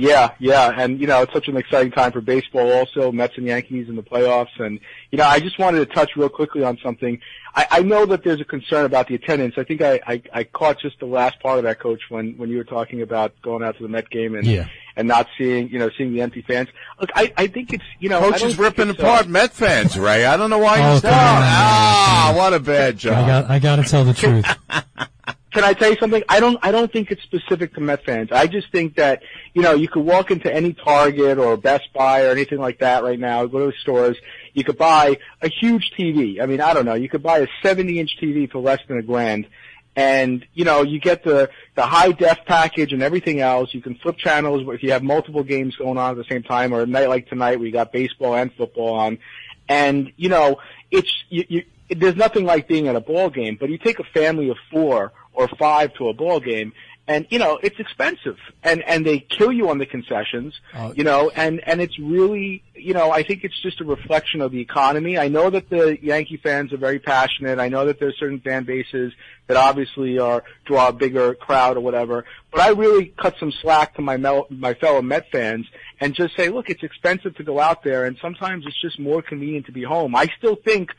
Yeah, 0.00 0.30
yeah, 0.38 0.72
and 0.80 1.00
you 1.00 1.08
know 1.08 1.22
it's 1.22 1.32
such 1.32 1.48
an 1.48 1.56
exciting 1.56 1.90
time 1.90 2.12
for 2.12 2.20
baseball. 2.20 2.70
Also, 2.70 3.10
Mets 3.10 3.36
and 3.36 3.46
Yankees 3.46 3.88
in 3.88 3.96
the 3.96 4.02
playoffs, 4.02 4.56
and 4.60 4.78
you 5.10 5.18
know 5.18 5.24
I 5.24 5.40
just 5.40 5.58
wanted 5.58 5.80
to 5.80 5.86
touch 5.92 6.12
real 6.14 6.28
quickly 6.28 6.62
on 6.62 6.78
something. 6.80 7.18
I, 7.56 7.66
I 7.68 7.82
know 7.82 8.06
that 8.06 8.22
there's 8.22 8.40
a 8.40 8.44
concern 8.44 8.84
about 8.84 9.08
the 9.08 9.16
attendance. 9.16 9.54
I 9.56 9.64
think 9.64 9.82
I, 9.82 9.98
I 10.06 10.22
I 10.32 10.44
caught 10.44 10.78
just 10.78 11.00
the 11.00 11.06
last 11.06 11.40
part 11.40 11.58
of 11.58 11.64
that, 11.64 11.80
Coach, 11.80 12.02
when 12.10 12.34
when 12.38 12.48
you 12.48 12.58
were 12.58 12.64
talking 12.64 13.02
about 13.02 13.32
going 13.42 13.64
out 13.64 13.76
to 13.78 13.82
the 13.82 13.88
Met 13.88 14.08
game 14.08 14.36
and 14.36 14.46
Yeah. 14.46 14.68
and 14.94 15.08
not 15.08 15.26
seeing 15.36 15.68
you 15.68 15.80
know 15.80 15.90
seeing 15.98 16.12
the 16.12 16.20
empty 16.20 16.42
fans. 16.42 16.68
Look, 17.00 17.10
I 17.16 17.32
I 17.36 17.48
think 17.48 17.72
it's 17.72 17.82
you 17.98 18.08
know 18.08 18.18
I 18.20 18.30
Coach 18.30 18.38
don't 18.42 18.50
is 18.50 18.56
ripping 18.58 18.90
apart 18.90 19.26
Uh, 19.26 19.30
Met 19.30 19.52
fans, 19.52 19.98
Ray. 19.98 20.26
I 20.26 20.36
don't 20.36 20.50
know 20.50 20.58
why 20.58 20.76
Oh, 20.80 20.92
you're 20.92 21.00
come 21.00 21.10
on, 21.12 21.18
Ah, 21.18 22.26
man. 22.28 22.36
what 22.36 22.54
a 22.54 22.60
bad 22.60 23.04
I 23.04 23.26
got 23.26 23.50
I 23.50 23.58
got 23.58 23.76
to 23.76 23.82
tell 23.82 24.04
the 24.04 24.14
truth. 24.22 24.46
Can 25.52 25.64
I 25.64 25.72
tell 25.72 25.90
you 25.90 25.96
something? 25.96 26.22
I 26.28 26.40
don't. 26.40 26.58
I 26.62 26.70
don't 26.70 26.92
think 26.92 27.10
it's 27.10 27.22
specific 27.22 27.74
to 27.74 27.80
Met 27.80 28.04
fans. 28.04 28.30
I 28.30 28.46
just 28.46 28.70
think 28.70 28.96
that 28.96 29.22
you 29.54 29.62
know 29.62 29.74
you 29.74 29.88
could 29.88 30.04
walk 30.04 30.30
into 30.30 30.54
any 30.54 30.74
Target 30.74 31.38
or 31.38 31.56
Best 31.56 31.90
Buy 31.94 32.24
or 32.26 32.30
anything 32.30 32.58
like 32.58 32.80
that 32.80 33.02
right 33.02 33.18
now. 33.18 33.46
Go 33.46 33.60
to 33.60 33.66
the 33.66 33.78
stores. 33.80 34.18
You 34.52 34.62
could 34.62 34.76
buy 34.76 35.18
a 35.40 35.48
huge 35.48 35.92
TV. 35.98 36.42
I 36.42 36.46
mean, 36.46 36.60
I 36.60 36.74
don't 36.74 36.84
know. 36.84 36.94
You 36.94 37.08
could 37.08 37.22
buy 37.22 37.38
a 37.38 37.46
70-inch 37.64 38.18
TV 38.20 38.50
for 38.50 38.58
less 38.58 38.80
than 38.88 38.98
a 38.98 39.02
grand, 39.02 39.46
and 39.96 40.44
you 40.52 40.66
know 40.66 40.82
you 40.82 41.00
get 41.00 41.24
the 41.24 41.48
the 41.76 41.82
high 41.82 42.12
def 42.12 42.44
package 42.44 42.92
and 42.92 43.02
everything 43.02 43.40
else. 43.40 43.72
You 43.72 43.80
can 43.80 43.94
flip 43.94 44.18
channels 44.18 44.68
if 44.74 44.82
you 44.82 44.92
have 44.92 45.02
multiple 45.02 45.44
games 45.44 45.76
going 45.76 45.96
on 45.96 46.10
at 46.10 46.16
the 46.18 46.30
same 46.30 46.42
time, 46.42 46.74
or 46.74 46.82
a 46.82 46.86
night 46.86 47.08
like 47.08 47.26
tonight 47.26 47.58
we 47.58 47.70
got 47.70 47.90
baseball 47.90 48.34
and 48.34 48.52
football 48.52 48.96
on, 48.96 49.18
and 49.66 50.12
you 50.16 50.28
know 50.28 50.58
it's 50.90 51.24
you. 51.30 51.44
you 51.48 51.64
there's 51.90 52.16
nothing 52.16 52.44
like 52.44 52.68
being 52.68 52.88
at 52.88 52.96
a 52.96 53.00
ball 53.00 53.30
game, 53.30 53.56
but 53.58 53.68
you 53.70 53.78
take 53.78 53.98
a 53.98 54.04
family 54.04 54.48
of 54.50 54.56
four 54.70 55.12
or 55.32 55.48
five 55.58 55.94
to 55.94 56.08
a 56.08 56.12
ball 56.14 56.40
game, 56.40 56.72
and 57.06 57.26
you 57.30 57.38
know 57.38 57.58
it's 57.62 57.78
expensive, 57.78 58.36
and 58.62 58.82
and 58.82 59.06
they 59.06 59.18
kill 59.20 59.50
you 59.52 59.70
on 59.70 59.78
the 59.78 59.86
concessions, 59.86 60.52
Oh. 60.74 60.92
you 60.94 61.04
know, 61.04 61.30
and 61.34 61.60
and 61.66 61.80
it's 61.80 61.98
really, 61.98 62.62
you 62.74 62.92
know, 62.92 63.10
I 63.10 63.22
think 63.22 63.44
it's 63.44 63.58
just 63.62 63.80
a 63.80 63.84
reflection 63.84 64.40
of 64.42 64.52
the 64.52 64.60
economy. 64.60 65.16
I 65.16 65.28
know 65.28 65.48
that 65.48 65.70
the 65.70 65.96
Yankee 66.02 66.36
fans 66.36 66.72
are 66.72 66.76
very 66.76 66.98
passionate. 66.98 67.58
I 67.58 67.68
know 67.68 67.86
that 67.86 67.98
there's 68.00 68.18
certain 68.18 68.40
fan 68.40 68.64
bases 68.64 69.12
that 69.46 69.56
obviously 69.56 70.18
are 70.18 70.44
draw 70.66 70.88
a 70.88 70.92
bigger 70.92 71.34
crowd 71.34 71.76
or 71.78 71.80
whatever, 71.80 72.26
but 72.50 72.60
I 72.60 72.70
really 72.70 73.06
cut 73.16 73.36
some 73.40 73.52
slack 73.62 73.94
to 73.94 74.02
my 74.02 74.16
mel- 74.18 74.46
my 74.50 74.74
fellow 74.74 75.00
Met 75.00 75.30
fans 75.30 75.66
and 76.00 76.14
just 76.14 76.36
say, 76.36 76.48
look, 76.50 76.68
it's 76.68 76.82
expensive 76.82 77.34
to 77.36 77.42
go 77.44 77.58
out 77.58 77.82
there, 77.84 78.04
and 78.04 78.18
sometimes 78.20 78.66
it's 78.66 78.80
just 78.82 78.98
more 79.00 79.22
convenient 79.22 79.64
to 79.66 79.72
be 79.72 79.82
home. 79.84 80.14
I 80.14 80.26
still 80.36 80.56
think. 80.56 80.90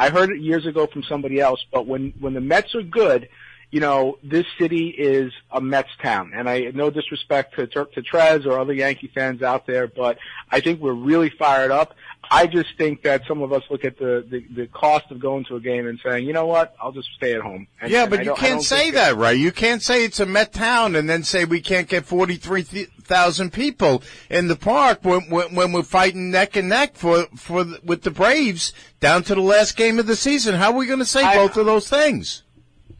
I 0.00 0.08
heard 0.08 0.30
it 0.30 0.40
years 0.40 0.64
ago 0.64 0.86
from 0.86 1.02
somebody 1.02 1.40
else, 1.40 1.62
but 1.70 1.86
when 1.86 2.14
when 2.18 2.32
the 2.32 2.40
Mets 2.40 2.74
are 2.74 2.82
good, 2.82 3.28
you 3.70 3.80
know, 3.80 4.18
this 4.22 4.46
city 4.58 4.88
is 4.88 5.32
a 5.52 5.60
Mets 5.60 5.90
town, 6.02 6.32
and 6.34 6.48
I 6.48 6.72
no 6.74 6.90
disrespect 6.90 7.54
to 7.56 7.66
to 7.66 8.02
Trez 8.02 8.46
or 8.46 8.58
other 8.58 8.72
Yankee 8.72 9.10
fans 9.14 9.42
out 9.42 9.66
there, 9.66 9.86
but 9.86 10.18
I 10.50 10.60
think 10.60 10.80
we're 10.80 10.92
really 10.92 11.30
fired 11.30 11.70
up. 11.70 11.94
I 12.32 12.46
just 12.46 12.76
think 12.76 13.02
that 13.02 13.22
some 13.26 13.42
of 13.42 13.52
us 13.52 13.62
look 13.70 13.84
at 13.84 13.98
the 13.98 14.24
the, 14.28 14.44
the 14.54 14.66
cost 14.68 15.10
of 15.10 15.20
going 15.20 15.44
to 15.46 15.56
a 15.56 15.60
game 15.60 15.86
and 15.86 15.98
saying, 16.04 16.26
you 16.26 16.32
know 16.32 16.46
what, 16.46 16.74
I'll 16.80 16.92
just 16.92 17.08
stay 17.16 17.34
at 17.34 17.40
home. 17.40 17.66
And, 17.80 17.90
Yeah, 17.90 18.06
but 18.06 18.24
you 18.24 18.34
can't 18.34 18.62
say 18.62 18.90
that, 18.92 19.16
right? 19.16 19.36
You 19.36 19.52
can't 19.52 19.82
say 19.82 20.04
it's 20.04 20.20
a 20.20 20.26
Met 20.26 20.52
town 20.52 20.94
and 20.96 21.08
then 21.08 21.22
say 21.24 21.44
we 21.44 21.60
can't 21.60 21.88
get 21.88 22.04
43,000 22.04 23.52
people 23.52 24.02
in 24.28 24.48
the 24.48 24.56
park 24.56 25.00
when, 25.02 25.22
when, 25.30 25.54
when 25.54 25.72
we're 25.72 25.82
fighting 25.82 26.30
neck 26.30 26.56
and 26.56 26.68
neck 26.68 26.94
for, 26.96 27.26
for, 27.36 27.64
the- 27.64 27.80
with 27.84 28.02
the 28.02 28.10
Braves 28.10 28.72
down 29.00 29.22
to 29.24 29.34
the 29.34 29.40
last 29.40 29.76
game 29.76 29.98
of 29.98 30.06
the 30.06 30.16
season. 30.16 30.54
How 30.54 30.72
are 30.72 30.76
we 30.78 30.86
going 30.86 30.98
to 31.00 31.04
say 31.04 31.22
I- 31.22 31.34
both 31.36 31.56
of 31.56 31.66
those 31.66 31.88
things? 31.88 32.42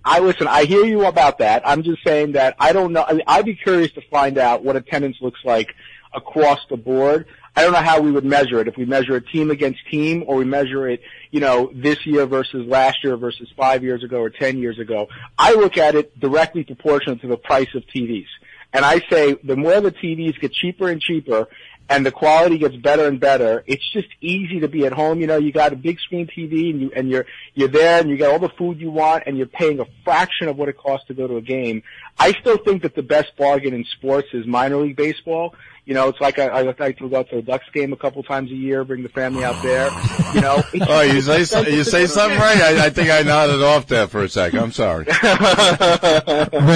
I 0.04 0.20
listen. 0.20 0.46
I 0.48 0.64
hear 0.64 0.84
you 0.84 1.04
about 1.04 1.38
that. 1.38 1.62
I'm 1.66 1.82
just 1.82 2.02
saying 2.04 2.32
that 2.32 2.56
I 2.58 2.72
don't 2.72 2.92
know. 2.92 3.04
I 3.06 3.12
mean, 3.12 3.22
I'd 3.26 3.44
be 3.44 3.54
curious 3.54 3.92
to 3.92 4.00
find 4.10 4.38
out 4.38 4.64
what 4.64 4.76
attendance 4.76 5.18
looks 5.20 5.40
like 5.44 5.74
across 6.14 6.60
the 6.70 6.76
board. 6.76 7.26
I 7.54 7.62
don't 7.62 7.72
know 7.72 7.82
how 7.82 8.00
we 8.00 8.10
would 8.10 8.24
measure 8.24 8.60
it. 8.60 8.68
If 8.68 8.76
we 8.76 8.84
measure 8.84 9.16
a 9.16 9.20
team 9.20 9.50
against 9.50 9.80
team, 9.90 10.24
or 10.26 10.36
we 10.36 10.44
measure 10.44 10.88
it, 10.88 11.02
you 11.30 11.40
know, 11.40 11.70
this 11.74 12.06
year 12.06 12.24
versus 12.24 12.66
last 12.66 13.04
year 13.04 13.16
versus 13.16 13.48
five 13.56 13.82
years 13.82 14.02
ago 14.02 14.20
or 14.20 14.30
ten 14.30 14.58
years 14.58 14.78
ago. 14.78 15.08
I 15.38 15.52
look 15.54 15.76
at 15.76 15.94
it 15.94 16.18
directly 16.18 16.64
proportional 16.64 17.18
to 17.18 17.26
the 17.26 17.36
price 17.36 17.74
of 17.74 17.82
TVs, 17.86 18.28
and 18.72 18.84
I 18.84 19.00
say 19.10 19.34
the 19.44 19.56
more 19.56 19.80
the 19.80 19.92
TVs 19.92 20.40
get 20.40 20.52
cheaper 20.52 20.88
and 20.88 21.00
cheaper, 21.00 21.48
and 21.90 22.06
the 22.06 22.12
quality 22.12 22.56
gets 22.56 22.76
better 22.76 23.08
and 23.08 23.18
better. 23.18 23.64
It's 23.66 23.86
just 23.92 24.06
easy 24.20 24.60
to 24.60 24.68
be 24.68 24.86
at 24.86 24.92
home. 24.92 25.20
You 25.20 25.26
know, 25.26 25.38
you 25.38 25.50
got 25.50 25.72
a 25.72 25.76
big 25.76 25.98
screen 25.98 26.28
TV 26.28 26.70
and 26.70 26.80
you 26.80 26.92
and 26.94 27.10
you're 27.10 27.26
you're 27.54 27.68
there 27.68 28.00
and 28.00 28.08
you 28.08 28.16
got 28.16 28.30
all 28.30 28.38
the 28.38 28.48
food 28.48 28.80
you 28.80 28.92
want 28.92 29.24
and 29.26 29.36
you're 29.36 29.48
paying 29.48 29.80
a 29.80 29.86
fraction 30.04 30.46
of 30.46 30.56
what 30.56 30.68
it 30.68 30.78
costs 30.78 31.08
to 31.08 31.14
go 31.14 31.26
to 31.26 31.36
a 31.36 31.42
game. 31.42 31.82
I 32.16 32.32
still 32.32 32.58
think 32.58 32.82
that 32.82 32.94
the 32.94 33.02
best 33.02 33.36
bargain 33.36 33.74
in 33.74 33.84
sports 33.84 34.28
is 34.32 34.46
minor 34.46 34.76
league 34.76 34.96
baseball. 34.96 35.54
You 35.90 35.94
know, 35.96 36.06
it's 36.06 36.20
like 36.20 36.38
I, 36.38 36.46
I 36.46 36.62
like 36.62 36.98
to 36.98 37.08
go 37.08 37.16
out 37.16 37.28
to 37.30 37.36
the 37.36 37.42
Ducks 37.42 37.64
game 37.74 37.92
a 37.92 37.96
couple 37.96 38.22
times 38.22 38.52
a 38.52 38.54
year, 38.54 38.84
bring 38.84 39.02
the 39.02 39.08
family 39.08 39.42
out 39.42 39.60
there. 39.60 39.90
You 40.32 40.40
know, 40.40 40.62
Oh, 40.88 41.00
you 41.00 41.20
say, 41.20 41.40
you 41.40 41.44
say 41.46 41.64
go 41.64 41.64
to 41.64 41.80
a 41.80 42.06
something 42.06 42.38
game. 42.38 42.40
right? 42.40 42.62
I, 42.62 42.86
I 42.86 42.90
think 42.90 43.10
I 43.10 43.22
nodded 43.22 43.60
off 43.60 43.88
there 43.88 44.06
for 44.06 44.22
a 44.22 44.28
second. 44.28 44.60
I'm 44.60 44.70
sorry. 44.70 45.06
Ray, 45.06 45.10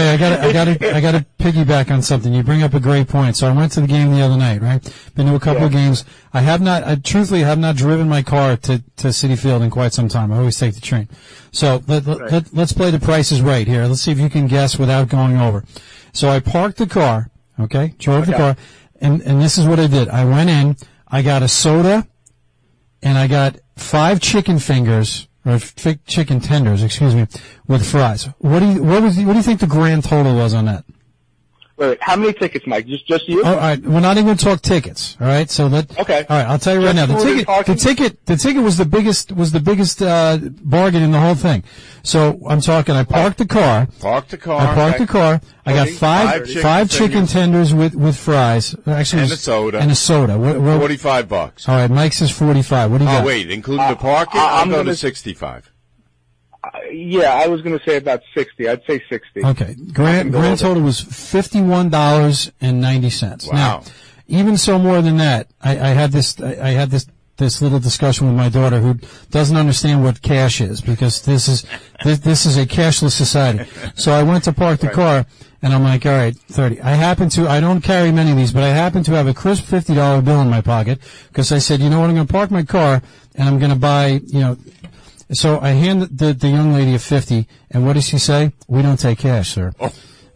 I 0.08 0.16
got 0.18 0.40
I 0.40 0.52
got 0.52 0.64
to 0.64 0.96
I 0.96 1.00
got 1.00 1.12
to 1.12 1.24
piggyback 1.38 1.92
on 1.92 2.02
something. 2.02 2.34
You 2.34 2.42
bring 2.42 2.64
up 2.64 2.74
a 2.74 2.80
great 2.80 3.06
point. 3.06 3.36
So 3.36 3.46
I 3.46 3.52
went 3.52 3.70
to 3.74 3.82
the 3.82 3.86
game 3.86 4.10
the 4.10 4.20
other 4.20 4.36
night, 4.36 4.60
right? 4.60 4.82
Been 5.14 5.26
to 5.26 5.36
a 5.36 5.40
couple 5.40 5.64
of 5.64 5.70
games. 5.70 6.04
I 6.32 6.40
have 6.40 6.60
not, 6.60 6.82
I 6.82 6.96
truthfully 6.96 7.42
have 7.42 7.60
not 7.60 7.76
driven 7.76 8.08
my 8.08 8.22
car 8.22 8.56
to 8.56 8.78
to 8.96 9.08
Citi 9.08 9.38
Field 9.38 9.62
in 9.62 9.70
quite 9.70 9.92
some 9.92 10.08
time. 10.08 10.32
I 10.32 10.38
always 10.38 10.58
take 10.58 10.74
the 10.74 10.80
train. 10.80 11.08
So 11.52 11.82
let, 11.86 12.04
let, 12.04 12.32
let, 12.32 12.52
let's 12.52 12.72
play 12.72 12.90
the 12.90 12.98
prices 12.98 13.40
right 13.40 13.68
here. 13.68 13.84
Let's 13.84 14.00
see 14.00 14.10
if 14.10 14.18
you 14.18 14.28
can 14.28 14.48
guess 14.48 14.76
without 14.76 15.08
going 15.08 15.36
over. 15.36 15.64
So 16.12 16.28
I 16.30 16.40
parked 16.40 16.78
the 16.78 16.86
car, 16.88 17.30
okay? 17.60 17.94
Drove 17.98 18.26
the 18.26 18.32
car, 18.32 18.56
and 19.01 19.20
and 19.22 19.40
this 19.40 19.59
is 19.59 19.66
what 19.66 19.78
I 19.78 19.86
did. 19.86 20.09
I 20.09 20.24
went 20.24 20.51
in. 20.51 20.76
I 21.07 21.22
got 21.22 21.42
a 21.42 21.49
soda, 21.49 22.07
and 23.03 23.18
I 23.18 23.26
got 23.26 23.57
five 23.76 24.20
chicken 24.20 24.59
fingers 24.59 25.28
or 25.45 25.59
chicken 26.07 26.40
tenders, 26.40 26.82
excuse 26.82 27.14
me, 27.14 27.26
with 27.66 27.88
fries. 27.88 28.28
What 28.38 28.61
do 28.61 28.72
you 28.72 28.82
what 28.82 29.03
was 29.03 29.18
what 29.18 29.32
do 29.32 29.36
you 29.36 29.42
think 29.42 29.61
the 29.61 29.66
grand 29.66 30.05
total 30.05 30.34
was 30.34 30.55
on 30.55 30.64
that? 30.66 30.84
Wait, 31.76 31.88
wait, 31.88 31.98
how 32.00 32.14
many 32.14 32.32
tickets, 32.32 32.66
Mike? 32.68 32.86
Just 32.86 33.04
just 33.08 33.28
you? 33.28 33.42
Oh, 33.44 33.48
all 33.48 33.56
right, 33.56 33.82
we're 33.82 33.98
not 33.98 34.12
even 34.16 34.26
going 34.26 34.36
to 34.36 34.44
talk 34.44 34.62
tickets. 34.62 35.16
All 35.20 35.26
right, 35.26 35.50
so 35.50 35.66
let 35.66 35.90
Okay. 35.98 36.24
All 36.28 36.36
right, 36.36 36.46
I'll 36.46 36.58
tell 36.58 36.74
you 36.74 36.86
right 36.86 36.94
Just 36.94 37.08
now. 37.08 37.14
The 37.16 37.20
food 37.20 37.38
and 37.38 37.46
ticket, 37.46 37.66
the 37.66 37.74
ticket, 37.74 38.26
the 38.26 38.36
ticket 38.36 38.62
was 38.62 38.76
the 38.76 38.84
biggest 38.84 39.32
was 39.32 39.50
the 39.50 39.58
biggest 39.58 40.00
uh, 40.00 40.38
bargain 40.62 41.02
in 41.02 41.10
the 41.10 41.18
whole 41.18 41.34
thing. 41.34 41.64
So 42.04 42.38
I'm 42.48 42.60
talking. 42.60 42.94
I 42.94 43.02
parked 43.02 43.38
the 43.38 43.46
car. 43.46 43.88
Park 43.98 44.28
the 44.28 44.38
car. 44.38 44.60
I 44.60 44.74
parked 44.74 44.98
the 44.98 45.06
car. 45.08 45.40
I 45.66 45.72
got 45.72 45.86
Thirty? 45.88 45.96
five 45.96 46.28
Five 46.28 46.46
chicken 46.46 46.62
five 46.62 46.90
chicken 46.90 47.26
tenders 47.26 47.74
with 47.74 47.96
with 47.96 48.16
fries. 48.16 48.76
Actually, 48.86 49.22
And 49.22 49.32
it 49.32 49.34
a 49.34 49.36
soda. 49.38 49.78
And 49.80 49.90
a 49.90 49.94
soda. 49.96 50.38
What, 50.38 50.60
what, 50.60 50.78
45 50.78 51.28
bucks. 51.28 51.68
all 51.68 51.74
right, 51.76 51.90
Mike 51.90 52.12
says 52.12 52.30
forty 52.30 52.62
five. 52.62 52.92
What 52.92 52.98
do 52.98 53.04
you 53.04 53.10
Oh, 53.10 53.14
got? 53.14 53.26
wait, 53.26 53.50
including 53.50 53.88
the 53.88 53.96
parking? 53.96 54.40
I- 54.40 54.44
I'll 54.44 54.62
I'm 54.62 54.68
go 54.70 54.76
to 54.78 54.84
gonna- 54.84 54.96
65. 54.96 55.72
Yeah, 56.91 57.35
I 57.35 57.47
was 57.49 57.62
going 57.62 57.78
to 57.78 57.85
say 57.85 57.97
about 57.97 58.22
sixty. 58.35 58.68
I'd 58.68 58.82
say 58.87 59.03
sixty. 59.09 59.45
Okay. 59.45 59.74
Grand, 59.93 60.32
go 60.32 60.41
grand 60.41 60.59
total 60.59 60.82
was 60.82 61.01
fifty-one 61.01 61.89
dollars 61.89 62.53
and 62.61 62.80
ninety 62.80 63.11
cents. 63.11 63.47
Wow. 63.49 63.55
Now, 63.55 63.82
even 64.26 64.57
so 64.57 64.78
more 64.78 65.03
than 65.03 65.18
that, 65.18 65.49
I, 65.61 65.72
I 65.72 65.89
had 65.89 66.12
this, 66.12 66.41
I, 66.41 66.53
I 66.53 66.70
had 66.70 66.91
this, 66.91 67.07
this 67.37 67.61
little 67.61 67.80
discussion 67.80 68.26
with 68.26 68.37
my 68.37 68.49
daughter 68.49 68.80
who 68.80 68.99
doesn't 69.30 69.57
understand 69.57 70.03
what 70.03 70.22
cash 70.22 70.61
is 70.61 70.80
because 70.80 71.22
this 71.22 71.49
is, 71.49 71.66
this, 72.05 72.20
this 72.20 72.47
is 72.47 72.57
a 72.57 72.64
cashless 72.64 73.12
society. 73.12 73.68
So 73.97 74.12
I 74.12 74.22
went 74.22 74.45
to 74.45 74.53
park 74.53 74.80
the 74.80 74.89
car 74.89 75.26
and 75.61 75.72
I'm 75.72 75.82
like, 75.82 76.07
all 76.07 76.12
right, 76.12 76.37
30. 76.37 76.80
I 76.80 76.93
happen 76.93 77.28
to, 77.30 77.49
I 77.49 77.61
don't 77.61 77.80
carry 77.80 78.12
many 78.12 78.30
of 78.30 78.37
these, 78.37 78.53
but 78.53 78.62
I 78.62 78.68
happen 78.68 79.03
to 79.05 79.12
have 79.12 79.26
a 79.26 79.35
crisp 79.35 79.64
$50 79.64 80.24
bill 80.24 80.41
in 80.41 80.49
my 80.49 80.61
pocket 80.61 81.01
because 81.28 81.51
I 81.53 81.59
said, 81.59 81.80
you 81.80 81.91
know 81.91 82.01
what, 82.01 82.09
I'm 82.09 82.14
going 82.14 82.26
to 82.26 82.32
park 82.32 82.51
my 82.51 82.62
car 82.62 83.03
and 83.35 83.49
I'm 83.49 83.59
going 83.59 83.72
to 83.72 83.78
buy, 83.78 84.20
you 84.26 84.41
know, 84.41 84.57
so 85.32 85.58
I 85.60 85.70
hand 85.70 86.02
the, 86.02 86.32
the 86.32 86.48
young 86.48 86.72
lady 86.72 86.94
a 86.94 86.98
50 86.98 87.46
and 87.70 87.86
what 87.86 87.94
does 87.94 88.06
she 88.08 88.18
say? 88.18 88.52
We 88.68 88.82
don't 88.82 88.98
take 88.98 89.18
cash, 89.18 89.54
sir. 89.54 89.72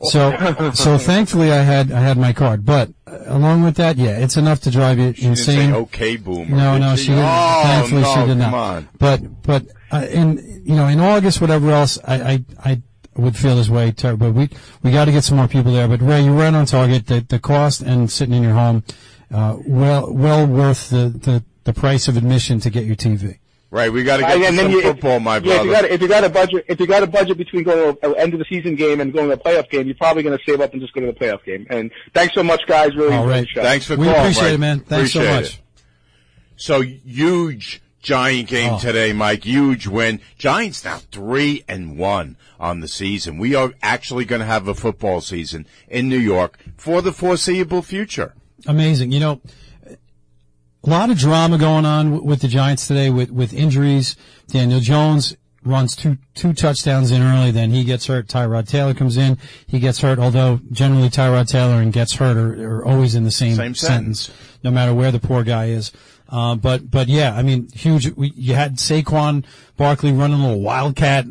So, 0.03 0.71
so 0.75 0.97
thankfully 0.97 1.51
I 1.51 1.63
had, 1.63 1.91
I 1.91 2.01
had 2.01 2.17
my 2.17 2.33
card, 2.33 2.65
but 2.65 2.91
uh, 3.07 3.19
along 3.27 3.65
with 3.65 3.75
that, 3.77 3.97
yeah, 3.97 4.19
it's 4.19 4.37
enough 4.37 4.61
to 4.61 4.71
drive 4.71 4.99
you 4.99 5.13
She 5.13 5.27
insane. 5.27 5.73
okay, 5.73 6.17
boomer. 6.17 6.55
No, 6.57 6.79
no, 6.79 6.95
she 6.95 7.09
didn't. 7.09 7.25
Oh, 7.25 7.63
Thankfully, 7.65 8.03
no, 8.03 8.15
she 8.15 8.21
did 8.21 8.29
come 8.29 8.39
not. 8.39 8.55
on. 8.55 8.89
But, 8.99 9.43
but, 9.43 9.67
uh, 9.91 10.07
in, 10.09 10.63
you 10.65 10.77
know, 10.77 10.87
in 10.87 11.01
August, 11.01 11.41
whatever 11.41 11.73
else, 11.73 11.99
I, 12.05 12.15
I, 12.33 12.45
I 12.65 12.83
would 13.17 13.37
feel 13.37 13.57
this 13.57 13.69
way, 13.69 13.91
but 13.91 14.19
we, 14.21 14.49
we 14.85 14.93
got 14.93 15.07
to 15.07 15.13
get 15.13 15.25
some 15.25 15.37
more 15.37 15.49
people 15.49 15.73
there. 15.73 15.89
But 15.89 16.01
Ray, 16.01 16.23
you're 16.23 16.35
right 16.35 16.55
on 16.55 16.67
target. 16.67 17.07
The, 17.07 17.27
the 17.29 17.41
cost 17.41 17.81
and 17.81 18.09
sitting 18.09 18.35
in 18.35 18.43
your 18.45 18.53
home, 18.53 18.85
uh, 19.33 19.57
well, 19.67 20.13
well 20.13 20.47
worth 20.47 20.91
the, 20.91 21.09
the, 21.09 21.45
the 21.65 21.73
price 21.73 22.07
of 22.07 22.17
admission 22.17 22.61
to 22.61 22.71
get 22.71 22.85
your 22.85 22.95
TV. 22.97 23.39
Right, 23.71 23.93
we 23.93 24.03
got 24.03 24.17
to 24.17 24.23
get 24.23 24.33
And 24.37 24.59
then 24.59 24.65
some 24.67 24.71
you- 24.73 24.81
football, 24.83 25.21
my 25.21 25.37
yeah, 25.37 25.39
if 25.39 25.45
you 25.45 25.71
brother. 25.71 25.73
got 25.73 25.85
if 25.91 26.01
you 26.01 26.09
got 26.09 26.25
a 26.25 26.29
budget 26.31 26.65
if 26.69 26.81
you 26.81 26.87
got 26.87 27.03
a 27.03 27.07
budget 27.07 27.37
between 27.37 27.65
going 27.65 27.97
to 27.97 28.09
an 28.11 28.17
end 28.17 28.33
of 28.33 28.39
the 28.39 28.47
season 28.49 28.75
game 28.77 29.01
and 29.03 29.13
going 29.13 29.29
to 29.29 29.35
a 29.35 29.37
playoff 29.37 29.69
game, 29.69 29.87
you're 29.87 29.95
probably 29.95 30.23
going 30.23 30.37
to 30.39 30.43
save 30.47 30.63
up 30.63 30.73
and 30.73 30.81
just 30.81 30.95
go 30.95 31.01
to 31.03 31.07
the 31.09 31.13
playoff 31.13 31.45
game. 31.45 31.67
And 31.69 31.91
thanks 32.15 32.35
so 32.35 32.43
much, 32.43 32.63
guys. 32.67 32.97
Really 32.97 33.15
All 33.15 33.25
enjoyed 33.25 33.31
right. 33.31 33.41
the 33.43 33.47
show. 33.49 33.63
Thanks 33.63 33.85
for 33.87 33.97
We 33.97 34.07
calling. 34.07 34.21
appreciate 34.21 34.43
Mike. 34.45 34.53
it, 34.55 34.59
man. 34.59 34.81
Thanks 34.81 35.13
so 35.13 35.21
much. 35.23 35.45
it. 35.45 35.59
So 36.57 36.81
huge 36.81 37.83
giant 38.01 38.49
game 38.49 38.73
Oh. 38.75 38.79
today, 38.79 39.13
Mike. 39.13 39.45
Huge 39.45 39.87
win. 39.87 40.21
Giants 40.39 40.85
now 40.85 41.01
three 41.13 41.63
and 41.69 41.99
one 41.99 42.37
on 42.59 42.81
the 42.81 42.89
season. 42.89 43.37
We 43.39 43.55
are 43.55 43.75
actually 43.83 44.25
going 44.25 44.41
to 44.41 44.47
have 44.47 44.67
a 44.67 44.75
football 44.75 45.21
season 45.21 45.67
in 45.89 46.09
New 46.09 46.19
York 46.19 46.59
for 46.79 47.03
the 47.03 47.13
foreseeable 47.13 47.83
future. 47.83 48.35
Amazing. 48.67 49.13
You 49.13 49.21
know, 49.21 49.41
a 50.85 50.91
lot 50.91 51.11
of 51.11 51.19
drama 51.19 51.59
going 51.59 51.85
on 51.85 52.13
w- 52.13 52.25
with 52.25 52.41
the 52.41 52.49
Giants 52.49 52.87
today 52.87 53.11
with, 53.11 53.31
with 53.31 53.53
injuries. 53.53 54.17
Daniel 54.49 54.81
Jones 54.81 55.37
runs 55.65 55.97
two, 55.97 56.19
two 56.35 56.53
touchdowns 56.53 57.11
in 57.11 57.21
early, 57.21 57.51
then 57.51 57.71
he 57.71 57.85
gets 57.85 58.07
hurt. 58.07 58.29
Tyrod 58.29 58.69
Taylor 58.69 58.95
comes 58.95 59.17
in, 59.17 59.39
he 59.67 59.79
gets 59.81 60.01
hurt, 60.01 60.19
although 60.19 60.61
generally 60.71 61.09
Tyrod 61.09 61.49
Taylor 61.49 61.83
and 61.83 61.93
gets 61.93 62.15
hurt 62.15 62.37
are, 62.37 62.79
are 62.79 62.85
always 62.85 63.15
in 63.15 63.25
the 63.25 63.31
same, 63.31 63.57
Same 63.57 63.75
sentence. 63.75 64.31
no 64.63 64.71
matter 64.71 64.95
where 64.95 65.11
the 65.11 65.19
poor 65.19 65.43
guy 65.43 65.67
is. 65.67 65.93
Uh, 66.29 66.55
but, 66.55 66.91
but 66.91 67.09
yeah, 67.09 67.35
I 67.35 67.43
mean, 67.43 67.69
huge, 67.75 68.11
we, 68.17 68.33
you 68.37 68.55
had 68.55 68.77
Saquon 68.77 69.45
Barkley 69.77 70.13
running 70.13 70.41
a 70.41 70.47
little 70.47 70.63
wildcat 70.63 71.27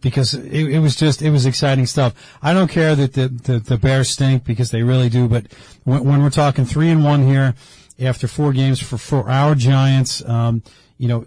because 0.00 0.34
it, 0.34 0.70
it 0.70 0.78
was 0.78 0.94
just 0.94 1.20
it 1.20 1.30
was 1.30 1.46
exciting 1.46 1.86
stuff. 1.86 2.14
I 2.42 2.54
don't 2.54 2.68
care 2.70 2.94
that 2.94 3.14
the, 3.14 3.28
the, 3.28 3.58
the 3.58 3.76
Bears 3.76 4.08
stink 4.08 4.44
because 4.44 4.70
they 4.70 4.82
really 4.82 5.08
do, 5.08 5.26
but 5.28 5.46
when, 5.84 6.04
when 6.04 6.22
we're 6.22 6.30
talking 6.30 6.64
three 6.64 6.90
and 6.90 7.02
one 7.04 7.26
here 7.26 7.54
after 8.00 8.28
four 8.28 8.52
games 8.52 8.80
for 8.80 8.98
for 8.98 9.28
our 9.30 9.54
Giants, 9.54 10.22
um, 10.28 10.62
you 10.98 11.08
know, 11.08 11.26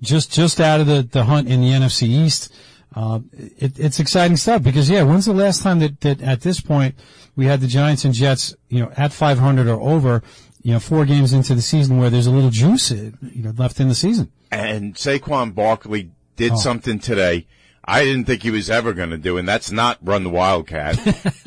just 0.00 0.32
just 0.32 0.60
out 0.60 0.80
of 0.80 0.86
the 0.86 1.02
the 1.02 1.24
hunt 1.24 1.48
in 1.48 1.60
the 1.60 1.68
NFC 1.70 2.08
East. 2.08 2.52
Uh, 2.96 3.20
it, 3.58 3.78
it's 3.78 4.00
exciting 4.00 4.36
stuff 4.36 4.62
because 4.62 4.88
yeah, 4.90 5.02
when's 5.02 5.26
the 5.26 5.32
last 5.32 5.62
time 5.62 5.78
that, 5.78 6.00
that 6.00 6.22
at 6.22 6.40
this 6.40 6.60
point 6.60 6.94
we 7.36 7.44
had 7.46 7.60
the 7.60 7.66
Giants 7.66 8.04
and 8.04 8.14
Jets, 8.14 8.56
you 8.68 8.80
know, 8.80 8.90
at 8.96 9.12
500 9.12 9.68
or 9.68 9.78
over, 9.80 10.22
you 10.62 10.72
know, 10.72 10.80
four 10.80 11.04
games 11.04 11.32
into 11.32 11.54
the 11.54 11.62
season 11.62 11.98
where 11.98 12.08
there's 12.10 12.26
a 12.26 12.30
little 12.30 12.50
juice, 12.50 12.90
you 12.90 13.12
know, 13.36 13.52
left 13.56 13.78
in 13.78 13.88
the 13.88 13.94
season. 13.94 14.32
And 14.50 14.94
Saquon 14.94 15.54
Barkley 15.54 16.10
did 16.36 16.52
Oh. 16.52 16.56
something 16.56 16.98
today. 16.98 17.46
I 17.84 18.04
didn't 18.04 18.24
think 18.24 18.42
he 18.42 18.50
was 18.50 18.68
ever 18.68 18.92
going 18.94 19.10
to 19.10 19.18
do, 19.18 19.36
and 19.36 19.46
that's 19.46 19.70
not 19.70 19.98
run 20.02 20.24
the 20.24 20.30
Wildcat. 20.30 20.98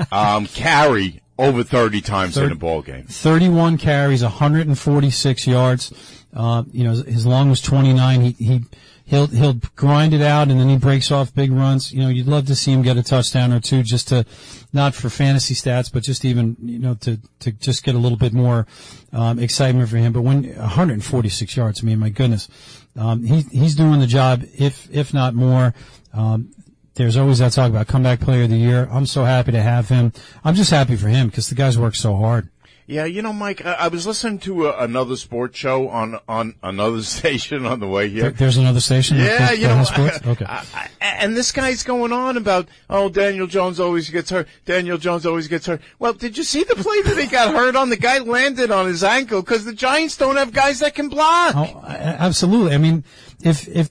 um, 0.12 0.46
carry 0.46 1.22
over 1.42 1.64
30 1.64 2.02
times 2.02 2.38
in 2.38 2.52
a 2.52 2.56
ball 2.56 2.82
game. 2.82 3.06
31 3.06 3.78
carries, 3.78 4.22
146 4.22 5.48
yards. 5.48 5.92
Uh, 6.34 6.64
you 6.72 6.84
know, 6.84 6.92
his 6.92 7.26
long 7.26 7.50
was 7.50 7.62
29. 7.62 8.22
He, 8.22 8.32
he, 8.32 8.62
he'll, 9.06 9.28
he'll 9.28 9.60
grind 9.76 10.14
it 10.14 10.22
out 10.22 10.50
and 10.50 10.60
then 10.60 10.70
he 10.70 10.78
breaks 10.78 11.12
off 11.12 11.34
big 11.34 11.52
runs. 11.52 11.92
You 11.92 12.02
know, 12.02 12.10
you'd 12.10 12.28
love 12.28 12.46
to 12.48 12.56
see 12.56 12.72
him 12.72 12.84
get 12.84 12.96
a 12.96 13.04
touchdown 13.04 13.52
or 13.52 13.60
two 13.60 13.82
just 13.82 14.08
to, 14.10 14.26
not 14.72 14.94
for 14.94 15.10
fantasy 15.10 15.56
stats, 15.56 15.92
but 15.92 16.04
just 16.04 16.24
even, 16.24 16.56
you 16.62 16.80
know, 16.80 16.94
to, 17.02 17.20
to 17.40 17.52
just 17.52 17.84
get 17.84 17.96
a 17.96 17.98
little 17.98 18.18
bit 18.18 18.34
more, 18.34 18.68
um, 19.12 19.40
excitement 19.40 19.90
for 19.90 19.98
him. 19.98 20.14
But 20.14 20.22
when 20.22 20.44
146 20.56 21.58
yards, 21.58 21.84
I 21.84 21.86
mean, 21.86 22.00
my 22.00 22.10
goodness, 22.10 22.48
um, 22.96 23.24
he, 23.24 23.42
he's 23.52 23.76
doing 23.76 24.00
the 24.00 24.08
job, 24.08 24.44
if, 24.58 24.88
if 24.94 25.14
not 25.14 25.34
more. 25.34 25.74
Um, 26.14 26.52
there's 26.96 27.18
always 27.18 27.40
that 27.40 27.54
talk 27.54 27.70
about 27.70 27.88
comeback 27.88 28.20
player 28.20 28.44
of 28.44 28.50
the 28.50 28.58
year. 28.58 28.88
I'm 28.92 29.06
so 29.06 29.24
happy 29.24 29.52
to 29.54 29.62
have 29.62 29.90
him. 29.90 30.12
I'm 30.44 30.56
just 30.56 30.72
happy 30.72 30.96
for 30.96 31.08
him 31.08 31.28
because 31.28 31.50
the 31.50 31.56
guy's 31.56 31.78
worked 31.78 31.98
so 31.98 32.16
hard. 32.16 32.50
Yeah, 32.88 33.06
you 33.06 33.22
know, 33.22 33.32
Mike, 33.32 33.66
I, 33.66 33.74
I 33.74 33.88
was 33.88 34.06
listening 34.06 34.40
to 34.40 34.68
a, 34.68 34.84
another 34.84 35.16
sports 35.16 35.58
show 35.58 35.88
on 35.88 36.20
on 36.28 36.56
another 36.62 37.02
station 37.20 37.66
on 37.66 37.80
the 37.80 37.88
way 37.88 38.10
here. 38.10 38.24
There- 38.24 38.32
There's 38.32 38.58
another 38.58 38.82
station. 38.82 39.16
Yeah, 39.18 39.38
that 39.38 39.60
you 39.60 39.68
know, 39.68 39.84
sports? 39.86 40.20
Okay. 40.28 40.44
I, 40.46 40.66
I, 40.74 40.90
and 41.00 41.38
this 41.38 41.54
guy's 41.54 41.84
going 41.84 42.12
on 42.12 42.36
about, 42.36 42.68
oh, 42.90 43.08
Daniel 43.08 43.48
Jones 43.48 43.80
always 43.80 44.10
gets 44.10 44.30
hurt. 44.30 44.48
Daniel 44.66 44.98
Jones 44.98 45.26
always 45.26 45.48
gets 45.48 45.68
hurt. 45.68 45.80
Well, 46.00 46.12
did 46.14 46.38
you 46.38 46.44
see 46.44 46.64
the 46.66 46.76
play 46.76 47.02
that 47.04 47.18
he 47.18 47.28
got 47.28 47.54
hurt 47.56 47.78
on? 47.78 47.90
The 47.90 47.98
guy 47.98 48.18
landed 48.18 48.72
on 48.72 48.88
his 48.88 49.04
ankle 49.06 49.42
because 49.42 49.64
the 49.64 49.74
Giants 49.74 50.18
don't 50.18 50.36
have 50.36 50.52
guys 50.52 50.80
that 50.80 50.94
can 50.96 51.08
block. 51.08 51.54
Oh, 51.56 51.82
absolutely. 51.86 52.74
I 52.74 52.78
mean, 52.78 53.06
if 53.42 53.68
if 53.70 53.90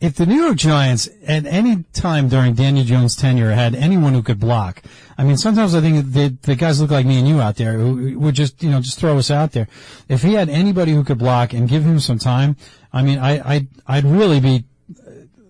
if 0.00 0.14
the 0.14 0.26
New 0.26 0.40
York 0.40 0.56
Giants 0.56 1.08
at 1.26 1.44
any 1.44 1.84
time 1.92 2.28
during 2.28 2.54
Daniel 2.54 2.84
Jones' 2.84 3.16
tenure 3.16 3.50
had 3.50 3.74
anyone 3.74 4.14
who 4.14 4.22
could 4.22 4.38
block, 4.38 4.82
I 5.16 5.24
mean, 5.24 5.36
sometimes 5.36 5.74
I 5.74 5.80
think 5.80 6.12
the 6.12 6.36
the 6.42 6.54
guys 6.54 6.80
look 6.80 6.90
like 6.90 7.04
me 7.04 7.18
and 7.18 7.26
you 7.26 7.40
out 7.40 7.56
there 7.56 7.72
who 7.72 8.18
would 8.20 8.34
just 8.34 8.62
you 8.62 8.70
know 8.70 8.80
just 8.80 8.98
throw 8.98 9.18
us 9.18 9.30
out 9.30 9.52
there. 9.52 9.66
If 10.08 10.22
he 10.22 10.34
had 10.34 10.48
anybody 10.48 10.92
who 10.92 11.02
could 11.02 11.18
block 11.18 11.52
and 11.52 11.68
give 11.68 11.82
him 11.82 11.98
some 11.98 12.18
time, 12.18 12.56
I 12.92 13.02
mean, 13.02 13.18
I 13.18 13.54
I'd, 13.54 13.68
I'd 13.86 14.04
really 14.04 14.38
be 14.38 14.64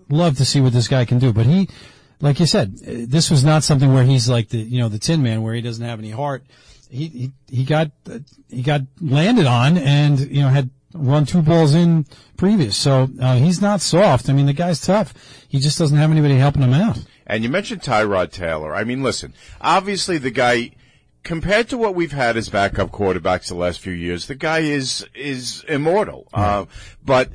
love 0.09 0.37
to 0.37 0.45
see 0.45 0.59
what 0.59 0.73
this 0.73 0.87
guy 0.87 1.05
can 1.05 1.19
do. 1.19 1.31
But 1.31 1.45
he, 1.45 1.69
like 2.19 2.39
you 2.39 2.47
said, 2.47 2.79
uh, 2.81 2.91
this 3.07 3.29
was 3.29 3.43
not 3.43 3.63
something 3.63 3.93
where 3.93 4.03
he's 4.03 4.27
like 4.27 4.49
the 4.49 4.57
you 4.57 4.79
know 4.79 4.89
the 4.89 4.99
Tin 4.99 5.21
Man 5.21 5.43
where 5.43 5.53
he 5.53 5.61
doesn't 5.61 5.85
have 5.85 5.99
any 5.99 6.11
heart. 6.11 6.43
He 6.89 7.07
he 7.07 7.31
he 7.49 7.63
got 7.65 7.91
uh, 8.09 8.19
he 8.49 8.63
got 8.63 8.81
landed 8.99 9.45
on 9.45 9.77
and 9.77 10.19
you 10.19 10.41
know 10.41 10.49
had 10.49 10.71
run 10.93 11.25
two 11.25 11.41
balls 11.41 11.75
in 11.75 12.05
previous. 12.37 12.77
So 12.77 13.09
uh, 13.21 13.35
he's 13.35 13.61
not 13.61 13.81
soft. 13.81 14.29
I 14.29 14.33
mean, 14.33 14.45
the 14.45 14.53
guy's 14.53 14.81
tough. 14.81 15.13
He 15.47 15.59
just 15.59 15.77
doesn't 15.77 15.97
have 15.97 16.11
anybody 16.11 16.35
helping 16.35 16.61
him 16.61 16.73
out. 16.73 17.03
And 17.27 17.43
you 17.43 17.49
mentioned 17.49 17.81
Tyrod 17.81 18.31
Taylor. 18.31 18.73
I 18.73 18.83
mean, 18.83 19.03
listen, 19.03 19.33
obviously 19.61 20.17
the 20.17 20.31
guy, 20.31 20.71
compared 21.23 21.69
to 21.69 21.77
what 21.77 21.95
we've 21.95 22.11
had 22.11 22.37
as 22.37 22.49
backup 22.49 22.91
quarterbacks 22.91 23.49
the 23.49 23.55
last 23.55 23.79
few 23.79 23.93
years, 23.93 24.25
the 24.25 24.35
guy 24.35 24.59
is, 24.59 25.05
is 25.13 25.63
immortal. 25.67 26.27
Uh, 26.33 26.65
but 27.05 27.29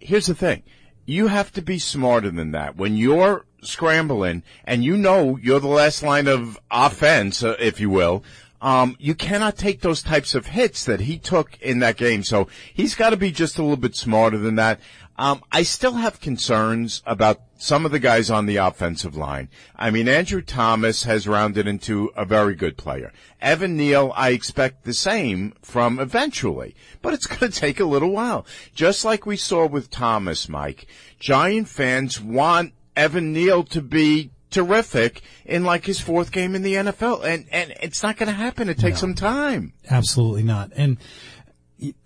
here's 0.00 0.26
the 0.26 0.34
thing. 0.34 0.62
You 1.06 1.28
have 1.28 1.52
to 1.52 1.62
be 1.62 1.78
smarter 1.78 2.30
than 2.30 2.52
that. 2.52 2.76
When 2.76 2.96
you're 2.96 3.46
scrambling 3.62 4.42
and 4.64 4.84
you 4.84 4.96
know 4.96 5.38
you're 5.40 5.60
the 5.60 5.66
last 5.66 6.02
line 6.02 6.28
of 6.28 6.58
offense, 6.70 7.42
uh, 7.42 7.56
if 7.58 7.80
you 7.80 7.88
will, 7.90 8.22
um, 8.60 8.96
you 8.98 9.14
cannot 9.14 9.56
take 9.56 9.80
those 9.80 10.02
types 10.02 10.34
of 10.34 10.46
hits 10.46 10.84
that 10.84 11.00
he 11.00 11.18
took 11.18 11.60
in 11.60 11.78
that 11.80 11.96
game. 11.96 12.22
So 12.22 12.48
he's 12.72 12.94
got 12.94 13.10
to 13.10 13.16
be 13.16 13.30
just 13.30 13.58
a 13.58 13.62
little 13.62 13.76
bit 13.76 13.94
smarter 13.94 14.38
than 14.38 14.56
that. 14.56 14.80
Um, 15.16 15.42
I 15.50 15.64
still 15.64 15.94
have 15.94 16.20
concerns 16.20 17.02
about 17.04 17.40
some 17.56 17.84
of 17.84 17.90
the 17.90 17.98
guys 17.98 18.30
on 18.30 18.46
the 18.46 18.56
offensive 18.56 19.16
line. 19.16 19.48
I 19.74 19.90
mean, 19.90 20.06
Andrew 20.06 20.40
Thomas 20.40 21.02
has 21.04 21.26
rounded 21.26 21.66
into 21.66 22.12
a 22.16 22.24
very 22.24 22.54
good 22.54 22.76
player. 22.76 23.12
Evan 23.40 23.76
Neal, 23.76 24.12
I 24.14 24.30
expect 24.30 24.84
the 24.84 24.94
same 24.94 25.54
from 25.60 25.98
eventually, 25.98 26.76
but 27.02 27.14
it's 27.14 27.26
going 27.26 27.50
to 27.50 27.60
take 27.60 27.80
a 27.80 27.84
little 27.84 28.12
while. 28.12 28.46
Just 28.74 29.04
like 29.04 29.26
we 29.26 29.36
saw 29.36 29.66
with 29.66 29.90
Thomas, 29.90 30.48
Mike, 30.48 30.86
Giant 31.18 31.68
fans 31.68 32.20
want 32.20 32.72
Evan 32.94 33.32
Neal 33.32 33.64
to 33.64 33.82
be 33.82 34.30
terrific 34.50 35.22
in 35.44 35.64
like 35.64 35.84
his 35.84 36.00
fourth 36.00 36.32
game 36.32 36.54
in 36.54 36.62
the 36.62 36.74
NFL, 36.74 37.24
and 37.24 37.46
and 37.50 37.74
it's 37.82 38.02
not 38.02 38.16
going 38.16 38.28
to 38.28 38.34
happen. 38.34 38.68
It 38.68 38.78
takes 38.78 39.00
some 39.00 39.14
time. 39.14 39.72
Absolutely 39.90 40.42
not. 40.42 40.72
And 40.76 40.98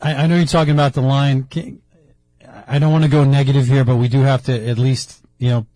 I, 0.01 0.15
I 0.15 0.27
know 0.27 0.37
you're 0.37 0.47
talking 0.47 0.75
about 0.75 0.95
the 0.95 1.03
line. 1.03 1.49
I 2.67 2.79
don't 2.79 2.93
want 2.93 3.05
to 3.05 3.11
go 3.11 3.25
negative 3.25 3.67
here, 3.67 3.85
but 3.85 3.97
we 3.97 4.09
do 4.09 4.21
have 4.21 4.45
to 4.45 4.69
at 4.69 4.79
least, 4.79 5.23
you 5.39 5.49
know, 5.49 5.67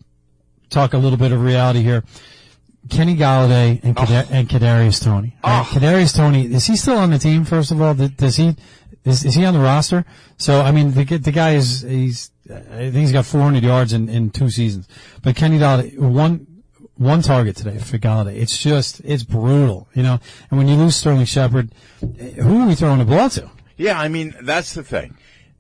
talk 0.70 0.92
a 0.92 0.98
little 0.98 1.18
bit 1.18 1.32
of 1.32 1.42
reality 1.42 1.82
here. 1.82 2.04
Kenny 2.88 3.16
Golladay 3.16 3.82
and, 3.82 3.96
Kada- 3.96 4.28
and 4.30 4.48
Kadarius 4.48 5.02
Toney. 5.02 5.36
Right, 5.42 5.66
Kadarius 5.66 6.16
Toney, 6.16 6.46
is 6.46 6.66
he 6.66 6.76
still 6.76 6.96
on 6.96 7.10
the 7.10 7.18
team? 7.18 7.44
First 7.44 7.72
of 7.72 7.80
all, 7.80 7.94
does 7.94 8.36
he 8.36 8.54
is, 9.04 9.24
is 9.24 9.34
he 9.34 9.44
on 9.44 9.54
the 9.54 9.60
roster? 9.60 10.04
So 10.36 10.60
I 10.60 10.70
mean, 10.72 10.92
the 10.92 11.04
the 11.04 11.32
guy 11.32 11.54
is 11.54 11.80
he's 11.82 12.30
I 12.48 12.90
think 12.90 12.94
he's 12.94 13.12
got 13.12 13.26
400 13.26 13.62
yards 13.62 13.92
in, 13.92 14.08
in 14.08 14.30
two 14.30 14.50
seasons. 14.50 14.88
But 15.22 15.36
Kenny 15.36 15.58
Golladay 15.58 15.98
one 15.98 16.46
one 16.96 17.22
target 17.22 17.56
today 17.56 17.78
for 17.78 17.98
Golladay. 17.98 18.36
It's 18.36 18.58
just 18.58 19.00
it's 19.00 19.22
brutal, 19.22 19.88
you 19.94 20.02
know. 20.02 20.18
And 20.50 20.58
when 20.58 20.68
you 20.68 20.76
lose 20.76 20.96
Sterling 20.96 21.26
Shepard, 21.26 21.70
who 22.00 22.60
are 22.60 22.66
we 22.66 22.74
throwing 22.74 22.98
the 22.98 23.04
ball 23.04 23.30
to? 23.30 23.50
Yeah, 23.76 24.00
I 24.00 24.08
mean, 24.08 24.34
that's 24.42 24.72
the 24.72 24.82
thing. 24.82 25.16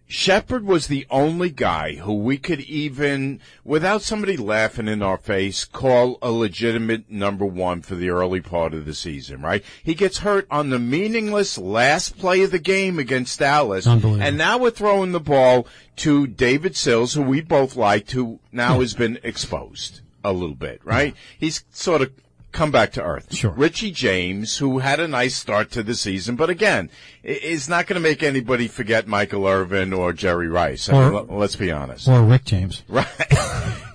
Shepard 0.08 0.64
was 0.64 0.86
the 0.86 1.04
only 1.10 1.50
guy 1.50 1.96
who 1.96 2.14
we 2.14 2.38
could 2.38 2.60
even, 2.60 3.40
without 3.64 4.02
somebody 4.02 4.36
laughing 4.36 4.86
in 4.86 5.02
our 5.02 5.18
face, 5.18 5.64
call 5.64 6.18
a 6.22 6.30
legitimate 6.30 7.10
number 7.10 7.44
one 7.44 7.82
for 7.82 7.96
the 7.96 8.10
early 8.10 8.40
part 8.40 8.72
of 8.72 8.84
the 8.84 8.94
season, 8.94 9.42
right? 9.42 9.64
He 9.82 9.96
gets 9.96 10.18
hurt 10.18 10.46
on 10.48 10.70
the 10.70 10.78
meaningless 10.78 11.58
last 11.58 12.18
play 12.18 12.42
of 12.42 12.52
the 12.52 12.60
game 12.60 13.00
against 13.00 13.40
Dallas. 13.40 13.84
Unbelievable. 13.84 14.24
And 14.24 14.38
now 14.38 14.58
we're 14.58 14.70
throwing 14.70 15.10
the 15.10 15.18
ball 15.18 15.66
to 15.96 16.28
David 16.28 16.76
Sills, 16.76 17.14
who 17.14 17.22
we 17.22 17.40
both 17.40 17.74
liked, 17.74 18.12
who 18.12 18.38
now 18.52 18.78
has 18.78 18.94
been 18.94 19.18
exposed 19.24 20.02
a 20.30 20.32
little 20.32 20.54
bit, 20.56 20.80
right? 20.84 21.14
He's 21.38 21.64
sort 21.70 22.02
of 22.02 22.12
come 22.52 22.70
back 22.70 22.90
to 22.92 23.02
earth. 23.02 23.34
Sure. 23.34 23.50
Richie 23.50 23.90
James, 23.90 24.56
who 24.58 24.78
had 24.78 24.98
a 24.98 25.06
nice 25.06 25.36
start 25.36 25.70
to 25.72 25.82
the 25.82 25.94
season, 25.94 26.36
but 26.36 26.48
again, 26.48 26.88
is 27.22 27.68
not 27.68 27.86
going 27.86 28.00
to 28.00 28.08
make 28.08 28.22
anybody 28.22 28.66
forget 28.66 29.06
Michael 29.06 29.46
Irvin 29.46 29.92
or 29.92 30.14
Jerry 30.14 30.48
Rice. 30.48 30.88
I 30.88 30.92
mean, 30.92 31.02
Or- 31.02 31.12
let- 31.12 31.30
let's 31.30 31.56
be 31.56 31.70
honest. 31.70 32.08
Or 32.08 32.22
Rick 32.22 32.44
James. 32.46 32.82
Right. 32.88 33.06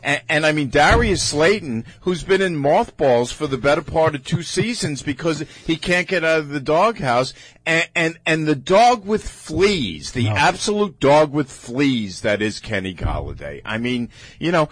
and, 0.03 0.21
and 0.29 0.45
I 0.45 0.51
mean, 0.51 0.69
Darius 0.69 1.23
Slayton, 1.23 1.85
who's 2.01 2.23
been 2.23 2.41
in 2.41 2.55
mothballs 2.55 3.31
for 3.31 3.47
the 3.47 3.57
better 3.57 3.81
part 3.81 4.13
of 4.15 4.23
two 4.23 4.43
seasons 4.43 5.01
because 5.01 5.39
he 5.65 5.75
can't 5.75 6.07
get 6.07 6.23
out 6.23 6.39
of 6.39 6.49
the 6.49 6.59
doghouse. 6.59 7.33
And, 7.65 7.89
and, 7.95 8.19
and 8.27 8.47
the 8.47 8.55
dog 8.55 9.05
with 9.05 9.27
fleas, 9.27 10.11
the 10.11 10.27
absolute 10.27 10.99
dog 10.99 11.31
with 11.31 11.51
fleas 11.51 12.21
that 12.21 12.41
is 12.43 12.59
Kenny 12.59 12.93
Golladay. 12.93 13.61
I 13.65 13.77
mean, 13.79 14.09
you 14.39 14.51
know, 14.51 14.69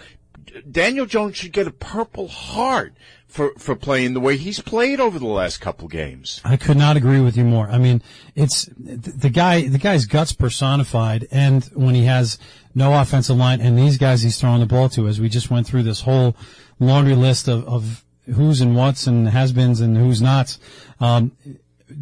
Daniel 0.70 1.06
Jones 1.06 1.36
should 1.36 1.52
get 1.52 1.66
a 1.66 1.72
purple 1.72 2.28
heart 2.28 2.94
for, 3.26 3.52
for 3.58 3.76
playing 3.76 4.14
the 4.14 4.20
way 4.20 4.36
he's 4.36 4.60
played 4.60 5.00
over 5.00 5.18
the 5.18 5.26
last 5.26 5.60
couple 5.60 5.88
games. 5.88 6.40
I 6.44 6.56
could 6.56 6.76
not 6.76 6.96
agree 6.96 7.20
with 7.20 7.36
you 7.36 7.44
more. 7.44 7.68
I 7.68 7.78
mean, 7.78 8.02
it's 8.34 8.68
the 8.76 9.30
guy, 9.30 9.68
the 9.68 9.78
guy's 9.78 10.06
guts 10.06 10.32
personified. 10.32 11.28
And 11.30 11.64
when 11.74 11.94
he 11.94 12.04
has 12.04 12.38
no 12.74 13.00
offensive 13.00 13.36
line 13.36 13.60
and 13.60 13.78
these 13.78 13.98
guys 13.98 14.22
he's 14.22 14.40
throwing 14.40 14.60
the 14.60 14.66
ball 14.66 14.88
to, 14.90 15.06
as 15.06 15.20
we 15.20 15.28
just 15.28 15.50
went 15.50 15.66
through 15.66 15.84
this 15.84 16.02
whole 16.02 16.36
laundry 16.80 17.14
list 17.14 17.48
of, 17.48 17.66
of 17.68 18.04
who's 18.34 18.60
and 18.60 18.74
what's 18.76 19.06
and 19.06 19.28
has-beens 19.28 19.80
and 19.80 19.96
who's 19.96 20.20
nots, 20.20 20.58
um, 20.98 21.32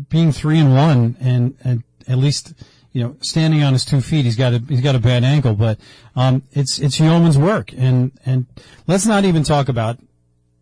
being 0.09 0.33
three 0.33 0.59
and 0.59 0.75
one 0.75 1.17
and, 1.21 1.57
and 1.63 1.83
at 2.07 2.19
least, 2.19 2.55
you 2.99 3.05
know, 3.05 3.17
standing 3.21 3.63
on 3.63 3.75
his 3.75 3.85
two 3.85 4.01
feet, 4.01 4.25
he's 4.25 4.35
got 4.35 4.53
a, 4.53 4.59
he's 4.59 4.81
got 4.81 4.97
a 4.97 4.99
bad 4.99 5.23
ankle, 5.23 5.55
but, 5.55 5.79
um, 6.17 6.43
it's, 6.51 6.81
it's 6.81 6.99
yeoman's 6.99 7.39
work. 7.39 7.73
And, 7.73 8.11
and 8.27 8.47
let's 8.89 9.07
not 9.07 9.25
even 9.25 9.45
talk 9.45 9.69
about, 9.69 10.01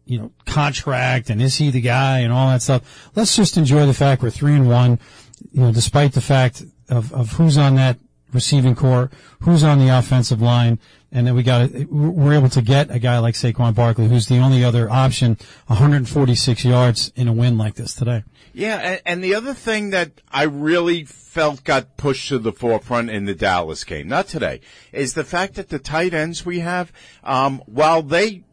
you 0.04 0.18
know, 0.18 0.32
contract 0.44 1.30
and 1.30 1.40
is 1.40 1.56
he 1.56 1.70
the 1.70 1.80
guy 1.80 2.18
and 2.18 2.34
all 2.34 2.48
that 2.48 2.60
stuff. 2.60 3.10
Let's 3.14 3.34
just 3.34 3.56
enjoy 3.56 3.86
the 3.86 3.94
fact 3.94 4.22
we're 4.22 4.28
three 4.28 4.52
and 4.52 4.68
one, 4.68 4.98
you 5.50 5.62
know, 5.62 5.72
despite 5.72 6.12
the 6.12 6.20
fact 6.20 6.62
of, 6.90 7.10
of 7.14 7.32
who's 7.32 7.56
on 7.56 7.76
that 7.76 7.96
receiving 8.34 8.74
corps, 8.74 9.10
who's 9.40 9.64
on 9.64 9.78
the 9.78 9.88
offensive 9.88 10.42
line, 10.42 10.78
and 11.12 11.26
then 11.26 11.34
we 11.34 11.42
got 11.42 11.70
we're 11.90 12.34
able 12.34 12.48
to 12.50 12.62
get 12.62 12.90
a 12.90 12.98
guy 12.98 13.18
like 13.18 13.34
Saquon 13.34 13.74
Barkley, 13.74 14.08
who's 14.08 14.26
the 14.26 14.38
only 14.38 14.64
other 14.64 14.90
option, 14.90 15.38
146 15.66 16.64
yards 16.64 17.12
in 17.16 17.28
a 17.28 17.32
win 17.32 17.56
like 17.56 17.74
this 17.74 17.94
today. 17.94 18.24
Yeah, 18.52 18.76
and, 18.76 19.02
and 19.04 19.24
the 19.24 19.34
other 19.34 19.54
thing 19.54 19.90
that 19.90 20.20
I 20.32 20.44
really 20.44 21.04
felt 21.04 21.62
got 21.64 21.96
pushed 21.96 22.28
to 22.30 22.38
the 22.38 22.52
forefront 22.52 23.10
in 23.10 23.26
the 23.26 23.34
Dallas 23.34 23.84
game, 23.84 24.08
not 24.08 24.26
today, 24.28 24.60
is 24.92 25.14
the 25.14 25.24
fact 25.24 25.54
that 25.54 25.68
the 25.68 25.78
tight 25.78 26.14
ends 26.14 26.46
we 26.46 26.60
have, 26.60 26.92
um, 27.22 27.62
while 27.66 28.02
they 28.02 28.44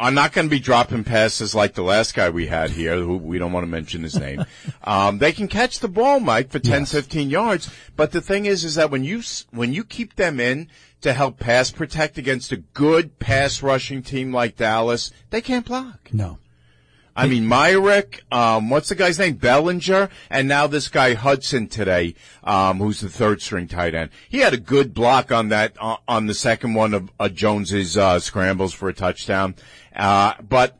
are 0.00 0.10
not 0.10 0.32
going 0.32 0.46
to 0.46 0.50
be 0.50 0.60
dropping 0.60 1.02
passes 1.02 1.54
like 1.54 1.74
the 1.74 1.82
last 1.82 2.14
guy 2.14 2.30
we 2.30 2.46
had 2.46 2.70
here, 2.70 2.96
who 2.98 3.16
we 3.16 3.38
don't 3.38 3.52
want 3.52 3.64
to 3.64 3.70
mention 3.70 4.02
his 4.02 4.18
name. 4.18 4.44
Um, 4.84 5.18
they 5.18 5.32
can 5.32 5.48
catch 5.48 5.80
the 5.80 5.88
ball, 5.88 6.18
Mike, 6.18 6.50
for 6.50 6.60
10, 6.60 6.80
Yes. 6.82 6.92
15 6.92 7.28
yards. 7.28 7.70
But 7.94 8.12
the 8.12 8.22
thing 8.22 8.46
is, 8.46 8.64
is 8.64 8.76
that 8.76 8.90
when 8.90 9.04
you, 9.04 9.22
when 9.50 9.74
you 9.74 9.84
keep 9.84 10.16
them 10.16 10.40
in 10.40 10.68
to 11.00 11.12
help 11.12 11.38
pass 11.38 11.70
protect 11.70 12.18
against 12.18 12.52
a 12.52 12.56
good 12.56 13.18
pass 13.18 13.62
rushing 13.62 14.02
team 14.02 14.32
like 14.32 14.56
Dallas, 14.56 15.12
they 15.30 15.40
can't 15.40 15.66
block. 15.66 16.08
No. 16.12 16.38
I 17.18 17.26
mean, 17.26 17.48
Myarick, 17.48 18.20
um, 18.32 18.70
what's 18.70 18.90
the 18.90 18.94
guy's 18.94 19.18
name? 19.18 19.34
Bellinger, 19.34 20.08
and 20.30 20.46
now 20.46 20.68
this 20.68 20.86
guy 20.86 21.14
Hudson 21.14 21.66
today, 21.66 22.14
um, 22.44 22.78
who's 22.78 23.00
the 23.00 23.08
third 23.08 23.42
string 23.42 23.66
tight 23.66 23.92
end. 23.92 24.10
He 24.28 24.38
had 24.38 24.54
a 24.54 24.58
good 24.58 24.94
block 24.94 25.32
on 25.32 25.48
that, 25.48 25.72
uh, 25.80 25.96
on 26.06 26.26
the 26.26 26.34
second 26.34 26.74
one 26.74 26.94
of 26.94 27.10
uh, 27.18 27.28
Jones's, 27.28 27.96
uh, 27.96 28.20
scrambles 28.20 28.72
for 28.72 28.88
a 28.88 28.94
touchdown. 28.94 29.56
Uh, 29.96 30.34
but, 30.48 30.78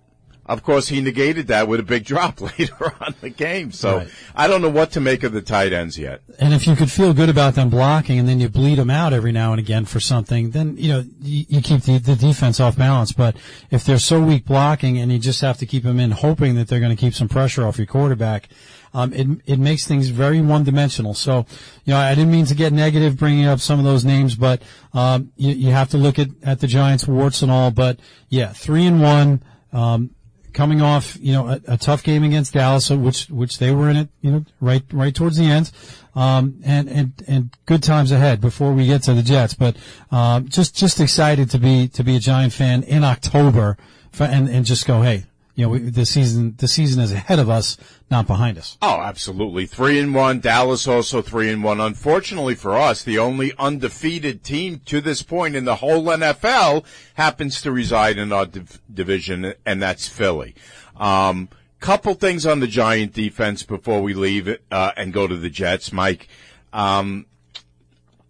of 0.48 0.62
course, 0.62 0.88
he 0.88 1.02
negated 1.02 1.48
that 1.48 1.68
with 1.68 1.78
a 1.78 1.82
big 1.82 2.04
drop 2.04 2.40
later 2.58 2.94
on 3.00 3.14
the 3.20 3.28
game. 3.28 3.70
So 3.70 3.98
Right. 3.98 4.08
I 4.34 4.48
don't 4.48 4.62
know 4.62 4.70
what 4.70 4.92
to 4.92 5.00
make 5.00 5.22
of 5.22 5.32
the 5.32 5.42
tight 5.42 5.72
ends 5.72 5.98
yet. 5.98 6.22
And 6.38 6.54
if 6.54 6.66
you 6.66 6.74
could 6.74 6.90
feel 6.90 7.12
good 7.12 7.28
about 7.28 7.54
them 7.54 7.68
blocking 7.68 8.18
and 8.18 8.28
then 8.28 8.40
you 8.40 8.48
bleed 8.48 8.78
them 8.78 8.90
out 8.90 9.12
every 9.12 9.32
now 9.32 9.52
and 9.52 9.60
again 9.60 9.84
for 9.84 10.00
something, 10.00 10.50
then, 10.50 10.76
you 10.78 10.88
know, 10.88 11.04
you, 11.20 11.44
you 11.48 11.60
keep 11.60 11.82
the, 11.82 11.98
the 11.98 12.16
defense 12.16 12.60
off 12.60 12.76
balance. 12.76 13.12
But 13.12 13.36
if 13.70 13.84
they're 13.84 13.98
so 13.98 14.22
weak 14.22 14.46
blocking 14.46 14.98
and 14.98 15.12
you 15.12 15.18
just 15.18 15.40
have 15.42 15.58
to 15.58 15.66
keep 15.66 15.82
them 15.82 16.00
in 16.00 16.12
hoping 16.12 16.54
that 16.54 16.68
they're 16.68 16.80
going 16.80 16.96
to 16.96 17.00
keep 17.00 17.14
some 17.14 17.28
pressure 17.28 17.66
off 17.66 17.76
your 17.76 17.86
quarterback, 17.86 18.48
um, 18.94 19.12
it, 19.12 19.26
it 19.44 19.58
makes 19.58 19.86
things 19.86 20.08
very 20.08 20.40
one 20.40 20.64
dimensional. 20.64 21.12
So, 21.12 21.44
you 21.84 21.92
know, 21.92 21.98
I 21.98 22.14
didn't 22.14 22.30
mean 22.30 22.46
to 22.46 22.54
get 22.54 22.72
negative 22.72 23.18
bringing 23.18 23.44
up 23.44 23.60
some 23.60 23.78
of 23.78 23.84
those 23.84 24.04
names, 24.04 24.34
but, 24.34 24.62
um, 24.94 25.30
you, 25.36 25.52
you 25.52 25.72
have 25.72 25.90
to 25.90 25.98
look 25.98 26.18
at, 26.18 26.28
at 26.42 26.60
the 26.60 26.66
Giants 26.66 27.06
warts 27.06 27.42
and 27.42 27.50
all. 27.50 27.70
But 27.70 28.00
yeah, 28.30 28.52
three 28.54 28.86
and 28.86 29.02
one, 29.02 29.42
um, 29.72 30.14
coming 30.58 30.82
off, 30.82 31.16
you 31.20 31.32
know, 31.32 31.46
a, 31.46 31.60
a 31.68 31.76
tough 31.78 32.02
game 32.02 32.24
against 32.24 32.52
Dallas, 32.52 32.90
uh, 32.90 32.96
which 32.96 33.30
which 33.30 33.58
they 33.58 33.70
were 33.70 33.88
in 33.88 33.96
it, 33.96 34.08
you 34.22 34.32
know, 34.32 34.44
right 34.60 34.82
right 34.92 35.14
towards 35.14 35.36
the 35.36 35.44
end, 35.44 35.70
um, 36.16 36.60
and 36.64 36.88
and 36.88 37.12
and 37.28 37.56
good 37.64 37.80
times 37.80 38.10
ahead 38.10 38.40
before 38.40 38.72
we 38.72 38.84
get 38.84 39.04
to 39.04 39.14
the 39.14 39.22
Jets. 39.22 39.54
But 39.54 39.76
um, 40.10 40.48
just 40.48 40.74
just 40.74 40.98
excited 40.98 41.48
to 41.50 41.60
be 41.60 41.86
to 41.86 42.02
be 42.02 42.16
a 42.16 42.18
Giant 42.18 42.52
fan 42.52 42.82
in 42.82 43.04
October, 43.04 43.78
for, 44.10 44.24
and 44.24 44.48
and 44.48 44.66
just 44.66 44.84
go, 44.84 45.02
hey, 45.02 45.26
you 45.58 45.66
know, 45.66 45.76
the 45.76 46.06
season 46.06 46.54
the 46.58 46.68
season 46.68 47.02
is 47.02 47.10
ahead 47.10 47.40
of 47.40 47.50
us, 47.50 47.76
not 48.12 48.28
behind 48.28 48.58
us. 48.58 48.78
Oh, 48.80 49.00
absolutely. 49.00 49.66
Three 49.66 49.98
and 49.98 50.14
one. 50.14 50.38
Dallas 50.38 50.86
also 50.86 51.20
three 51.20 51.50
and 51.50 51.64
one. 51.64 51.80
Unfortunately 51.80 52.54
for 52.54 52.76
us, 52.76 53.02
the 53.02 53.18
only 53.18 53.52
undefeated 53.58 54.44
team 54.44 54.80
to 54.86 55.00
this 55.00 55.22
point 55.22 55.56
in 55.56 55.64
the 55.64 55.74
whole 55.74 56.04
NFL 56.04 56.84
happens 57.14 57.60
to 57.62 57.72
reside 57.72 58.18
in 58.18 58.32
our 58.32 58.46
div- 58.46 58.80
division, 58.94 59.52
and 59.66 59.82
that's 59.82 60.06
Philly. 60.06 60.54
Um, 60.96 61.48
couple 61.80 62.14
things 62.14 62.46
on 62.46 62.60
the 62.60 62.68
Giant 62.68 63.12
defense 63.12 63.64
before 63.64 64.00
we 64.00 64.14
leave 64.14 64.56
uh, 64.70 64.92
and 64.96 65.12
go 65.12 65.26
to 65.26 65.36
the 65.36 65.50
Jets, 65.50 65.92
Mike. 65.92 66.28
Um, 66.72 67.26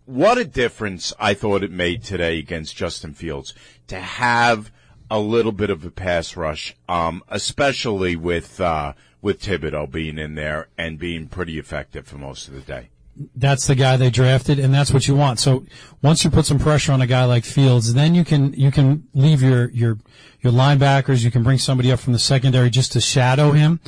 what 0.07 0.39
a 0.39 0.47
difference 0.47 1.12
I 1.20 1.35
thought 1.35 1.62
it 1.62 1.72
made 1.72 2.05
today 2.05 2.39
against 2.39 2.74
Justin 2.74 3.12
Fields 3.12 3.53
to 3.89 4.01
have 4.01 4.72
a 5.11 5.18
little 5.18 5.52
bit 5.52 5.70
of 5.70 5.84
a 5.84 5.90
pass 5.90 6.36
rush, 6.36 6.76
um, 6.88 7.22
especially 7.28 8.16
with 8.16 8.61
uh, 8.61 8.92
with 9.22 9.42
Thibodeaux 9.42 9.90
being 9.90 10.18
in 10.18 10.34
there 10.34 10.68
and 10.76 10.98
being 10.98 11.28
pretty 11.28 11.59
effective 11.59 12.06
for 12.06 12.18
most 12.18 12.48
of 12.48 12.54
the 12.54 12.61
day. 12.61 12.90
that's 13.34 13.66
the 13.66 13.74
guy 13.74 13.96
they 13.96 14.11
drafted, 14.11 14.59
and 14.59 14.72
that's 14.72 14.92
what 14.92 15.09
you 15.09 15.14
want. 15.16 15.38
So 15.38 15.64
once 16.02 16.24
you 16.24 16.30
put 16.30 16.46
some 16.46 16.59
pressure 16.59 16.92
on 16.92 17.00
a 17.00 17.06
guy 17.06 17.24
like 17.24 17.44
Fields, 17.44 17.94
then 17.94 18.14
you 18.14 18.24
can 18.24 18.52
you 18.52 18.70
can 18.70 19.09
leave 19.14 19.42
your 19.42 19.70
your 19.70 19.98
your 20.40 20.52
linebackers. 20.52 21.24
You 21.24 21.30
can 21.30 21.42
bring 21.42 21.59
somebody 21.59 21.90
up 21.90 21.98
from 22.00 22.12
the 22.12 22.18
secondary 22.18 22.70
just 22.70 22.92
to 22.92 23.00
shadow 23.00 23.52
him. 23.52 23.80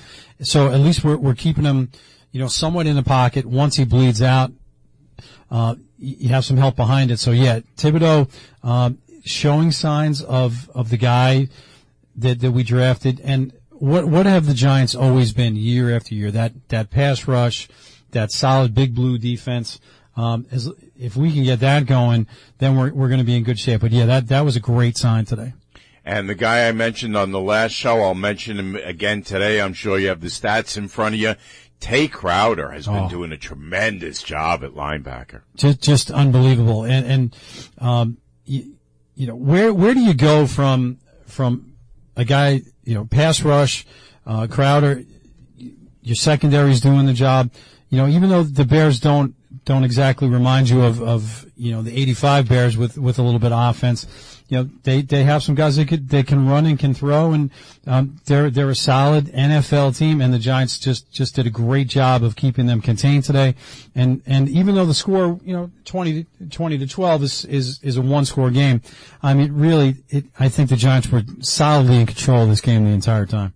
So 0.42 0.68
at 0.68 0.80
least 0.80 1.04
we're 1.04 1.16
we're 1.16 1.34
keeping 1.34 1.64
him, 1.64 1.90
you 2.32 2.40
know, 2.40 2.48
somewhat 2.48 2.86
in 2.86 2.96
the 2.96 3.02
pocket. 3.02 3.46
Once 3.46 3.76
he 3.76 3.84
bleeds 3.84 4.22
out, 4.22 4.52
uh, 5.50 5.76
you 5.98 6.30
have 6.30 6.44
some 6.44 6.56
help 6.56 6.76
behind 6.76 7.10
it. 7.10 7.18
So 7.18 7.30
yeah, 7.30 7.60
Thibodeaux 7.76 8.30
um, 8.62 8.98
showing 9.24 9.72
signs 9.72 10.22
of 10.22 10.70
of 10.70 10.90
the 10.90 10.96
guy 10.96 11.48
that 12.16 12.40
that 12.40 12.52
we 12.52 12.62
drafted, 12.62 13.20
and 13.20 13.52
what 13.70 14.04
what 14.06 14.26
have 14.26 14.46
the 14.46 14.54
Giants 14.54 14.94
always 14.94 15.32
been 15.32 15.56
year 15.56 15.94
after 15.94 16.14
year? 16.14 16.30
That 16.30 16.52
that 16.68 16.90
pass 16.90 17.26
rush, 17.26 17.68
that 18.10 18.30
solid 18.32 18.74
big 18.74 18.94
blue 18.94 19.18
defense. 19.18 19.80
Um, 20.16 20.46
as 20.50 20.68
if 20.98 21.16
we 21.16 21.32
can 21.32 21.44
get 21.44 21.60
that 21.60 21.86
going, 21.86 22.26
then 22.58 22.76
we're 22.76 22.92
we're 22.92 23.08
going 23.08 23.20
to 23.20 23.24
be 23.24 23.36
in 23.36 23.44
good 23.44 23.58
shape. 23.58 23.80
But 23.80 23.92
yeah, 23.92 24.06
that 24.06 24.28
that 24.28 24.40
was 24.42 24.56
a 24.56 24.60
great 24.60 24.96
sign 24.98 25.24
today. 25.24 25.54
And 26.04 26.28
the 26.28 26.34
guy 26.34 26.66
I 26.66 26.72
mentioned 26.72 27.16
on 27.16 27.30
the 27.30 27.40
last 27.40 27.72
show, 27.72 28.00
I'll 28.02 28.14
mention 28.14 28.58
him 28.58 28.74
again 28.76 29.22
today. 29.22 29.60
I'm 29.60 29.74
sure 29.74 29.98
you 29.98 30.08
have 30.08 30.20
the 30.20 30.28
stats 30.28 30.76
in 30.76 30.88
front 30.88 31.14
of 31.14 31.20
you. 31.20 31.34
Tae 31.78 32.08
Crowder 32.08 32.70
has 32.72 32.86
been 32.86 33.04
Oh. 33.04 33.08
doing 33.08 33.32
a 33.32 33.36
tremendous 33.38 34.22
job 34.22 34.62
at 34.64 34.72
linebacker. 34.72 35.42
just 35.56 35.80
just 35.80 36.10
unbelievable. 36.10 36.84
And 36.84 37.06
and 37.06 37.36
um, 37.78 38.16
you, 38.44 38.74
you 39.20 39.26
know 39.26 39.36
where 39.36 39.74
where 39.74 39.92
do 39.92 40.00
you 40.00 40.14
go 40.14 40.46
from 40.46 40.96
from 41.26 41.74
a 42.16 42.24
guy 42.24 42.62
you 42.84 42.94
know 42.94 43.04
pass 43.04 43.42
rush, 43.42 43.84
uh, 44.24 44.46
Crowder, 44.46 45.04
your 46.00 46.16
secondary 46.16 46.70
is 46.70 46.80
doing 46.80 47.04
the 47.04 47.12
job. 47.12 47.52
You 47.90 47.98
know 47.98 48.08
even 48.08 48.30
though 48.30 48.44
the 48.44 48.64
Bears 48.64 48.98
don't 48.98 49.34
don't 49.66 49.84
exactly 49.84 50.26
remind 50.26 50.70
you 50.70 50.80
of 50.80 51.02
of 51.02 51.44
you 51.54 51.70
know 51.70 51.82
the 51.82 51.94
'85 51.94 52.48
Bears 52.48 52.78
with 52.78 52.96
with 52.96 53.18
a 53.18 53.22
little 53.22 53.38
bit 53.38 53.52
of 53.52 53.76
offense. 53.76 54.06
You 54.50 54.58
know 54.58 54.70
they 54.82 55.02
they 55.02 55.22
have 55.22 55.44
some 55.44 55.54
guys 55.54 55.76
that 55.76 55.86
could 55.86 56.08
they 56.08 56.24
can 56.24 56.48
run 56.48 56.66
and 56.66 56.76
can 56.76 56.92
throw 56.92 57.32
and 57.32 57.52
um, 57.86 58.16
they're 58.24 58.50
they're 58.50 58.68
a 58.68 58.74
solid 58.74 59.26
NFL 59.26 59.96
team 59.96 60.20
and 60.20 60.34
the 60.34 60.40
Giants 60.40 60.76
just 60.76 61.12
just 61.12 61.36
did 61.36 61.46
a 61.46 61.50
great 61.50 61.86
job 61.86 62.24
of 62.24 62.34
keeping 62.34 62.66
them 62.66 62.80
contained 62.80 63.22
today 63.22 63.54
and 63.94 64.22
and 64.26 64.48
even 64.48 64.74
though 64.74 64.86
the 64.86 64.92
score 64.92 65.38
you 65.44 65.52
know 65.52 65.70
20 65.84 66.24
to, 66.24 66.48
20 66.50 66.78
to 66.78 66.86
12 66.88 67.22
is 67.22 67.44
is 67.44 67.80
is 67.84 67.96
a 67.96 68.02
one 68.02 68.24
score 68.24 68.50
game 68.50 68.82
I 69.22 69.34
mean 69.34 69.52
really 69.52 69.98
it, 70.08 70.24
I 70.40 70.48
think 70.48 70.68
the 70.68 70.76
Giants 70.76 71.08
were 71.08 71.22
solidly 71.38 72.00
in 72.00 72.06
control 72.06 72.42
of 72.42 72.48
this 72.48 72.60
game 72.60 72.84
the 72.84 72.90
entire 72.90 73.26
time 73.26 73.54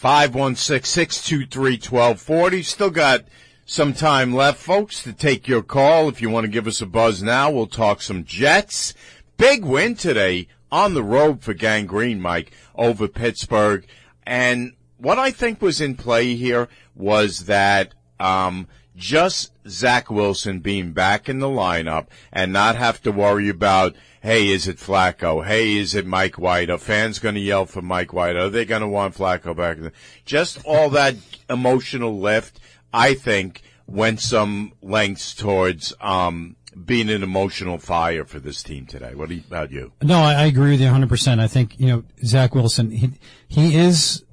516-623-1240. 0.00 2.64
Still 2.64 2.90
got 2.90 3.24
some 3.66 3.92
time 3.92 4.32
left, 4.32 4.58
folks, 4.58 5.02
to 5.02 5.12
take 5.12 5.46
your 5.46 5.62
call. 5.62 6.08
If 6.08 6.22
you 6.22 6.30
want 6.30 6.44
to 6.44 6.50
give 6.50 6.66
us 6.66 6.80
a 6.80 6.86
buzz 6.86 7.22
now, 7.22 7.50
we'll 7.50 7.66
talk 7.66 8.00
some 8.00 8.24
Jets. 8.24 8.94
Big 9.38 9.64
win 9.64 9.94
today 9.94 10.48
on 10.70 10.94
the 10.94 11.02
road 11.02 11.42
for 11.42 11.54
Gang 11.54 11.86
Green, 11.86 12.20
Mike, 12.20 12.50
over 12.74 13.06
Pittsburgh. 13.06 13.86
And 14.26 14.72
what 14.96 15.16
I 15.16 15.30
think 15.30 15.62
was 15.62 15.80
in 15.80 15.94
play 15.94 16.34
here 16.34 16.68
was 16.96 17.46
that, 17.46 17.94
um, 18.18 18.66
just 18.96 19.52
Zach 19.68 20.10
Wilson 20.10 20.58
being 20.58 20.92
back 20.92 21.28
in 21.28 21.38
the 21.38 21.46
lineup 21.46 22.08
and 22.32 22.52
not 22.52 22.74
have 22.74 23.00
to 23.02 23.12
worry 23.12 23.48
about, 23.48 23.94
hey, 24.22 24.48
is 24.48 24.66
it 24.66 24.78
Flacco? 24.78 25.46
Hey, 25.46 25.76
is 25.76 25.94
it 25.94 26.04
Mike 26.04 26.36
White? 26.36 26.68
Are 26.68 26.76
fans 26.76 27.20
going 27.20 27.36
to 27.36 27.40
yell 27.40 27.64
for 27.64 27.80
Mike 27.80 28.12
White? 28.12 28.34
Are 28.34 28.50
they 28.50 28.64
going 28.64 28.82
to 28.82 28.88
want 28.88 29.14
Flacco 29.14 29.56
back? 29.56 29.78
Just 30.24 30.60
all 30.64 30.90
that 30.90 31.14
emotional 31.48 32.18
lift, 32.18 32.58
I 32.92 33.14
think, 33.14 33.62
went 33.86 34.18
some 34.18 34.72
lengths 34.82 35.32
towards, 35.32 35.94
um, 36.00 36.56
being 36.84 37.10
an 37.10 37.22
emotional 37.22 37.78
fire 37.78 38.24
for 38.24 38.38
this 38.38 38.62
team 38.62 38.86
today. 38.86 39.14
What 39.14 39.30
about 39.30 39.70
you? 39.70 39.92
No, 40.02 40.20
I, 40.20 40.34
I 40.34 40.44
agree 40.46 40.72
with 40.72 40.80
you 40.80 40.88
100%. 40.88 41.40
I 41.40 41.46
think, 41.46 41.78
you 41.78 41.86
know, 41.86 42.04
Zach 42.24 42.54
Wilson, 42.54 42.90
he, 42.90 43.10
he 43.48 43.76
is, 43.76 44.24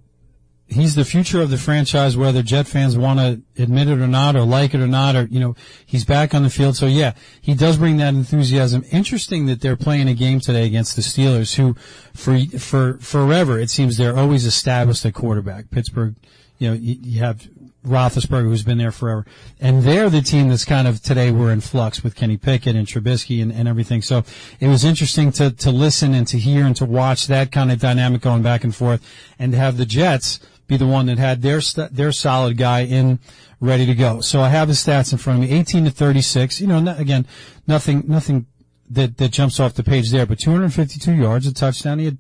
he's 0.67 0.95
the 0.95 1.05
future 1.05 1.41
of 1.41 1.49
the 1.49 1.57
franchise, 1.57 2.17
whether 2.17 2.41
Jet 2.41 2.67
fans 2.67 2.97
want 2.97 3.19
to 3.19 3.41
admit 3.61 3.87
it 3.87 3.99
or 3.99 4.07
not, 4.07 4.35
or 4.35 4.43
like 4.43 4.73
it 4.73 4.79
or 4.79 4.87
not, 4.87 5.15
or, 5.15 5.23
you 5.25 5.39
know, 5.39 5.55
he's 5.85 6.05
back 6.05 6.33
on 6.33 6.43
the 6.43 6.49
field. 6.49 6.75
So 6.75 6.85
yeah, 6.85 7.13
he 7.41 7.53
does 7.55 7.77
bring 7.77 7.97
that 7.97 8.13
enthusiasm. 8.13 8.83
Interesting 8.91 9.45
that 9.47 9.61
they're 9.61 9.77
playing 9.77 10.07
a 10.07 10.13
game 10.13 10.39
today 10.39 10.65
against 10.65 10.95
the 10.95 11.01
Steelers, 11.01 11.55
who 11.55 11.75
for, 12.13 12.39
for, 12.59 12.97
forever, 12.99 13.59
it 13.59 13.69
seems 13.69 13.97
they're 13.97 14.17
always 14.17 14.45
established 14.45 15.05
at 15.05 15.13
quarterback. 15.13 15.69
Pittsburgh, 15.71 16.15
you 16.57 16.69
know, 16.69 16.73
you, 16.73 16.97
you 17.01 17.19
have 17.19 17.47
Roethlisberger, 17.86 18.43
who's 18.43 18.63
been 18.63 18.77
there 18.77 18.91
forever. 18.91 19.25
And 19.59 19.83
they're 19.83 20.09
the 20.09 20.21
team 20.21 20.49
that's 20.49 20.65
kind 20.65 20.88
of 20.88 21.01
today 21.01 21.31
we're 21.31 21.51
in 21.51 21.61
flux 21.61 22.03
with 22.03 22.15
Kenny 22.15 22.38
Pickett 22.38 22.75
and 22.75 22.88
Trubisky 22.88 23.41
and, 23.41 23.51
and 23.51 23.67
everything. 23.67 24.01
So 24.01 24.23
it 24.59 24.67
was 24.67 24.83
interesting 24.83 25.31
to, 25.33 25.51
to 25.51 25.71
listen 25.71 26.13
and 26.13 26.27
to 26.27 26.38
hear 26.38 26.65
and 26.65 26.75
to 26.77 26.86
watch 26.86 27.27
that 27.27 27.51
kind 27.51 27.71
of 27.71 27.79
dynamic 27.79 28.21
going 28.21 28.41
back 28.41 28.63
and 28.63 28.75
forth 28.75 29.05
and 29.39 29.51
to 29.51 29.57
have 29.57 29.77
the 29.77 29.86
Jets 29.86 30.39
be 30.67 30.77
the 30.77 30.88
one 30.88 31.05
that 31.05 31.19
had 31.19 31.41
their 31.41 31.61
their 31.91 32.11
solid 32.11 32.57
guy 32.57 32.81
in 32.81 33.19
ready 33.59 33.86
to 33.86 33.93
go. 33.93 34.21
So 34.21 34.41
I 34.41 34.49
have 34.49 34.67
the 34.67 34.73
stats 34.73 35.11
in 35.11 35.17
front 35.17 35.43
of 35.43 35.49
me: 35.49 35.55
18 35.55 35.86
to 35.86 35.91
36. 35.91 36.59
You 36.59 36.67
know, 36.67 36.79
not, 36.79 36.99
again, 36.99 37.27
nothing 37.67 38.03
nothing 38.07 38.47
that 38.89 39.17
that 39.17 39.31
jumps 39.31 39.59
off 39.59 39.73
the 39.73 39.83
page 39.83 40.11
there, 40.11 40.25
but 40.25 40.39
252 40.39 41.13
yards, 41.13 41.47
a 41.47 41.53
touchdown. 41.53 41.99
He 41.99 42.05
had, 42.05 42.17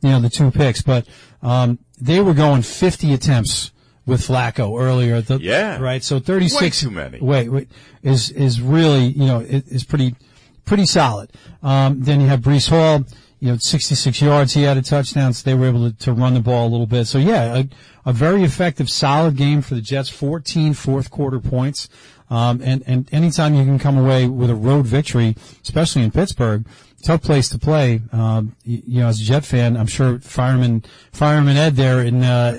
you 0.00 0.10
know, 0.10 0.20
the 0.20 0.30
two 0.30 0.50
picks, 0.50 0.82
but 0.82 1.06
um, 1.42 1.78
they 2.00 2.20
were 2.20 2.34
going 2.34 2.62
50 2.62 3.12
attempts 3.12 3.72
with 4.08 4.26
Flacco 4.26 4.80
earlier. 4.80 5.20
The, 5.20 5.38
Yeah. 5.38 5.78
Right. 5.78 6.02
So 6.02 6.18
36. 6.18 6.60
Way 6.60 6.70
too 6.70 6.90
many. 6.90 7.18
Wait, 7.20 7.48
wait, 7.48 7.68
is, 8.02 8.30
is 8.30 8.60
really, 8.60 9.06
you 9.06 9.26
know, 9.26 9.40
is 9.40 9.68
is 9.68 9.84
pretty, 9.84 10.16
pretty 10.64 10.86
solid. 10.86 11.30
Um, 11.62 12.02
then 12.02 12.20
you 12.20 12.26
have 12.26 12.40
Breece 12.40 12.68
Hall, 12.68 13.04
you 13.38 13.50
know, 13.50 13.58
66 13.58 14.20
yards. 14.20 14.54
He 14.54 14.62
had 14.62 14.76
a 14.76 14.82
touchdown. 14.82 15.32
So 15.32 15.48
they 15.48 15.54
were 15.54 15.66
able 15.66 15.90
to, 15.90 15.96
to 15.98 16.12
run 16.12 16.34
the 16.34 16.40
ball 16.40 16.66
a 16.66 16.70
little 16.70 16.86
bit. 16.86 17.04
So 17.04 17.18
yeah, 17.18 17.58
a, 17.58 17.68
a 18.06 18.12
very 18.12 18.42
effective, 18.42 18.90
solid 18.90 19.36
game 19.36 19.60
for 19.60 19.74
the 19.74 19.82
Jets. 19.82 20.08
14 20.08 20.74
fourth 20.74 21.10
quarter 21.10 21.38
points. 21.38 21.88
Um, 22.30 22.60
and, 22.62 22.82
and 22.86 23.08
anytime 23.12 23.54
you 23.54 23.64
can 23.64 23.78
come 23.78 23.96
away 23.96 24.26
with 24.26 24.50
a 24.50 24.54
road 24.54 24.86
victory, 24.86 25.34
especially 25.62 26.02
in 26.02 26.10
Pittsburgh, 26.10 26.66
tough 27.02 27.22
place 27.22 27.48
to 27.50 27.58
play. 27.58 28.02
Um, 28.12 28.54
you, 28.64 28.82
you 28.86 29.00
know, 29.00 29.08
as 29.08 29.20
a 29.20 29.24
Jet 29.24 29.44
fan, 29.44 29.76
I'm 29.76 29.86
sure 29.86 30.18
fireman, 30.18 30.84
fireman 31.12 31.56
Ed 31.56 31.76
there 31.76 32.02
in, 32.02 32.22
uh, 32.22 32.58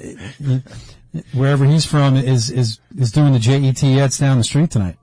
wherever 1.33 1.65
he's 1.65 1.85
from 1.85 2.15
is, 2.15 2.49
is, 2.49 2.79
is 2.97 3.11
doing 3.11 3.33
the 3.33 3.39
JETs 3.39 4.19
down 4.19 4.37
the 4.37 4.43
street 4.43 4.71
tonight. 4.71 4.97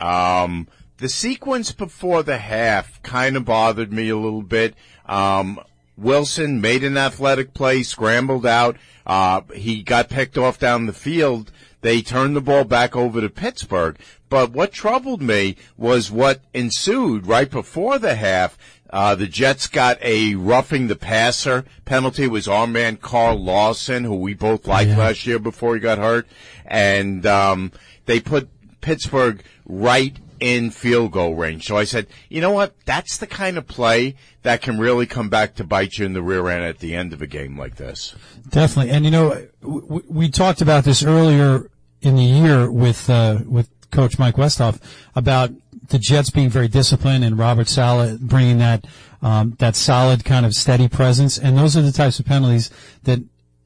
Um, 0.00 0.68
the 0.98 1.08
sequence 1.08 1.72
before 1.72 2.22
the 2.22 2.38
half 2.38 3.02
kind 3.02 3.36
of 3.36 3.44
bothered 3.44 3.92
me 3.92 4.08
a 4.08 4.16
little 4.16 4.42
bit. 4.42 4.74
Um, 5.06 5.60
Wilson 5.96 6.60
made 6.60 6.82
an 6.82 6.96
athletic 6.96 7.52
play, 7.52 7.82
scrambled 7.82 8.46
out. 8.46 8.76
Uh, 9.06 9.42
he 9.54 9.82
got 9.82 10.08
picked 10.08 10.38
off 10.38 10.58
down 10.58 10.86
the 10.86 10.92
field. 10.92 11.52
They 11.82 12.02
turned 12.02 12.36
the 12.36 12.40
ball 12.40 12.64
back 12.64 12.94
over 12.94 13.20
to 13.20 13.28
Pittsburgh. 13.28 13.98
But 14.28 14.52
what 14.52 14.72
troubled 14.72 15.20
me 15.20 15.56
was 15.76 16.10
what 16.10 16.42
ensued 16.54 17.26
right 17.26 17.50
before 17.50 17.98
the 17.98 18.14
half. 18.14 18.56
Uh, 18.92 19.14
the 19.14 19.26
Jets 19.26 19.66
got 19.68 19.98
a 20.02 20.34
roughing 20.34 20.88
the 20.88 20.96
passer 20.96 21.64
penalty. 21.84 22.24
It 22.24 22.30
was 22.30 22.48
our 22.48 22.66
man 22.66 22.96
Carl 22.96 23.36
Lawson, 23.42 24.04
who 24.04 24.16
we 24.16 24.34
both 24.34 24.66
liked 24.66 24.90
Yeah. 24.90 24.98
last 24.98 25.26
year 25.26 25.38
before 25.38 25.74
he 25.74 25.80
got 25.80 25.98
hurt. 25.98 26.26
And, 26.66 27.24
um, 27.24 27.72
they 28.06 28.18
put 28.20 28.48
Pittsburgh 28.80 29.42
right 29.66 30.16
in 30.40 30.70
field 30.70 31.12
goal 31.12 31.34
range. 31.36 31.66
So 31.66 31.76
I 31.76 31.84
said, 31.84 32.06
you 32.28 32.40
know 32.40 32.50
what? 32.50 32.74
That's 32.86 33.18
the 33.18 33.26
kind 33.26 33.58
of 33.58 33.68
play 33.68 34.16
that 34.42 34.62
can 34.62 34.78
really 34.78 35.06
come 35.06 35.28
back 35.28 35.54
to 35.56 35.64
bite 35.64 35.98
you 35.98 36.06
in 36.06 36.14
the 36.14 36.22
rear 36.22 36.48
end 36.48 36.64
at 36.64 36.78
the 36.78 36.94
end 36.96 37.12
of 37.12 37.20
a 37.20 37.26
game 37.26 37.58
like 37.58 37.76
this. 37.76 38.14
Definitely, 38.48 38.90
and 38.90 39.04
you 39.04 39.10
know, 39.10 39.46
we, 39.62 40.00
we 40.08 40.30
talked 40.30 40.62
about 40.62 40.84
this 40.84 41.02
earlier 41.02 41.70
in 42.00 42.16
the 42.16 42.24
year 42.24 42.70
with 42.70 43.10
uh, 43.10 43.40
with 43.44 43.68
Coach 43.90 44.18
Mike 44.18 44.36
Westhoff 44.36 44.80
about 45.14 45.52
the 45.90 45.98
Jets 45.98 46.30
being 46.30 46.48
very 46.48 46.68
disciplined 46.68 47.24
and 47.24 47.38
Robert 47.38 47.68
Saleh 47.68 48.18
bringing 48.18 48.58
that 48.58 48.86
um, 49.22 49.54
that 49.58 49.76
solid 49.76 50.24
kind 50.24 50.46
of 50.46 50.54
steady 50.54 50.88
presence, 50.88 51.38
and 51.38 51.58
those 51.58 51.76
are 51.76 51.82
the 51.82 51.92
types 51.92 52.18
of 52.18 52.24
penalties 52.24 52.70
that 53.02 53.20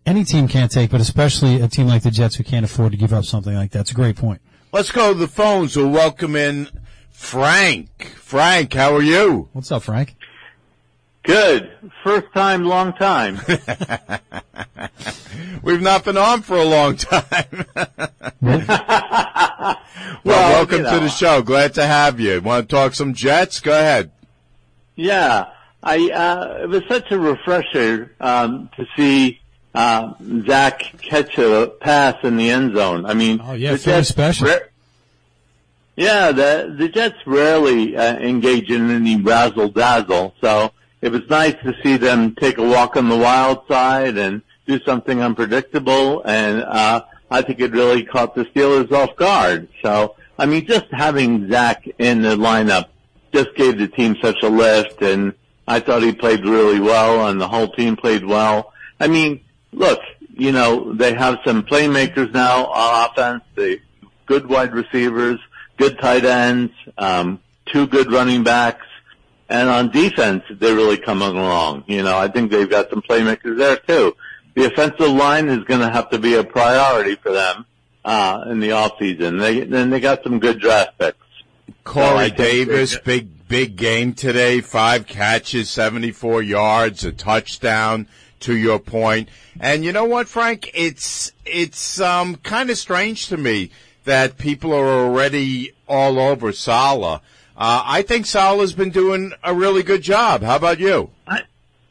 any 0.04 0.24
team 0.24 0.48
can't 0.48 0.70
take, 0.70 0.90
but 0.90 1.00
especially 1.00 1.60
a 1.60 1.68
team 1.68 1.86
like 1.86 2.02
the 2.02 2.10
Jets 2.10 2.34
who 2.34 2.44
can't 2.44 2.64
afford 2.64 2.92
to 2.92 2.98
give 2.98 3.12
up 3.12 3.24
something 3.24 3.54
like 3.54 3.70
that. 3.70 3.80
It's 3.80 3.92
a 3.92 3.94
great 3.94 4.16
point. 4.16 4.40
Let's 4.72 4.90
go 4.90 5.12
to 5.12 5.18
the 5.18 5.28
phones. 5.28 5.76
We'll 5.76 5.90
welcome 5.90 6.34
in 6.34 6.68
Frank. 7.10 8.06
Frank, 8.16 8.72
how 8.74 8.94
are 8.94 9.02
you? 9.02 9.48
What's 9.52 9.70
up, 9.70 9.84
Frank? 9.84 10.16
Good. 11.24 11.70
First 12.02 12.26
time, 12.34 12.64
long 12.64 12.92
time. 12.92 13.40
We've 15.62 15.80
not 15.80 16.04
been 16.04 16.18
on 16.18 16.42
for 16.42 16.56
a 16.58 16.64
long 16.64 16.96
time. 16.96 17.64
well, 18.40 19.76
Well, 20.22 20.52
welcome 20.52 20.78
you 20.78 20.84
to 20.84 20.90
know. 20.90 21.00
the 21.00 21.08
show. 21.08 21.40
Glad 21.42 21.74
to 21.74 21.86
have 21.86 22.20
you. 22.20 22.40
Want 22.42 22.68
to 22.68 22.74
talk 22.76 22.94
some 22.94 23.14
Jets? 23.14 23.60
Go 23.60 23.72
ahead. 23.72 24.10
yeah. 24.96 25.46
I, 25.86 26.10
uh, 26.10 26.62
it 26.62 26.68
was 26.70 26.82
such 26.88 27.10
a 27.10 27.18
refresher, 27.18 28.10
um, 28.18 28.70
to 28.78 28.86
see, 28.96 29.38
uh, 29.74 30.14
Zach 30.46 30.80
catch 31.02 31.36
a 31.36 31.66
pass 31.78 32.16
in 32.22 32.38
the 32.38 32.48
end 32.48 32.74
zone. 32.74 33.04
I 33.04 33.12
mean, 33.12 33.38
Oh, 33.44 33.52
yeah, 33.52 33.72
the 33.72 33.78
Jets 33.78 34.08
special. 34.08 34.48
ra- 34.48 34.54
yeah, 35.94 36.32
the, 36.32 36.74
the 36.78 36.88
Jets 36.88 37.18
rarely, 37.26 37.94
uh, 37.98 38.16
engage 38.16 38.70
in 38.70 38.90
any 38.90 39.20
razzle 39.20 39.68
dazzle. 39.68 40.34
So 40.40 40.72
it 41.04 41.12
was 41.12 41.28
nice 41.28 41.54
to 41.62 41.74
see 41.82 41.98
them 41.98 42.34
take 42.34 42.56
a 42.56 42.66
walk 42.66 42.96
on 42.96 43.10
the 43.10 43.16
wild 43.16 43.66
side 43.68 44.16
and 44.16 44.40
do 44.66 44.80
something 44.86 45.20
unpredictable. 45.20 46.22
And, 46.24 46.62
uh, 46.62 47.04
I 47.30 47.42
think 47.42 47.60
it 47.60 47.72
really 47.72 48.04
caught 48.04 48.34
the 48.34 48.46
Steelers 48.46 48.90
off 48.90 49.14
guard. 49.16 49.68
So, 49.82 50.16
I 50.38 50.46
mean, 50.46 50.66
just 50.66 50.86
having 50.90 51.50
Zach 51.50 51.86
in 51.98 52.22
the 52.22 52.36
lineup 52.36 52.86
just 53.34 53.54
gave 53.54 53.76
the 53.76 53.86
team 53.88 54.16
such 54.22 54.38
a 54.42 54.48
lift 54.48 55.02
and 55.02 55.34
I 55.68 55.80
thought 55.80 56.02
he 56.02 56.12
played 56.14 56.46
really 56.46 56.80
well 56.80 57.28
and 57.28 57.38
the 57.38 57.48
whole 57.48 57.68
team 57.68 57.96
played 57.96 58.24
well. 58.24 58.72
I 58.98 59.08
mean, 59.08 59.40
look, 59.72 60.00
you 60.30 60.52
know, 60.52 60.94
they 60.94 61.12
have 61.12 61.38
some 61.44 61.64
playmakers 61.64 62.32
now 62.32 62.64
on 62.66 63.10
offense, 63.10 63.44
they 63.56 63.82
good 64.24 64.48
wide 64.48 64.72
receivers, 64.72 65.38
good 65.76 65.98
tight 65.98 66.24
ends, 66.24 66.72
um, 66.96 67.40
two 67.66 67.86
good 67.86 68.10
running 68.10 68.42
backs, 68.42 68.83
and 69.48 69.68
on 69.68 69.90
defense, 69.90 70.42
they're 70.50 70.74
really 70.74 70.96
coming 70.96 71.28
along. 71.28 71.84
You 71.86 72.02
know, 72.02 72.16
I 72.16 72.28
think 72.28 72.50
they've 72.50 72.68
got 72.68 72.90
some 72.90 73.02
playmakers 73.02 73.58
there 73.58 73.76
too. 73.76 74.16
The 74.54 74.66
offensive 74.66 75.10
line 75.10 75.48
is 75.48 75.64
going 75.64 75.80
to 75.80 75.90
have 75.90 76.10
to 76.10 76.18
be 76.18 76.34
a 76.34 76.44
priority 76.44 77.16
for 77.16 77.32
them 77.32 77.66
uh, 78.04 78.44
in 78.48 78.60
the 78.60 78.72
off 78.72 78.92
season. 78.98 79.38
They 79.38 79.60
then 79.60 79.90
they 79.90 80.00
got 80.00 80.22
some 80.22 80.38
good 80.38 80.60
draft 80.60 80.98
picks. 80.98 81.18
Corey 81.84 82.28
So 82.30 82.34
Davis, 82.36 82.98
big 82.98 83.48
big 83.48 83.76
game 83.76 84.14
today. 84.14 84.60
Five 84.60 85.06
catches, 85.06 85.68
seventy 85.68 86.12
four 86.12 86.42
yards, 86.42 87.04
a 87.04 87.12
touchdown. 87.12 88.08
To 88.40 88.54
your 88.54 88.78
point, 88.78 89.30
and 89.58 89.86
you 89.86 89.92
know 89.92 90.04
what, 90.04 90.28
Frank? 90.28 90.70
It's 90.74 91.32
it's 91.46 91.98
um 91.98 92.36
kind 92.36 92.68
of 92.68 92.76
strange 92.76 93.28
to 93.28 93.38
me 93.38 93.70
that 94.04 94.36
people 94.36 94.74
are 94.74 94.86
already 94.86 95.72
all 95.88 96.18
over 96.18 96.52
Saleh. 96.52 97.22
Uh, 97.56 97.82
I 97.84 98.02
think 98.02 98.26
Saleh's 98.26 98.72
been 98.72 98.90
doing 98.90 99.32
a 99.42 99.54
really 99.54 99.82
good 99.82 100.02
job. 100.02 100.42
How 100.42 100.56
about 100.56 100.80
you? 100.80 101.10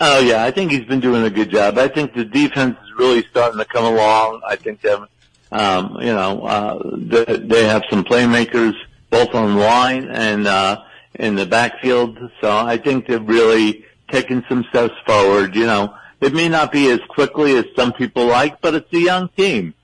Oh 0.02 0.20
yeah, 0.20 0.44
I 0.44 0.52
think 0.52 0.72
he's 0.72 0.84
been 0.86 1.00
doing 1.00 1.24
a 1.24 1.30
good 1.30 1.50
job. 1.50 1.78
I 1.78 1.88
think 1.88 2.14
the 2.14 2.26
defense 2.26 2.78
is 2.84 2.92
really 2.98 3.24
starting 3.32 3.60
to 3.60 3.66
come 3.66 3.86
along. 3.86 4.42
I 4.46 4.58
think 4.58 4.82
they 4.82 4.94
um, 5.54 5.98
you 6.02 6.14
know, 6.14 6.46
uh, 6.46 6.82
they, 6.96 7.38
they 7.38 7.66
have 7.66 7.84
some 7.90 8.04
playmakers 8.04 8.74
both 9.12 9.36
on 9.36 9.56
line 9.56 10.10
and, 10.10 10.48
uh, 10.48 10.84
in 11.14 11.36
the 11.36 11.46
backfield. 11.46 12.18
So 12.42 12.52
I 12.52 12.78
think 12.78 13.06
they've 13.06 13.26
really 13.26 13.86
taken 14.10 14.44
some 14.50 14.66
steps 14.70 14.96
forward. 15.06 15.56
You 15.56 15.68
know, 15.68 15.96
it 16.22 16.34
may 16.34 16.50
not 16.50 16.72
be 16.72 16.90
as 16.90 17.00
quickly 17.08 17.56
as 17.56 17.66
some 17.76 17.94
people 17.94 18.26
like, 18.26 18.62
but 18.62 18.74
it's 18.74 18.92
a 18.94 19.00
young 19.00 19.30
team. 19.38 19.76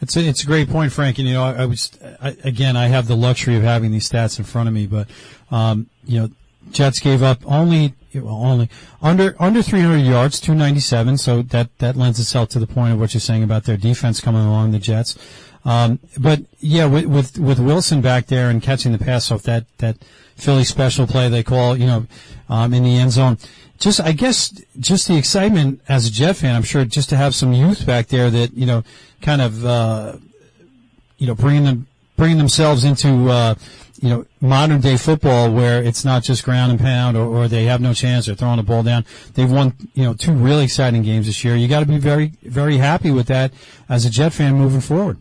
It's 0.00 0.16
a, 0.16 0.20
it's 0.20 0.44
a 0.44 0.46
great 0.46 0.68
point, 0.68 0.92
Frank. 0.92 1.18
And 1.18 1.26
you 1.26 1.34
know, 1.34 1.42
I, 1.42 1.62
I 1.62 1.66
was 1.66 1.90
I, 2.20 2.36
again, 2.44 2.76
I 2.76 2.86
have 2.86 3.08
the 3.08 3.16
luxury 3.16 3.56
of 3.56 3.62
having 3.62 3.90
these 3.90 4.08
stats 4.08 4.38
in 4.38 4.44
front 4.44 4.68
of 4.68 4.74
me, 4.74 4.86
but 4.86 5.08
um, 5.50 5.88
you 6.04 6.20
know, 6.20 6.30
Jets 6.70 7.00
gave 7.00 7.22
up 7.22 7.40
only 7.46 7.94
well, 8.14 8.34
only 8.34 8.68
under 9.02 9.34
under 9.38 9.62
300 9.62 9.98
yards, 9.98 10.40
297. 10.40 11.18
So 11.18 11.42
that 11.42 11.76
that 11.78 11.96
lends 11.96 12.18
itself 12.18 12.48
to 12.50 12.58
the 12.58 12.66
point 12.66 12.94
of 12.94 13.00
what 13.00 13.14
you're 13.14 13.20
saying 13.20 13.42
about 13.42 13.64
their 13.64 13.76
defense 13.76 14.20
coming 14.20 14.42
along. 14.42 14.72
The 14.72 14.78
Jets, 14.78 15.16
um, 15.64 15.98
but 16.16 16.40
yeah, 16.60 16.86
with, 16.86 17.06
with 17.06 17.38
with 17.38 17.58
Wilson 17.58 18.00
back 18.00 18.26
there 18.26 18.50
and 18.50 18.62
catching 18.62 18.92
the 18.92 18.98
pass 18.98 19.30
off 19.30 19.42
that 19.44 19.66
that 19.78 19.96
Philly 20.36 20.64
special 20.64 21.06
play 21.06 21.28
they 21.28 21.42
call, 21.42 21.76
you 21.76 21.86
know, 21.86 22.06
um, 22.48 22.72
in 22.72 22.84
the 22.84 22.96
end 22.96 23.12
zone. 23.12 23.38
Just, 23.78 24.00
I 24.00 24.12
guess, 24.12 24.50
just 24.80 25.06
the 25.06 25.16
excitement 25.16 25.80
as 25.88 26.06
a 26.06 26.10
Jet 26.10 26.34
fan. 26.34 26.56
I'm 26.56 26.62
sure 26.62 26.84
just 26.84 27.08
to 27.10 27.16
have 27.16 27.34
some 27.34 27.52
youth 27.52 27.86
back 27.86 28.08
there 28.08 28.30
that 28.30 28.54
you 28.54 28.66
know, 28.66 28.82
kind 29.22 29.40
of, 29.40 29.64
uh, 29.64 30.16
you 31.18 31.26
know, 31.26 31.34
bringing 31.34 31.64
them, 31.64 31.86
bringing 32.16 32.38
themselves 32.38 32.84
into, 32.84 33.28
uh, 33.30 33.54
you 34.00 34.08
know, 34.08 34.26
modern 34.40 34.80
day 34.80 34.96
football 34.96 35.52
where 35.52 35.82
it's 35.82 36.04
not 36.04 36.22
just 36.22 36.44
ground 36.44 36.70
and 36.70 36.80
pound 36.80 37.16
or, 37.16 37.24
or 37.24 37.48
they 37.48 37.64
have 37.64 37.80
no 37.80 37.92
chance 37.92 38.28
or 38.28 38.34
throwing 38.34 38.56
the 38.56 38.62
ball 38.62 38.82
down. 38.82 39.04
They've 39.34 39.50
won, 39.50 39.74
you 39.94 40.04
know, 40.04 40.14
two 40.14 40.32
really 40.32 40.64
exciting 40.64 41.02
games 41.02 41.26
this 41.26 41.44
year. 41.44 41.56
You 41.56 41.68
got 41.68 41.80
to 41.80 41.86
be 41.86 41.98
very, 41.98 42.32
very 42.42 42.76
happy 42.76 43.10
with 43.10 43.26
that 43.26 43.52
as 43.88 44.04
a 44.04 44.10
Jet 44.10 44.32
fan 44.32 44.54
moving 44.54 44.80
forward. 44.80 45.18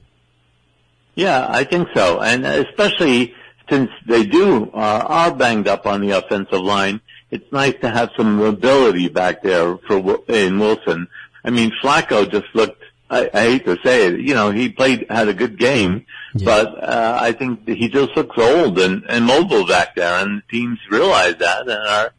Yeah, 1.16 1.48
I 1.50 1.64
think 1.64 1.88
so, 1.96 2.22
and 2.22 2.46
especially 2.46 3.34
since 3.70 3.90
they 4.06 4.24
do 4.24 4.70
uh, 4.72 5.04
are 5.08 5.34
banged 5.34 5.68
up 5.68 5.88
on 5.88 6.02
the 6.02 6.12
offensive 6.12 6.62
line, 6.62 7.02
it's 7.32 7.52
nice 7.52 7.76
to 7.82 7.90
have 7.90 8.10
some 8.16 8.38
mobility 8.38 9.10
back 9.10 9.42
there 9.44 9.78
for 9.80 10.20
in 10.30 10.60
Wilson. 10.60 11.08
I 11.44 11.50
mean, 11.50 11.72
Flacco 11.84 12.30
just 12.30 12.48
looked. 12.54 12.82
I, 13.10 13.30
I 13.34 13.42
hate 13.42 13.66
to 13.66 13.78
say 13.86 14.08
it, 14.08 14.20
you 14.20 14.34
know, 14.34 14.52
he 14.52 14.68
played 14.68 15.06
had 15.10 15.30
a 15.30 15.34
good 15.34 15.58
game, 15.58 16.06
Yeah. 16.36 16.44
but 16.46 16.84
uh, 16.84 17.18
I 17.22 17.32
think 17.32 17.66
he 17.66 17.88
just 17.88 18.16
looks 18.18 18.38
old 18.38 18.78
and, 18.80 19.06
and 19.08 19.24
mobile 19.26 19.66
back 19.66 19.96
there, 19.96 20.20
and 20.22 20.42
teams 20.50 20.78
realize 20.92 21.38
that 21.38 21.62
and 21.70 21.88
are 21.88 22.14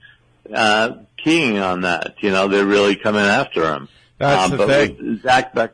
uh, 0.54 0.96
keying 1.22 1.59
on 1.59 1.82
that. 1.82 2.14
You 2.22 2.30
know, 2.30 2.48
they're 2.48 2.64
really 2.64 2.96
coming 2.96 3.20
after 3.20 3.70
him. 3.70 3.88
That's 4.16 4.50
Uh, 4.52 4.56
the 4.56 4.66
thing. 4.66 5.20
Zach 5.22 5.52
back, 5.54 5.72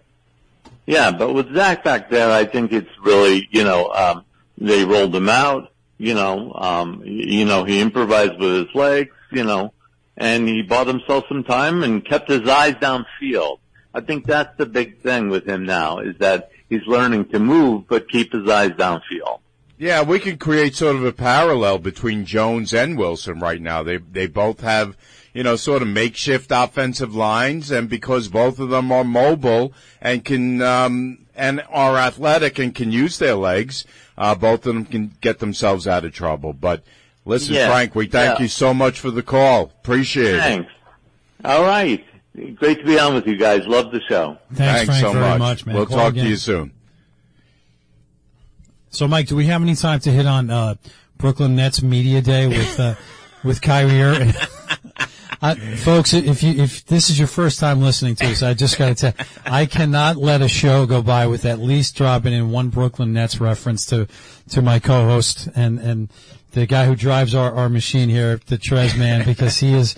yeah, 0.85 1.12
but 1.12 1.32
with 1.32 1.55
Zach 1.55 1.85
back 1.85 2.11
there, 2.11 2.32
I 2.32 2.45
think 2.45 2.72
it's 2.72 2.91
really, 3.01 3.47
you 3.53 3.62
know, 3.62 3.91
um, 3.93 4.24
they 4.59 4.85
rolled 4.85 5.14
him 5.14 5.28
out. 5.28 5.70
You 5.97 6.14
know, 6.14 6.53
um, 6.57 7.03
you 7.05 7.45
know, 7.45 7.62
he 7.62 7.80
improvised 7.80 8.37
with 8.41 8.66
his 8.66 8.74
legs. 8.74 9.11
You 9.35 9.45
know, 9.45 9.72
and 10.16 10.49
he 10.49 10.62
bought 10.62 10.87
himself 10.87 11.24
some 11.28 11.45
time 11.45 11.82
and 11.82 12.05
kept 12.05 12.28
his 12.28 12.49
eyes 12.49 12.74
downfield. 12.74 13.59
I 13.93 14.01
think 14.01 14.26
that's 14.26 14.57
the 14.59 14.66
big 14.66 15.01
thing 15.01 15.28
with 15.28 15.47
him 15.49 15.64
now 15.64 15.99
is 15.99 16.16
that 16.18 16.51
he's 16.68 16.87
learning 16.87 17.26
to 17.26 17.39
move 17.39 17.87
but 17.89 18.09
keep 18.09 18.32
his 18.32 18.49
eyes 18.49 18.70
downfield. 18.72 19.41
Yeah, 19.76 20.03
we 20.03 20.20
can 20.20 20.39
create 20.39 20.76
sort 20.76 20.97
of 20.97 21.05
a 21.05 21.12
parallel 21.12 21.78
between 21.78 22.24
Jones 22.24 22.72
and 22.72 22.97
Wilson 22.97 23.41
right 23.41 23.61
now. 23.61 23.82
They 23.82 23.97
they 23.97 24.26
both 24.28 24.61
have, 24.61 24.97
you 25.32 25.43
know, 25.43 25.57
sort 25.57 25.82
of 25.82 25.89
makeshift 25.89 26.51
offensive 26.53 27.14
lines, 27.14 27.72
and 27.72 27.89
because 27.89 28.28
both 28.28 28.61
of 28.61 28.68
them 28.68 28.93
are 28.93 29.03
mobile 29.03 29.72
and 30.01 30.24
can 30.24 30.62
um, 30.62 31.26
and 31.35 31.61
are 31.70 31.97
athletic 31.97 32.61
and 32.61 32.72
can 32.72 32.93
use 32.93 33.18
their 33.18 33.35
legs, 33.35 33.85
uh, 34.16 34.37
both 34.37 34.64
of 34.64 34.74
them 34.74 34.85
can 34.85 35.16
get 35.20 35.41
themselves 35.41 35.89
out 35.89 36.05
of 36.05 36.12
trouble. 36.12 36.53
But 36.53 36.85
listen, 37.25 37.55
Yeah, 37.55 37.68
Frank, 37.68 37.95
we 37.95 38.07
thank 38.07 38.39
yeah. 38.39 38.43
you 38.43 38.49
so 38.49 38.75
much 38.75 39.01
for 39.01 39.11
the 39.11 39.22
call. 39.22 39.64
Appreciate 39.83 40.35
it. 40.35 40.41
Thanks. 40.41 40.72
All 41.45 41.62
right. 41.62 42.05
Great 42.57 42.79
to 42.81 42.85
be 42.85 42.99
on 42.99 43.14
with 43.14 43.27
you 43.27 43.37
guys. 43.37 43.66
Love 43.66 43.93
the 43.93 44.01
show. 44.09 44.39
Thanks, 44.53 44.87
Frank, 44.87 45.01
so 45.01 45.12
very 45.12 45.25
much. 45.31 45.39
much, 45.39 45.66
man. 45.66 45.77
We'll 45.77 45.87
Call 45.87 45.99
talk 45.99 46.12
again. 46.12 46.25
to 46.25 46.31
you 46.31 46.37
soon. 46.37 46.72
So, 48.91 49.07
Mike, 49.09 49.29
do 49.29 49.37
we 49.37 49.47
have 49.47 49.62
any 49.62 49.75
time 49.75 50.01
to 50.01 50.11
hit 50.11 50.27
on 50.27 50.51
uh, 50.51 50.75
Brooklyn 51.16 51.57
Nets 51.57 51.83
Media 51.83 52.20
Day 52.20 52.47
with 52.47 52.79
uh, 52.81 52.95
with 53.45 53.61
Kyrie 53.61 54.01
Irving? 54.03 54.33
I, 55.43 55.55
folks, 55.57 56.14
if 56.14 56.43
you 56.43 56.62
if 56.62 56.87
this 56.87 57.11
is 57.11 57.18
your 57.18 57.29
first 57.29 57.61
time 57.61 57.83
listening 57.83 58.14
to 58.16 58.27
us, 58.27 58.43
I 58.43 58.55
just 58.55 58.79
got 58.79 58.97
to 58.97 59.12
tell, 59.12 59.27
I 59.45 59.66
cannot 59.66 60.16
let 60.16 60.41
a 60.43 60.49
show 60.49 60.87
go 60.87 61.03
by 61.03 61.27
with 61.27 61.45
at 61.45 61.59
least 61.59 61.97
dropping 61.97 62.33
in 62.33 62.51
one 62.51 62.70
Brooklyn 62.70 63.12
Nets 63.12 63.41
reference 63.41 63.85
to 63.87 64.07
to 64.51 64.62
my 64.62 64.79
co-host 64.79 65.49
and 65.55 65.79
and 65.79 66.09
the 66.55 66.67
guy 66.67 66.87
who 66.87 66.97
drives 66.97 67.35
our, 67.35 67.53
our 67.53 67.69
machine 67.69 68.09
here, 68.09 68.41
the 68.47 68.57
Trez 68.57 68.97
man, 68.97 69.25
because 69.25 69.59
he 69.59 69.75
is 69.75 69.95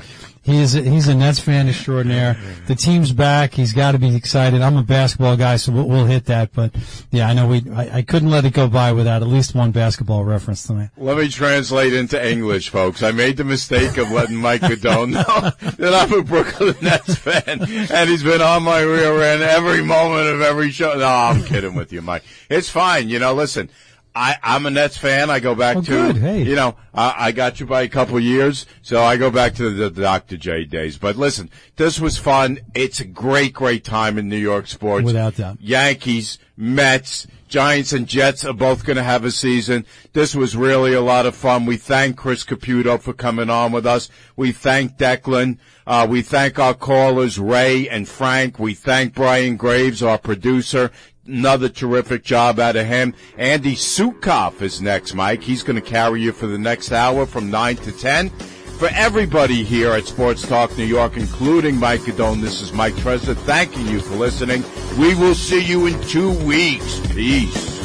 he 0.47 0.61
is 0.61 0.75
he's 0.75 1.09
a 1.09 1.15
Nets 1.15 1.41
fan 1.41 1.69
extraordinaire. 1.69 2.37
The 2.69 2.77
team's 2.77 3.13
back. 3.13 3.53
He's 3.53 3.73
got 3.73 3.93
to 3.93 3.99
be 3.99 4.15
excited. 4.15 4.63
I'm 4.63 4.77
a 4.77 4.83
basketball 4.85 5.37
guy, 5.37 5.57
so 5.57 5.73
we'll, 5.73 5.89
we'll 5.89 6.05
hit 6.05 6.27
that. 6.27 6.53
But 6.53 6.73
yeah, 7.11 7.29
I 7.29 7.35
know 7.35 7.49
we 7.49 7.69
I, 7.73 7.97
I 7.97 8.03
couldn't 8.03 8.31
let 8.31 8.45
it 8.45 8.53
go 8.53 8.69
by 8.69 8.93
without 8.93 9.23
at 9.23 9.29
least 9.29 9.57
one 9.57 9.73
basketball 9.73 10.25
reference 10.25 10.65
tonight. 10.65 10.91
Let 10.97 11.19
me 11.19 11.29
translate 11.29 11.93
into 11.93 12.25
English, 12.25 12.69
folks. 12.69 13.03
I 13.03 13.11
made 13.11 13.39
the 13.39 13.45
mistake 13.45 13.97
of 13.97 14.13
letting 14.13 14.37
Mike 14.37 14.61
Godone 14.61 15.15
know 15.15 15.71
that 15.79 15.95
I'm 15.95 16.17
a 16.17 16.23
Brooklyn 16.23 16.77
Nets 16.81 17.17
fan, 17.17 17.43
and 17.91 18.09
he's 18.09 18.23
been 18.23 18.41
on 18.41 18.63
my 18.63 18.83
rear 18.83 19.21
end 19.21 19.43
every 19.43 19.83
moment 19.83 20.29
of 20.29 20.41
every 20.43 20.71
show. 20.71 20.95
No, 20.95 21.09
I'm 21.09 21.43
kidding 21.43 21.75
with 21.75 21.93
you, 21.93 22.03
Mike. 22.03 22.23
It's 22.49 22.71
fine. 22.71 23.09
You 23.09 23.19
know, 23.19 23.35
listen, 23.35 23.69
I, 24.17 24.37
I'm 24.43 24.65
a 24.65 24.71
Nets 24.71 24.97
fan. 24.97 25.29
I 25.29 25.41
go 25.41 25.55
back 25.55 25.77
Oh, 25.77 25.83
to, 25.83 25.87
good. 25.91 26.17
Hey. 26.17 26.43
you 26.43 26.57
know, 26.57 26.75
I, 26.95 27.15
I 27.27 27.33
got 27.33 27.61
you 27.61 27.67
by 27.67 27.83
a 27.83 27.89
couple 27.89 28.19
years, 28.19 28.65
so 28.81 29.03
I 29.03 29.19
go 29.19 29.31
back 29.31 29.55
to 29.57 29.69
the, 29.71 29.91
the 29.91 30.01
Dr. 30.03 30.39
J 30.39 30.65
days. 30.65 30.97
But 30.97 31.17
listen, 31.17 31.51
this 31.77 32.01
was 32.01 32.17
fun. 32.17 32.59
It's 32.75 32.99
a 33.01 33.05
great, 33.05 33.53
great 33.53 33.85
time 33.85 34.17
in 34.17 34.29
New 34.31 34.39
York 34.39 34.69
sports. 34.69 35.05
Without 35.05 35.37
doubt. 35.37 35.59
Yankees, 35.61 36.39
Mets, 36.57 37.27
Giants, 37.49 37.93
and 37.93 38.07
Jets 38.09 38.45
are 38.47 38.55
both 38.55 38.85
going 38.87 38.97
to 38.97 39.03
have 39.03 39.25
a 39.27 39.31
season. 39.31 39.85
This 40.15 40.35
was 40.35 40.57
really 40.57 40.95
a 40.95 41.01
lot 41.03 41.27
of 41.27 41.37
fun. 41.37 41.67
We 41.67 41.77
thank 41.77 42.17
Chris 42.17 42.43
Caputo 42.43 42.99
for 43.01 43.13
coming 43.13 43.51
on 43.51 43.71
with 43.71 43.85
us. 43.87 44.09
We 44.35 44.51
thank 44.53 44.97
Declan. 44.97 45.59
Uh, 45.87 46.07
we 46.09 46.23
thank 46.23 46.59
our 46.59 46.75
callers, 46.75 47.39
Ray 47.39 47.89
and 47.89 48.09
Frank. 48.09 48.59
We 48.59 48.73
thank 48.75 49.15
Brian 49.15 49.57
Graves, 49.57 50.03
our 50.03 50.19
producer. 50.19 50.91
Another 51.27 51.69
terrific 51.69 52.23
job 52.23 52.61
out 52.61 52.77
of 52.77 52.87
him. 52.87 53.15
Andy 53.37 53.75
Sukoff 53.75 54.63
is 54.63 54.81
next, 54.81 55.15
Mike. 55.15 55.43
He's 55.43 55.63
going 55.63 55.77
to 55.77 55.83
carry 55.83 56.23
you 56.23 56.33
for 56.33 56.47
the 56.47 56.59
next 56.59 56.93
hour 56.93 57.27
from 57.27 57.51
9 57.51 57.77
to 57.77 57.93
10. 57.93 58.31
For 58.79 58.89
everybody 58.93 59.65
here 59.65 59.93
at 59.93 60.07
Sports 60.07 60.47
Talk 60.47 60.77
New 60.77 60.85
York, 60.85 61.17
including 61.17 61.77
Mike 61.77 62.03
Gadone, 62.03 62.43
this 62.43 62.61
is 62.61 62.73
Mike 62.73 62.95
Trezor 62.95 63.35
thanking 63.35 63.87
you 63.87 64.01
for 64.01 64.15
listening. 64.17 64.63
We 64.99 65.15
will 65.15 65.35
see 65.35 65.65
you 65.65 65.87
in 65.87 66.01
two 66.03 66.33
weeks. 66.45 67.01
Peace. 67.13 67.76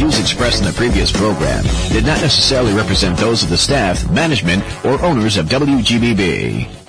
Views 0.00 0.18
expressed 0.18 0.60
in 0.60 0.66
the 0.66 0.72
previous 0.72 1.12
program 1.12 1.62
did 1.92 2.06
not 2.06 2.18
necessarily 2.22 2.72
represent 2.72 3.18
those 3.18 3.42
of 3.42 3.50
the 3.50 3.56
staff, 3.58 4.10
management, 4.10 4.64
or 4.82 4.98
owners 5.02 5.36
of 5.36 5.44
WGBB. 5.44 6.79